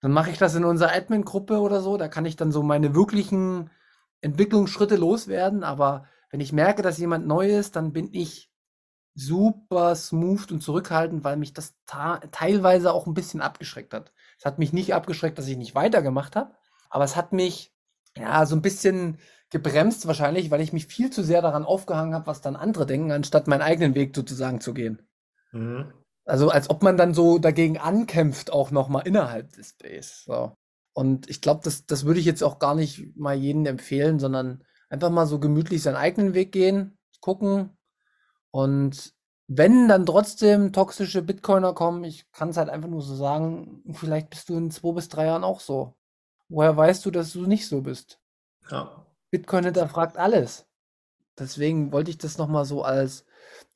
Dann 0.00 0.12
mache 0.12 0.30
ich 0.30 0.38
das 0.38 0.54
in 0.54 0.64
unserer 0.64 0.92
Admin-Gruppe 0.92 1.58
oder 1.60 1.80
so, 1.80 1.96
da 1.96 2.08
kann 2.08 2.24
ich 2.24 2.36
dann 2.36 2.52
so 2.52 2.62
meine 2.62 2.94
wirklichen 2.94 3.70
Entwicklungsschritte 4.20 4.96
loswerden, 4.96 5.64
aber 5.64 6.06
wenn 6.30 6.40
ich 6.40 6.52
merke, 6.52 6.82
dass 6.82 6.98
jemand 6.98 7.26
neu 7.26 7.48
ist, 7.48 7.76
dann 7.76 7.92
bin 7.92 8.10
ich 8.12 8.50
super 9.14 9.96
smooth 9.96 10.52
und 10.52 10.60
zurückhaltend, 10.60 11.24
weil 11.24 11.36
mich 11.36 11.52
das 11.52 11.74
teilweise 11.86 12.92
auch 12.92 13.06
ein 13.06 13.14
bisschen 13.14 13.40
abgeschreckt 13.40 13.92
hat. 13.92 14.12
Es 14.38 14.44
hat 14.44 14.58
mich 14.60 14.72
nicht 14.72 14.94
abgeschreckt, 14.94 15.38
dass 15.38 15.48
ich 15.48 15.56
nicht 15.56 15.74
weitergemacht 15.74 16.36
habe, 16.36 16.54
aber 16.90 17.04
es 17.04 17.16
hat 17.16 17.32
mich 17.32 17.74
ja 18.16 18.46
so 18.46 18.54
ein 18.54 18.62
bisschen 18.62 19.18
gebremst 19.50 20.06
wahrscheinlich, 20.06 20.50
weil 20.50 20.60
ich 20.60 20.72
mich 20.72 20.86
viel 20.86 21.10
zu 21.10 21.24
sehr 21.24 21.42
daran 21.42 21.64
aufgehangen 21.64 22.14
habe, 22.14 22.26
was 22.26 22.40
dann 22.40 22.54
andere 22.54 22.86
denken, 22.86 23.10
anstatt 23.10 23.48
meinen 23.48 23.62
eigenen 23.62 23.94
Weg 23.94 24.14
sozusagen 24.14 24.60
zu 24.60 24.74
gehen. 24.74 25.02
Mhm. 25.52 25.92
Also 26.28 26.50
als 26.50 26.68
ob 26.68 26.82
man 26.82 26.98
dann 26.98 27.14
so 27.14 27.38
dagegen 27.38 27.78
ankämpft, 27.78 28.52
auch 28.52 28.70
nochmal 28.70 29.06
innerhalb 29.06 29.50
des 29.52 29.70
Space. 29.70 30.24
So. 30.24 30.52
Und 30.92 31.30
ich 31.30 31.40
glaube, 31.40 31.62
das, 31.64 31.86
das 31.86 32.04
würde 32.04 32.20
ich 32.20 32.26
jetzt 32.26 32.44
auch 32.44 32.58
gar 32.58 32.74
nicht 32.74 33.16
mal 33.16 33.34
jedem 33.34 33.64
empfehlen, 33.64 34.18
sondern 34.18 34.62
einfach 34.90 35.08
mal 35.08 35.26
so 35.26 35.38
gemütlich 35.38 35.82
seinen 35.82 35.96
eigenen 35.96 36.34
Weg 36.34 36.52
gehen, 36.52 36.98
gucken. 37.20 37.70
Und 38.50 39.14
wenn 39.46 39.88
dann 39.88 40.04
trotzdem 40.04 40.74
toxische 40.74 41.22
Bitcoiner 41.22 41.72
kommen, 41.72 42.04
ich 42.04 42.30
kann 42.30 42.50
es 42.50 42.58
halt 42.58 42.68
einfach 42.68 42.90
nur 42.90 43.00
so 43.00 43.14
sagen, 43.16 43.82
vielleicht 43.94 44.28
bist 44.28 44.50
du 44.50 44.58
in 44.58 44.70
zwei 44.70 44.92
bis 44.92 45.08
drei 45.08 45.26
Jahren 45.26 45.44
auch 45.44 45.60
so. 45.60 45.94
Woher 46.50 46.76
weißt 46.76 47.06
du, 47.06 47.10
dass 47.10 47.32
du 47.32 47.46
nicht 47.46 47.66
so 47.66 47.80
bist? 47.80 48.20
Ja. 48.70 49.06
Bitcoin 49.30 49.64
hinterfragt 49.64 50.18
alles. 50.18 50.66
Deswegen 51.38 51.90
wollte 51.90 52.10
ich 52.10 52.18
das 52.18 52.36
nochmal 52.36 52.66
so 52.66 52.82
als, 52.82 53.24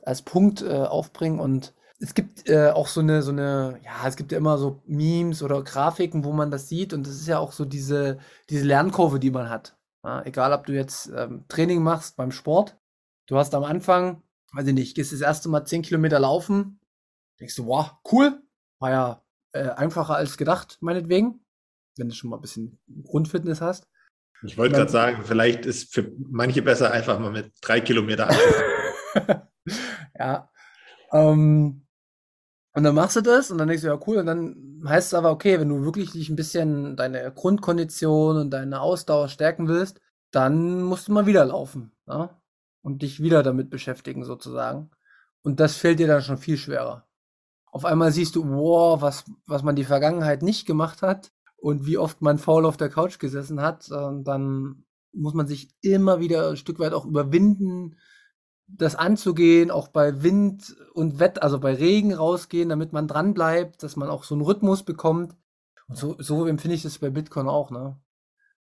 als 0.03 0.21
Punkt 0.21 0.61
äh, 0.61 0.83
aufbringen 0.83 1.41
und 1.41 1.73
es 2.03 2.15
gibt 2.15 2.49
äh, 2.49 2.71
auch 2.71 2.89
so 2.89 3.01
eine, 3.01 3.23
so 3.23 3.31
eine, 3.31 3.81
ja, 3.85 4.09
es 4.09 4.17
gibt 4.17 4.33
ja 4.33 4.39
immer 4.39 4.59
so 4.59 4.83
Memes 4.87 5.41
oder 5.41 5.63
Grafiken, 5.63 6.25
wo 6.25 6.33
man 6.33 6.51
das 6.51 6.69
sieht 6.69 6.93
und 6.93 7.07
das 7.07 7.15
ist 7.15 7.29
ja 7.29 7.39
auch 7.39 7.53
so 7.53 7.65
diese, 7.65 8.19
diese 8.51 8.65
Lernkurve, 8.65 9.21
die 9.21 9.31
man 9.31 9.49
hat. 9.49 9.79
Ja, 10.05 10.21
egal, 10.25 10.53
ob 10.53 10.67
du 10.67 10.73
jetzt 10.73 11.13
ähm, 11.15 11.45
Training 11.47 11.81
machst 11.81 12.17
beim 12.17 12.33
Sport, 12.33 12.77
du 13.29 13.39
hast 13.39 13.55
am 13.55 13.63
Anfang, 13.63 14.21
weiß 14.53 14.67
ich 14.67 14.75
nicht, 14.75 14.97
gehst 14.97 15.13
das 15.13 15.21
erste 15.21 15.49
Mal 15.49 15.65
10 15.65 15.83
Kilometer 15.83 16.19
laufen, 16.19 16.81
denkst 17.39 17.55
du, 17.55 17.67
wow, 17.67 17.93
cool, 18.11 18.43
war 18.81 18.91
ja 18.91 19.23
äh, 19.53 19.69
einfacher 19.69 20.17
als 20.17 20.37
gedacht, 20.37 20.79
meinetwegen, 20.81 21.45
wenn 21.97 22.09
du 22.09 22.17
schon 22.17 22.31
mal 22.31 22.37
ein 22.39 22.43
bisschen 22.43 22.81
Grundfitness 23.05 23.61
hast. 23.61 23.87
Ich 24.43 24.59
wollte 24.59 24.75
gerade 24.75 24.91
sagen, 24.91 25.23
vielleicht 25.23 25.67
ist 25.67 25.95
für 25.95 26.11
manche 26.19 26.63
besser 26.63 26.91
einfach 26.91 27.21
mal 27.21 27.31
mit 27.31 27.53
drei 27.61 27.81
Kilometer 27.81 28.29
anzufangen. 28.29 29.43
ja. 30.19 30.51
Ähm, 31.13 31.82
und 32.75 32.85
dann 32.85 32.95
machst 32.95 33.17
du 33.17 33.21
das 33.21 33.51
und 33.51 33.59
dann 33.59 33.69
denkst 33.69 33.83
du, 33.83 33.89
ja 33.89 33.99
cool, 34.07 34.19
und 34.19 34.27
dann 34.27 34.83
heißt 34.87 35.09
es 35.09 35.15
aber, 35.15 35.31
okay, 35.31 35.61
wenn 35.61 35.69
du 35.69 35.85
wirklich 35.85 36.13
dich 36.13 36.29
ein 36.29 36.37
bisschen 36.37 36.97
deine 36.97 37.31
Grundkondition 37.33 38.37
und 38.37 38.51
deine 38.51 38.81
Ausdauer 38.81 39.29
stärken 39.29 39.69
willst, 39.69 40.01
dann 40.31 40.83
musst 40.83 41.09
du 41.09 41.13
mal 41.13 41.27
wieder 41.27 41.45
laufen. 41.45 41.93
Ja? 42.07 42.41
Und 42.83 43.03
dich 43.03 43.23
wieder 43.23 43.43
damit 43.43 43.71
beschäftigen, 43.71 44.25
sozusagen. 44.25 44.91
Und 45.43 45.61
das 45.61 45.77
fällt 45.77 45.99
dir 45.99 46.07
dann 46.07 46.23
schon 46.23 46.39
viel 46.39 46.57
schwerer. 46.57 47.07
Auf 47.67 47.85
einmal 47.85 48.13
siehst 48.13 48.37
du, 48.37 48.49
wow, 48.49 49.01
was, 49.01 49.25
was 49.47 49.63
man 49.63 49.77
die 49.77 49.85
Vergangenheit 49.85 50.43
nicht 50.43 50.67
gemacht 50.67 51.03
hat, 51.03 51.33
und 51.63 51.87
wie 51.87 51.97
oft 51.97 52.21
man 52.21 52.39
faul 52.39 52.67
auf 52.67 52.77
der 52.77 52.89
Couch 52.89 53.21
gesessen 53.21 53.63
hat, 53.63 53.89
äh, 53.89 54.23
dann 54.25 54.85
muss 55.13 55.33
man 55.33 55.47
sich 55.47 55.69
immer 55.81 56.19
wieder 56.19 56.51
ein 56.51 56.57
Stück 56.57 56.81
weit 56.81 56.93
auch 56.93 57.07
überwinden, 57.07 57.97
das 58.77 58.95
anzugehen, 58.95 59.71
auch 59.71 59.89
bei 59.89 60.23
Wind 60.23 60.77
und 60.95 61.19
Wett, 61.19 61.43
also 61.43 61.61
bei 61.61 61.75
Regen 61.75 62.15
rausgehen, 62.15 62.69
damit 62.69 62.93
man 62.93 63.09
dran 63.09 63.35
bleibt, 63.35 63.83
dass 63.83 63.97
man 63.97 64.09
auch 64.09 64.25
so 64.25 64.35
einen 64.35 64.43
Rhythmus 64.43 64.83
bekommt. 64.83 65.35
Und 65.89 65.97
so, 65.97 66.17
so 66.19 66.47
empfinde 66.47 66.75
ich 66.75 66.83
das 66.83 66.99
bei 66.99 67.11
Bitcoin 67.11 67.49
auch, 67.49 67.71
ne? 67.71 68.01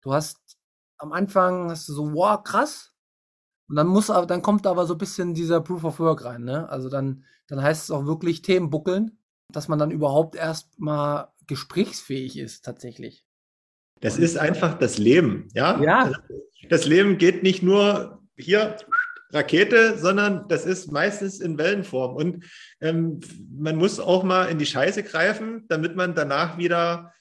Du 0.03 0.13
hast 0.13 0.59
am 0.99 1.13
Anfang 1.13 1.71
hast 1.71 1.89
du 1.89 1.95
so, 1.95 2.13
wow, 2.15 2.43
krass. 2.43 2.93
Und 3.69 3.77
dann 3.77 3.87
muss 3.87 4.11
aber, 4.11 4.27
dann 4.27 4.43
kommt 4.43 4.67
aber 4.67 4.87
so 4.87 4.95
ein 4.95 4.99
bisschen 4.99 5.35
dieser 5.35 5.61
Proof 5.61 5.85
of 5.85 5.99
Work 5.99 6.25
rein, 6.25 6.45
ne? 6.45 6.69
Also 6.69 6.89
dann, 6.89 7.25
dann 7.49 7.63
heißt 7.63 7.85
es 7.85 7.91
auch 7.91 8.07
wirklich 8.07 8.43
Themen 8.43 8.71
buckeln, 8.71 9.19
dass 9.49 9.69
man 9.69 9.79
dann 9.79 9.91
überhaupt 9.91 10.37
erst 10.37 10.79
mal 10.79 11.33
gesprächsfähig 11.47 12.39
ist 12.39 12.65
tatsächlich. 12.65 13.25
Das 14.01 14.19
ist 14.19 14.37
einfach 14.37 14.79
das 14.79 14.99
Leben, 14.99 15.49
ja? 15.55 15.81
Ja. 15.81 16.13
Das 16.69 16.87
Leben 16.87 17.19
geht 17.19 17.43
nicht 17.43 17.63
nur 17.63 18.21
hier 18.37 18.77
Rakete, 19.33 19.99
sondern 19.99 20.47
das 20.49 20.67
ist 20.67 20.93
meistens 20.93 21.41
in 21.41 21.59
Wellenform. 21.59 22.17
Und 22.17 22.45
ähm, 22.81 23.21
man 23.57 23.77
muss 23.77 23.99
auch 23.99 24.23
mal 24.23 24.47
in 24.47 24.59
die 24.59 24.67
Scheiße 24.67 25.03
greifen, 25.03 25.65
damit 25.69 25.97
man 25.97 26.15
danach 26.15 26.59
wieder 26.59 27.13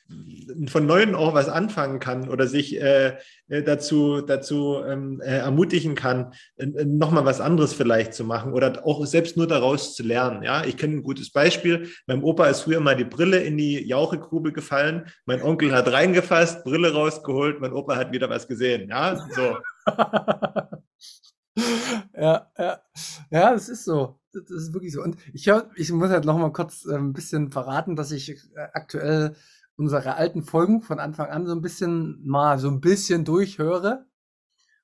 von 0.67 0.85
Neuem 0.85 1.15
auch 1.15 1.33
was 1.33 1.47
anfangen 1.47 1.99
kann 1.99 2.29
oder 2.29 2.47
sich 2.47 2.79
äh, 2.81 3.17
äh 3.47 3.63
dazu, 3.63 4.21
dazu 4.21 4.81
ähm, 4.85 5.21
äh, 5.21 5.37
ermutigen 5.37 5.95
kann, 5.95 6.33
äh, 6.57 6.65
äh 6.65 6.85
nochmal 6.85 7.25
was 7.25 7.39
anderes 7.39 7.73
vielleicht 7.73 8.13
zu 8.13 8.23
machen 8.23 8.53
oder 8.53 8.85
auch 8.85 9.05
selbst 9.05 9.37
nur 9.37 9.47
daraus 9.47 9.95
zu 9.95 10.03
lernen. 10.03 10.43
Ja, 10.43 10.65
ich 10.65 10.77
kenne 10.77 10.97
ein 10.97 11.03
gutes 11.03 11.31
Beispiel. 11.31 11.89
Meinem 12.07 12.23
Opa 12.23 12.47
ist 12.47 12.61
früher 12.61 12.81
mal 12.81 12.95
die 12.95 13.05
Brille 13.05 13.39
in 13.39 13.57
die 13.57 13.87
Jauchegrube 13.87 14.51
gefallen. 14.51 15.05
Mein 15.25 15.41
Onkel 15.41 15.71
hat 15.73 15.91
reingefasst, 15.91 16.63
Brille 16.63 16.93
rausgeholt, 16.93 17.61
mein 17.61 17.73
Opa 17.73 17.95
hat 17.95 18.11
wieder 18.11 18.29
was 18.29 18.47
gesehen. 18.47 18.89
Ja, 18.89 19.17
so. 19.33 19.57
ja, 22.15 22.51
ja, 22.57 22.81
ja, 23.29 23.53
es 23.53 23.69
ist 23.69 23.85
so. 23.85 24.19
Das 24.33 24.49
ist 24.49 24.73
wirklich 24.73 24.93
so. 24.93 25.01
Und 25.03 25.17
ich, 25.33 25.47
hör, 25.47 25.69
ich 25.75 25.91
muss 25.91 26.09
halt 26.09 26.25
noch 26.25 26.37
mal 26.37 26.53
kurz 26.53 26.85
äh, 26.85 26.95
ein 26.95 27.13
bisschen 27.13 27.51
verraten, 27.51 27.95
dass 27.95 28.11
ich 28.11 28.29
äh, 28.29 28.67
aktuell 28.73 29.35
unsere 29.75 30.15
alten 30.15 30.43
Folgen 30.43 30.81
von 30.81 30.99
Anfang 30.99 31.29
an 31.29 31.45
so 31.45 31.53
ein 31.53 31.61
bisschen 31.61 32.21
mal 32.25 32.59
so 32.59 32.69
ein 32.69 32.81
bisschen 32.81 33.25
durchhöre. 33.25 34.05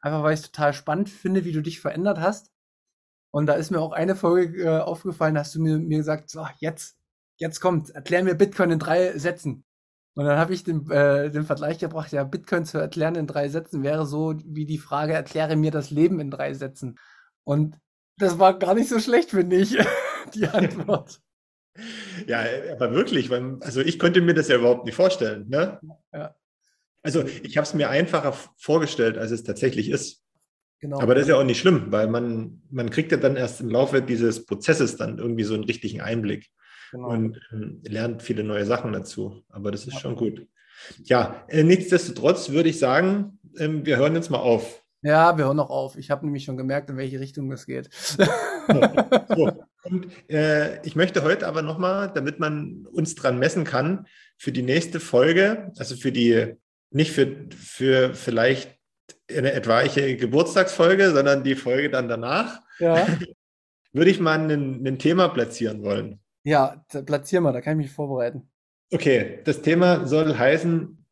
Einfach 0.01 0.23
weil 0.23 0.34
ich 0.34 0.41
es 0.41 0.51
total 0.51 0.73
spannend 0.73 1.09
finde, 1.09 1.45
wie 1.45 1.51
du 1.51 1.61
dich 1.61 1.80
verändert 1.80 2.19
hast. 2.19 2.51
Und 3.32 3.45
da 3.45 3.53
ist 3.53 3.71
mir 3.71 3.80
auch 3.80 3.91
eine 3.91 4.15
Folge 4.15 4.63
äh, 4.63 4.80
aufgefallen, 4.80 5.38
hast 5.38 5.53
du 5.55 5.61
mir, 5.61 5.78
mir 5.78 5.97
gesagt, 5.97 6.30
so, 6.30 6.45
jetzt, 6.59 6.97
jetzt 7.38 7.59
kommt, 7.59 7.91
erklär 7.91 8.23
mir 8.23 8.36
Bitcoin 8.36 8.71
in 8.71 8.80
drei 8.80 9.17
Sätzen. 9.17 9.63
Und 10.18 10.26
dann 10.26 10.39
habe 10.39 10.51
ich 10.51 10.63
den, 10.63 10.89
äh, 10.89 11.30
den 11.30 11.43
Vergleich 11.43 11.78
gebracht, 11.78 12.11
ja, 12.11 12.24
Bitcoin 12.24 12.65
zu 12.65 12.80
erklären 12.80 13.13
in 13.13 13.28
drei 13.28 13.49
Sätzen 13.49 13.84
wäre 13.84 14.07
so 14.07 14.34
wie 14.45 14.65
die 14.65 14.80
Frage, 14.80 15.13
erkläre 15.13 15.55
mir 15.55 15.70
das 15.70 15.91
Leben 15.91 16.20
in 16.20 16.32
drei 16.32 16.55
Sätzen. 16.55 16.97
Und 17.43 17.78
das 18.18 18.39
war 18.39 18.57
gar 18.57 18.74
nicht 18.74 18.89
so 18.89 18.99
schlecht, 18.99 19.30
finde 19.30 19.57
ich, 19.57 19.78
die 20.34 20.47
Antwort. 20.47 21.22
Ja, 22.26 22.43
aber 22.72 22.91
wirklich, 22.93 23.30
weil, 23.30 23.57
also 23.59 23.82
ich 23.82 23.99
konnte 23.99 24.20
mir 24.22 24.34
das 24.34 24.47
ja 24.47 24.55
überhaupt 24.55 24.86
nicht 24.86 24.95
vorstellen. 24.95 25.47
Ne? 25.47 25.80
Ja. 26.11 26.36
Also 27.03 27.24
ich 27.43 27.55
habe 27.55 27.68
es 27.68 27.76
mir 27.76 27.91
einfacher 27.91 28.34
vorgestellt, 28.57 29.20
als 29.20 29.30
es 29.30 29.43
tatsächlich 29.43 29.91
ist. 29.91 30.24
Genau. 30.80 30.99
Aber 30.99 31.13
das 31.13 31.26
ist 31.26 31.30
ja 31.30 31.36
auch 31.36 31.43
nicht 31.43 31.59
schlimm, 31.59 31.91
weil 31.91 32.07
man, 32.07 32.63
man 32.72 32.89
kriegt 32.89 33.11
ja 33.11 33.20
dann 33.20 33.36
erst 33.36 33.61
im 33.61 33.70
Laufe 33.70 34.01
dieses 34.01 34.47
Prozesses 34.47 34.95
dann 34.95 35.20
irgendwie 35.20 35.43
so 35.43 35.53
einen 35.53 35.65
richtigen 35.65 36.01
Einblick 36.01 36.49
genau. 36.92 37.10
und 37.10 37.40
ähm, 37.52 37.82
lernt 37.84 38.22
viele 38.22 38.44
neue 38.44 38.66
Sachen 38.66 38.94
dazu. 38.94 39.44
Aber 39.50 39.72
das 39.72 39.88
ist 39.88 39.96
ja. 39.96 40.00
schon 40.00 40.16
gut. 40.16 40.48
Ja, 41.04 41.44
äh, 41.48 41.64
nichtsdestotrotz 41.64 42.50
würde 42.50 42.70
ich 42.70 42.80
sagen, 42.80 43.40
ähm, 43.58 43.86
wir 43.86 43.98
hören 43.98 44.16
jetzt 44.16 44.30
mal 44.30 44.40
auf. 44.40 44.84
Ja, 45.02 45.38
wir 45.38 45.46
hören 45.46 45.58
noch 45.58 45.70
auf. 45.70 45.98
Ich 45.98 46.12
habe 46.12 46.26
nämlich 46.26 46.44
schon 46.44 46.58
gemerkt, 46.58 46.90
in 46.90 46.98
welche 46.98 47.20
Richtung 47.20 47.52
es 47.52 47.66
geht. 47.66 47.90
so. 49.36 49.52
Und 49.84 50.08
äh, 50.30 50.86
ich 50.86 50.96
möchte 50.96 51.24
heute 51.24 51.48
aber 51.48 51.62
nochmal, 51.62 52.12
damit 52.14 52.40
man 52.40 52.86
uns 52.92 53.16
dran 53.16 53.40
messen 53.40 53.64
kann, 53.64 54.06
für 54.38 54.52
die 54.52 54.62
nächste 54.62 55.00
Folge, 55.00 55.72
also 55.78 55.96
für 55.96 56.12
die, 56.12 56.56
nicht 56.92 57.12
für, 57.12 57.48
für 57.52 58.14
vielleicht 58.14 58.78
eine 59.30 59.54
etwaige 59.54 60.18
Geburtstagsfolge, 60.18 61.12
sondern 61.12 61.44
die 61.44 61.56
Folge 61.56 61.90
dann 61.90 62.10
danach, 62.10 62.60
ja. 62.80 63.08
würde 63.94 64.12
ich 64.12 64.20
mal 64.20 64.40
ein, 64.40 64.86
ein 64.86 65.00
Thema 65.00 65.30
platzieren 65.30 65.84
wollen. 65.84 66.20
Ja, 66.48 66.82
platzieren 67.06 67.43
wir, 67.43 67.52
da 67.52 67.60
kann 67.60 67.78
ich 67.78 67.88
mich 67.88 67.93
vorbereiten. 67.93 68.50
Okay, 68.93 69.39
das 69.43 69.62
Thema 69.62 70.08
soll 70.08 70.38
heißen 70.38 71.06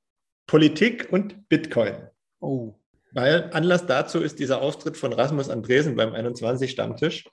Politik 0.48 1.12
und 1.12 1.50
Bitcoin. 1.50 1.96
Oh. 2.40 2.76
Weil 3.12 3.50
Anlass 3.52 3.86
dazu 3.86 4.22
ist 4.22 4.40
dieser 4.40 4.62
Auftritt 4.62 4.96
von 4.96 5.12
Rasmus 5.12 5.50
Andresen 5.50 5.98
beim 5.98 6.14
21-Stammtisch, 6.14 7.26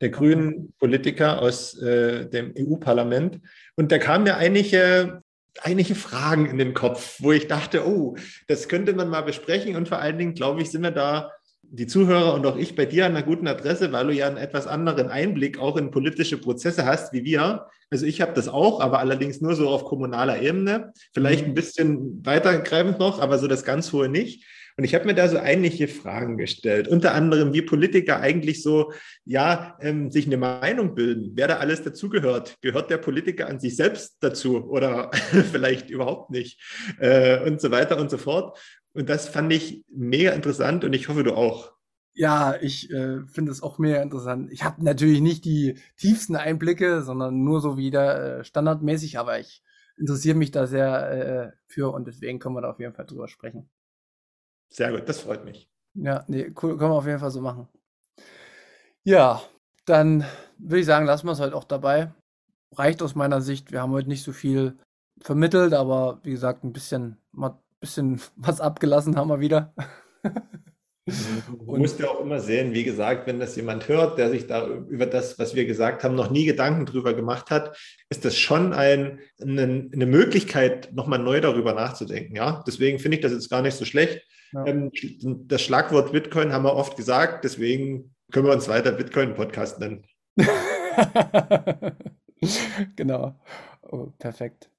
der 0.00 0.08
grünen 0.08 0.72
Politiker 0.78 1.42
aus 1.42 1.76
äh, 1.76 2.26
dem 2.26 2.54
EU-Parlament. 2.58 3.38
Und 3.76 3.92
da 3.92 3.98
kamen 3.98 4.24
mir 4.24 4.36
einige, 4.36 5.22
einige 5.60 5.94
Fragen 5.94 6.46
in 6.46 6.56
den 6.56 6.72
Kopf, 6.72 7.16
wo 7.18 7.32
ich 7.32 7.48
dachte, 7.48 7.86
oh, 7.86 8.16
das 8.48 8.70
könnte 8.70 8.94
man 8.94 9.10
mal 9.10 9.24
besprechen. 9.24 9.76
Und 9.76 9.90
vor 9.90 9.98
allen 9.98 10.16
Dingen, 10.16 10.32
glaube 10.32 10.62
ich, 10.62 10.70
sind 10.70 10.84
wir 10.84 10.90
da 10.90 11.30
die 11.74 11.86
Zuhörer 11.86 12.34
und 12.34 12.44
auch 12.44 12.56
ich 12.58 12.76
bei 12.76 12.84
dir 12.84 13.06
an 13.06 13.16
einer 13.16 13.24
guten 13.24 13.46
Adresse, 13.46 13.92
weil 13.92 14.06
du 14.06 14.12
ja 14.12 14.26
einen 14.26 14.36
etwas 14.36 14.66
anderen 14.66 15.08
Einblick 15.08 15.58
auch 15.58 15.78
in 15.78 15.90
politische 15.90 16.36
Prozesse 16.36 16.84
hast 16.84 17.14
wie 17.14 17.24
wir. 17.24 17.66
Also 17.90 18.04
ich 18.04 18.20
habe 18.20 18.34
das 18.34 18.48
auch, 18.48 18.80
aber 18.80 18.98
allerdings 18.98 19.40
nur 19.40 19.54
so 19.54 19.70
auf 19.70 19.86
kommunaler 19.86 20.42
Ebene. 20.42 20.92
Vielleicht 21.14 21.44
mhm. 21.44 21.52
ein 21.52 21.54
bisschen 21.54 22.26
weitergreifend 22.26 22.98
noch, 22.98 23.20
aber 23.20 23.38
so 23.38 23.46
das 23.46 23.64
ganz 23.64 23.90
hohe 23.90 24.10
nicht. 24.10 24.44
Und 24.76 24.84
ich 24.84 24.94
habe 24.94 25.06
mir 25.06 25.14
da 25.14 25.28
so 25.28 25.38
einige 25.38 25.88
Fragen 25.88 26.38
gestellt, 26.38 26.88
unter 26.88 27.14
anderem, 27.14 27.52
wie 27.52 27.62
Politiker 27.62 28.20
eigentlich 28.20 28.62
so, 28.62 28.92
ja, 29.24 29.76
ähm, 29.80 30.10
sich 30.10 30.26
eine 30.26 30.38
Meinung 30.38 30.94
bilden, 30.94 31.32
wer 31.34 31.48
da 31.48 31.56
alles 31.56 31.82
dazugehört. 31.82 32.56
Gehört 32.62 32.90
der 32.90 32.98
Politiker 32.98 33.48
an 33.48 33.60
sich 33.60 33.76
selbst 33.76 34.16
dazu 34.20 34.68
oder 34.68 35.10
vielleicht 35.52 35.90
überhaupt 35.90 36.30
nicht 36.30 36.60
äh, 37.00 37.40
und 37.46 37.60
so 37.60 37.70
weiter 37.70 37.98
und 37.98 38.10
so 38.10 38.18
fort. 38.18 38.58
Und 38.94 39.08
das 39.08 39.28
fand 39.28 39.52
ich 39.52 39.84
mega 39.88 40.32
interessant 40.32 40.84
und 40.84 40.92
ich 40.92 41.08
hoffe, 41.08 41.24
du 41.24 41.34
auch. 41.34 41.72
Ja, 42.14 42.56
ich 42.60 42.90
äh, 42.90 43.24
finde 43.26 43.52
es 43.52 43.62
auch 43.62 43.78
mega 43.78 44.02
interessant. 44.02 44.52
Ich 44.52 44.64
habe 44.64 44.84
natürlich 44.84 45.20
nicht 45.20 45.44
die 45.46 45.78
tiefsten 45.96 46.36
Einblicke, 46.36 47.02
sondern 47.02 47.42
nur 47.42 47.60
so 47.60 47.78
wieder 47.78 48.40
äh, 48.40 48.44
standardmäßig, 48.44 49.18
aber 49.18 49.40
ich 49.40 49.62
interessiere 49.96 50.36
mich 50.36 50.50
da 50.50 50.66
sehr 50.66 51.10
äh, 51.10 51.52
für 51.66 51.92
und 51.92 52.06
deswegen 52.06 52.38
können 52.38 52.54
wir 52.54 52.60
da 52.60 52.70
auf 52.70 52.80
jeden 52.80 52.92
Fall 52.92 53.06
drüber 53.06 53.28
sprechen. 53.28 53.70
Sehr 54.68 54.90
gut, 54.90 55.08
das 55.08 55.20
freut 55.20 55.44
mich. 55.44 55.70
Ja, 55.94 56.24
nee, 56.28 56.52
cool, 56.62 56.76
können 56.76 56.90
wir 56.90 56.96
auf 56.96 57.06
jeden 57.06 57.18
Fall 57.18 57.30
so 57.30 57.40
machen. 57.40 57.68
Ja, 59.04 59.42
dann 59.84 60.24
würde 60.58 60.80
ich 60.80 60.86
sagen, 60.86 61.06
lassen 61.06 61.26
wir 61.26 61.32
es 61.32 61.40
heute 61.40 61.56
auch 61.56 61.64
dabei. 61.64 62.12
Reicht 62.72 63.02
aus 63.02 63.14
meiner 63.14 63.40
Sicht. 63.40 63.72
Wir 63.72 63.82
haben 63.82 63.92
heute 63.92 64.08
nicht 64.08 64.22
so 64.22 64.32
viel 64.32 64.78
vermittelt, 65.20 65.74
aber 65.74 66.20
wie 66.22 66.30
gesagt, 66.30 66.64
ein 66.64 66.72
bisschen, 66.72 67.18
mal, 67.32 67.58
bisschen 67.82 68.20
was 68.36 68.62
abgelassen 68.62 69.16
haben 69.16 69.28
wir 69.28 69.40
wieder. 69.40 69.74
Du 71.04 71.76
musst 71.76 71.98
ja 71.98 72.08
auch 72.08 72.20
immer 72.20 72.38
sehen, 72.38 72.74
wie 72.74 72.84
gesagt, 72.84 73.26
wenn 73.26 73.40
das 73.40 73.56
jemand 73.56 73.88
hört, 73.88 74.18
der 74.18 74.30
sich 74.30 74.46
da 74.46 74.68
über 74.68 75.04
das, 75.04 75.36
was 75.36 75.52
wir 75.56 75.66
gesagt 75.66 76.04
haben, 76.04 76.14
noch 76.14 76.30
nie 76.30 76.44
Gedanken 76.44 76.86
drüber 76.86 77.12
gemacht 77.12 77.50
hat, 77.50 77.76
ist 78.08 78.24
das 78.24 78.38
schon 78.38 78.72
ein, 78.72 79.18
eine, 79.40 79.90
eine 79.92 80.06
Möglichkeit, 80.06 80.92
nochmal 80.92 81.18
neu 81.18 81.40
darüber 81.40 81.74
nachzudenken. 81.74 82.36
Ja, 82.36 82.62
deswegen 82.68 83.00
finde 83.00 83.16
ich 83.16 83.22
das 83.22 83.32
jetzt 83.32 83.50
gar 83.50 83.62
nicht 83.62 83.76
so 83.76 83.84
schlecht. 83.84 84.22
Ja. 84.52 84.64
Ähm, 84.64 84.92
das 85.48 85.62
Schlagwort 85.62 86.12
Bitcoin 86.12 86.52
haben 86.52 86.64
wir 86.64 86.76
oft 86.76 86.96
gesagt, 86.96 87.42
deswegen 87.42 88.14
können 88.30 88.46
wir 88.46 88.52
uns 88.52 88.68
weiter 88.68 88.92
Bitcoin-Podcast 88.92 89.80
nennen. 89.80 90.06
genau. 92.96 93.34
Oh, 93.82 94.12
perfekt. 94.18 94.70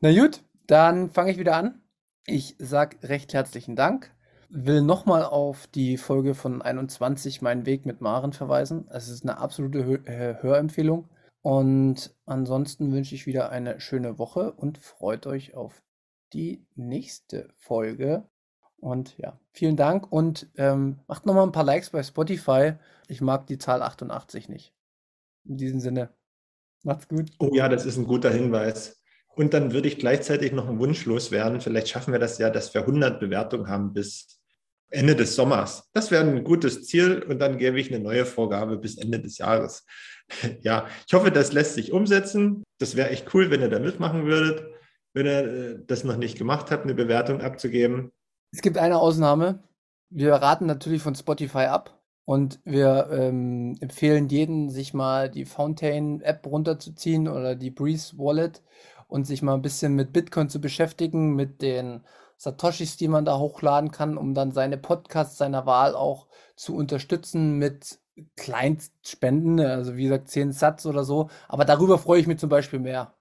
Na 0.00 0.18
gut, 0.18 0.40
dann 0.66 1.10
fange 1.10 1.32
ich 1.32 1.38
wieder 1.38 1.56
an. 1.56 1.82
Ich 2.30 2.56
sage 2.58 3.08
recht 3.08 3.32
herzlichen 3.32 3.74
Dank 3.74 4.14
will 4.50 4.82
nochmal 4.82 5.24
auf 5.24 5.66
die 5.66 5.96
Folge 5.96 6.34
von 6.34 6.60
21, 6.60 7.40
Mein 7.40 7.64
Weg 7.64 7.86
mit 7.86 8.02
Maren, 8.02 8.34
verweisen. 8.34 8.86
Es 8.90 9.08
ist 9.08 9.22
eine 9.22 9.38
absolute 9.38 9.78
äh, 10.04 10.42
Hörempfehlung. 10.42 11.08
Und 11.40 12.14
ansonsten 12.26 12.92
wünsche 12.92 13.14
ich 13.14 13.26
wieder 13.26 13.50
eine 13.50 13.80
schöne 13.80 14.18
Woche 14.18 14.52
und 14.52 14.76
freut 14.76 15.26
euch 15.26 15.54
auf 15.54 15.82
die 16.34 16.66
nächste 16.74 17.48
Folge. 17.56 18.28
Und 18.76 19.16
ja, 19.16 19.40
vielen 19.52 19.76
Dank 19.76 20.12
und 20.12 20.50
ähm, 20.56 21.00
macht 21.06 21.24
nochmal 21.24 21.44
ein 21.44 21.52
paar 21.52 21.64
Likes 21.64 21.90
bei 21.90 22.02
Spotify. 22.02 22.74
Ich 23.08 23.22
mag 23.22 23.46
die 23.46 23.58
Zahl 23.58 23.80
88 23.82 24.50
nicht. 24.50 24.74
In 25.44 25.56
diesem 25.56 25.80
Sinne, 25.80 26.10
macht's 26.82 27.08
gut. 27.08 27.30
Oh 27.38 27.50
ja, 27.54 27.70
das 27.70 27.86
ist 27.86 27.96
ein 27.96 28.06
guter 28.06 28.30
Hinweis. 28.30 29.02
Und 29.38 29.54
dann 29.54 29.72
würde 29.72 29.86
ich 29.86 30.00
gleichzeitig 30.00 30.50
noch 30.50 30.68
einen 30.68 30.80
Wunsch 30.80 31.06
loswerden. 31.06 31.60
Vielleicht 31.60 31.88
schaffen 31.88 32.10
wir 32.10 32.18
das 32.18 32.38
ja, 32.38 32.50
dass 32.50 32.74
wir 32.74 32.80
100 32.80 33.20
Bewertungen 33.20 33.68
haben 33.68 33.92
bis 33.92 34.40
Ende 34.90 35.14
des 35.14 35.36
Sommers. 35.36 35.88
Das 35.92 36.10
wäre 36.10 36.24
ein 36.24 36.42
gutes 36.42 36.86
Ziel 36.86 37.22
und 37.22 37.38
dann 37.38 37.56
gebe 37.56 37.78
ich 37.78 37.94
eine 37.94 38.02
neue 38.02 38.26
Vorgabe 38.26 38.78
bis 38.78 38.98
Ende 38.98 39.20
des 39.20 39.38
Jahres. 39.38 39.86
Ja, 40.60 40.86
ich 41.06 41.14
hoffe, 41.14 41.30
das 41.30 41.52
lässt 41.52 41.72
sich 41.72 41.90
umsetzen. 41.90 42.62
Das 42.78 42.96
wäre 42.96 43.08
echt 43.08 43.32
cool, 43.32 43.50
wenn 43.50 43.62
ihr 43.62 43.70
da 43.70 43.78
mitmachen 43.78 44.26
würdet, 44.26 44.62
wenn 45.14 45.24
ihr 45.24 45.38
äh, 45.38 45.78
das 45.86 46.04
noch 46.04 46.18
nicht 46.18 46.36
gemacht 46.36 46.70
habt, 46.70 46.84
eine 46.84 46.94
Bewertung 46.94 47.40
abzugeben. 47.40 48.12
Es 48.52 48.60
gibt 48.60 48.76
eine 48.76 48.98
Ausnahme. 48.98 49.62
Wir 50.10 50.34
raten 50.34 50.66
natürlich 50.66 51.00
von 51.00 51.14
Spotify 51.14 51.66
ab 51.66 51.98
und 52.26 52.60
wir 52.64 53.08
ähm, 53.10 53.76
empfehlen 53.80 54.28
jeden, 54.28 54.68
sich 54.68 54.92
mal 54.92 55.30
die 55.30 55.46
Fountain-App 55.46 56.44
runterzuziehen 56.44 57.26
oder 57.26 57.54
die 57.54 57.70
Breeze 57.70 58.18
Wallet 58.18 58.62
und 59.08 59.26
sich 59.26 59.42
mal 59.42 59.54
ein 59.54 59.62
bisschen 59.62 59.94
mit 59.94 60.12
Bitcoin 60.12 60.48
zu 60.48 60.60
beschäftigen, 60.60 61.34
mit 61.34 61.62
den 61.62 62.02
Satoshis, 62.36 62.96
die 62.96 63.08
man 63.08 63.24
da 63.24 63.38
hochladen 63.38 63.90
kann, 63.90 64.16
um 64.16 64.34
dann 64.34 64.52
seine 64.52 64.78
Podcasts 64.78 65.38
seiner 65.38 65.66
Wahl 65.66 65.96
auch 65.96 66.28
zu 66.56 66.76
unterstützen 66.76 67.58
mit 67.58 67.98
Kleinstspenden, 68.36 69.60
also 69.60 69.96
wie 69.96 70.04
gesagt 70.04 70.28
10 70.28 70.52
Satz 70.52 70.86
oder 70.86 71.04
so. 71.04 71.30
Aber 71.48 71.64
darüber 71.64 71.98
freue 71.98 72.20
ich 72.20 72.26
mich 72.26 72.38
zum 72.38 72.48
Beispiel 72.48 72.78
mehr. 72.78 73.14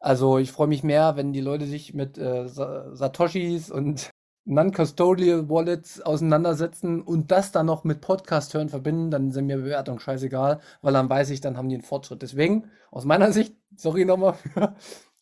Also 0.00 0.38
ich 0.38 0.52
freue 0.52 0.68
mich 0.68 0.84
mehr, 0.84 1.16
wenn 1.16 1.32
die 1.32 1.40
Leute 1.40 1.66
sich 1.66 1.94
mit 1.94 2.18
äh, 2.18 2.48
Satoshis 2.48 3.70
und 3.70 4.10
Non-Custodial 4.44 5.50
Wallets 5.50 6.00
auseinandersetzen 6.00 7.02
und 7.02 7.30
das 7.30 7.52
dann 7.52 7.66
noch 7.66 7.84
mit 7.84 8.00
Podcast 8.00 8.54
hören 8.54 8.70
verbinden, 8.70 9.10
dann 9.10 9.30
sind 9.30 9.46
mir 9.46 9.58
Bewertungen 9.58 10.00
scheißegal, 10.00 10.60
weil 10.80 10.92
dann 10.94 11.10
weiß 11.10 11.30
ich, 11.30 11.40
dann 11.42 11.58
haben 11.58 11.68
die 11.68 11.74
einen 11.74 11.84
Fortschritt. 11.84 12.22
Deswegen, 12.22 12.70
aus 12.90 13.04
meiner 13.04 13.30
Sicht, 13.32 13.54
sorry 13.76 14.04
nochmal 14.06 14.34
für 14.34 14.74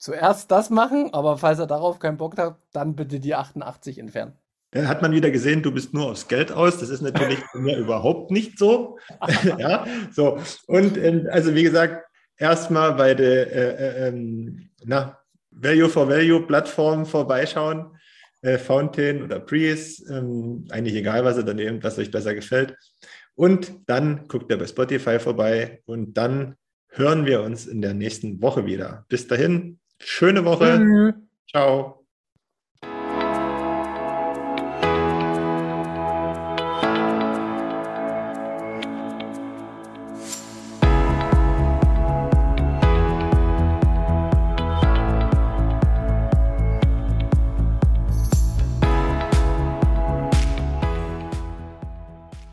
zuerst 0.06 0.52
das 0.52 0.70
machen, 0.70 1.12
aber 1.12 1.36
falls 1.36 1.58
er 1.58 1.66
darauf 1.66 1.98
keinen 1.98 2.16
Bock 2.16 2.38
hat, 2.38 2.56
dann 2.72 2.94
bitte 2.94 3.18
die 3.18 3.34
88 3.34 3.98
entfernen. 3.98 4.34
Hat 4.74 5.02
man 5.02 5.12
wieder 5.12 5.30
gesehen, 5.30 5.62
du 5.62 5.72
bist 5.72 5.94
nur 5.94 6.10
aufs 6.10 6.28
Geld 6.28 6.52
aus. 6.52 6.78
Das 6.78 6.90
ist 6.90 7.02
natürlich 7.02 7.40
bei 7.52 7.58
mir 7.58 7.76
überhaupt 7.76 8.30
nicht 8.30 8.56
so. 8.58 8.98
ja, 9.58 9.84
so. 10.12 10.38
Und 10.66 10.96
ähm, 10.96 11.28
also 11.30 11.54
wie 11.54 11.64
gesagt, 11.64 12.04
erstmal 12.36 12.94
bei 12.94 13.14
der 13.14 13.52
äh, 13.52 14.04
äh, 14.04 14.08
ähm, 14.08 14.70
na, 14.84 15.18
Value 15.50 15.88
for 15.88 16.08
Value 16.08 16.46
Plattform 16.46 17.04
vorbeischauen. 17.04 17.96
Äh, 18.42 18.58
Fountain 18.58 19.22
oder 19.24 19.40
Prius, 19.40 20.08
ähm, 20.08 20.66
eigentlich 20.70 20.94
egal, 20.94 21.24
was 21.24 21.36
ihr 21.36 21.42
da 21.42 21.54
nehmt, 21.54 21.82
was 21.82 21.98
euch 21.98 22.12
besser 22.12 22.34
gefällt. 22.34 22.76
Und 23.34 23.72
dann 23.86 24.28
guckt 24.28 24.50
ihr 24.50 24.58
bei 24.58 24.66
Spotify 24.66 25.18
vorbei 25.18 25.82
und 25.86 26.14
dann 26.14 26.54
hören 26.90 27.26
wir 27.26 27.42
uns 27.42 27.66
in 27.66 27.82
der 27.82 27.94
nächsten 27.94 28.40
Woche 28.42 28.66
wieder. 28.66 29.04
Bis 29.08 29.26
dahin, 29.26 29.78
schöne 30.00 30.44
Woche. 30.44 30.78
Mhm. 30.78 31.28
Ciao. 31.48 32.05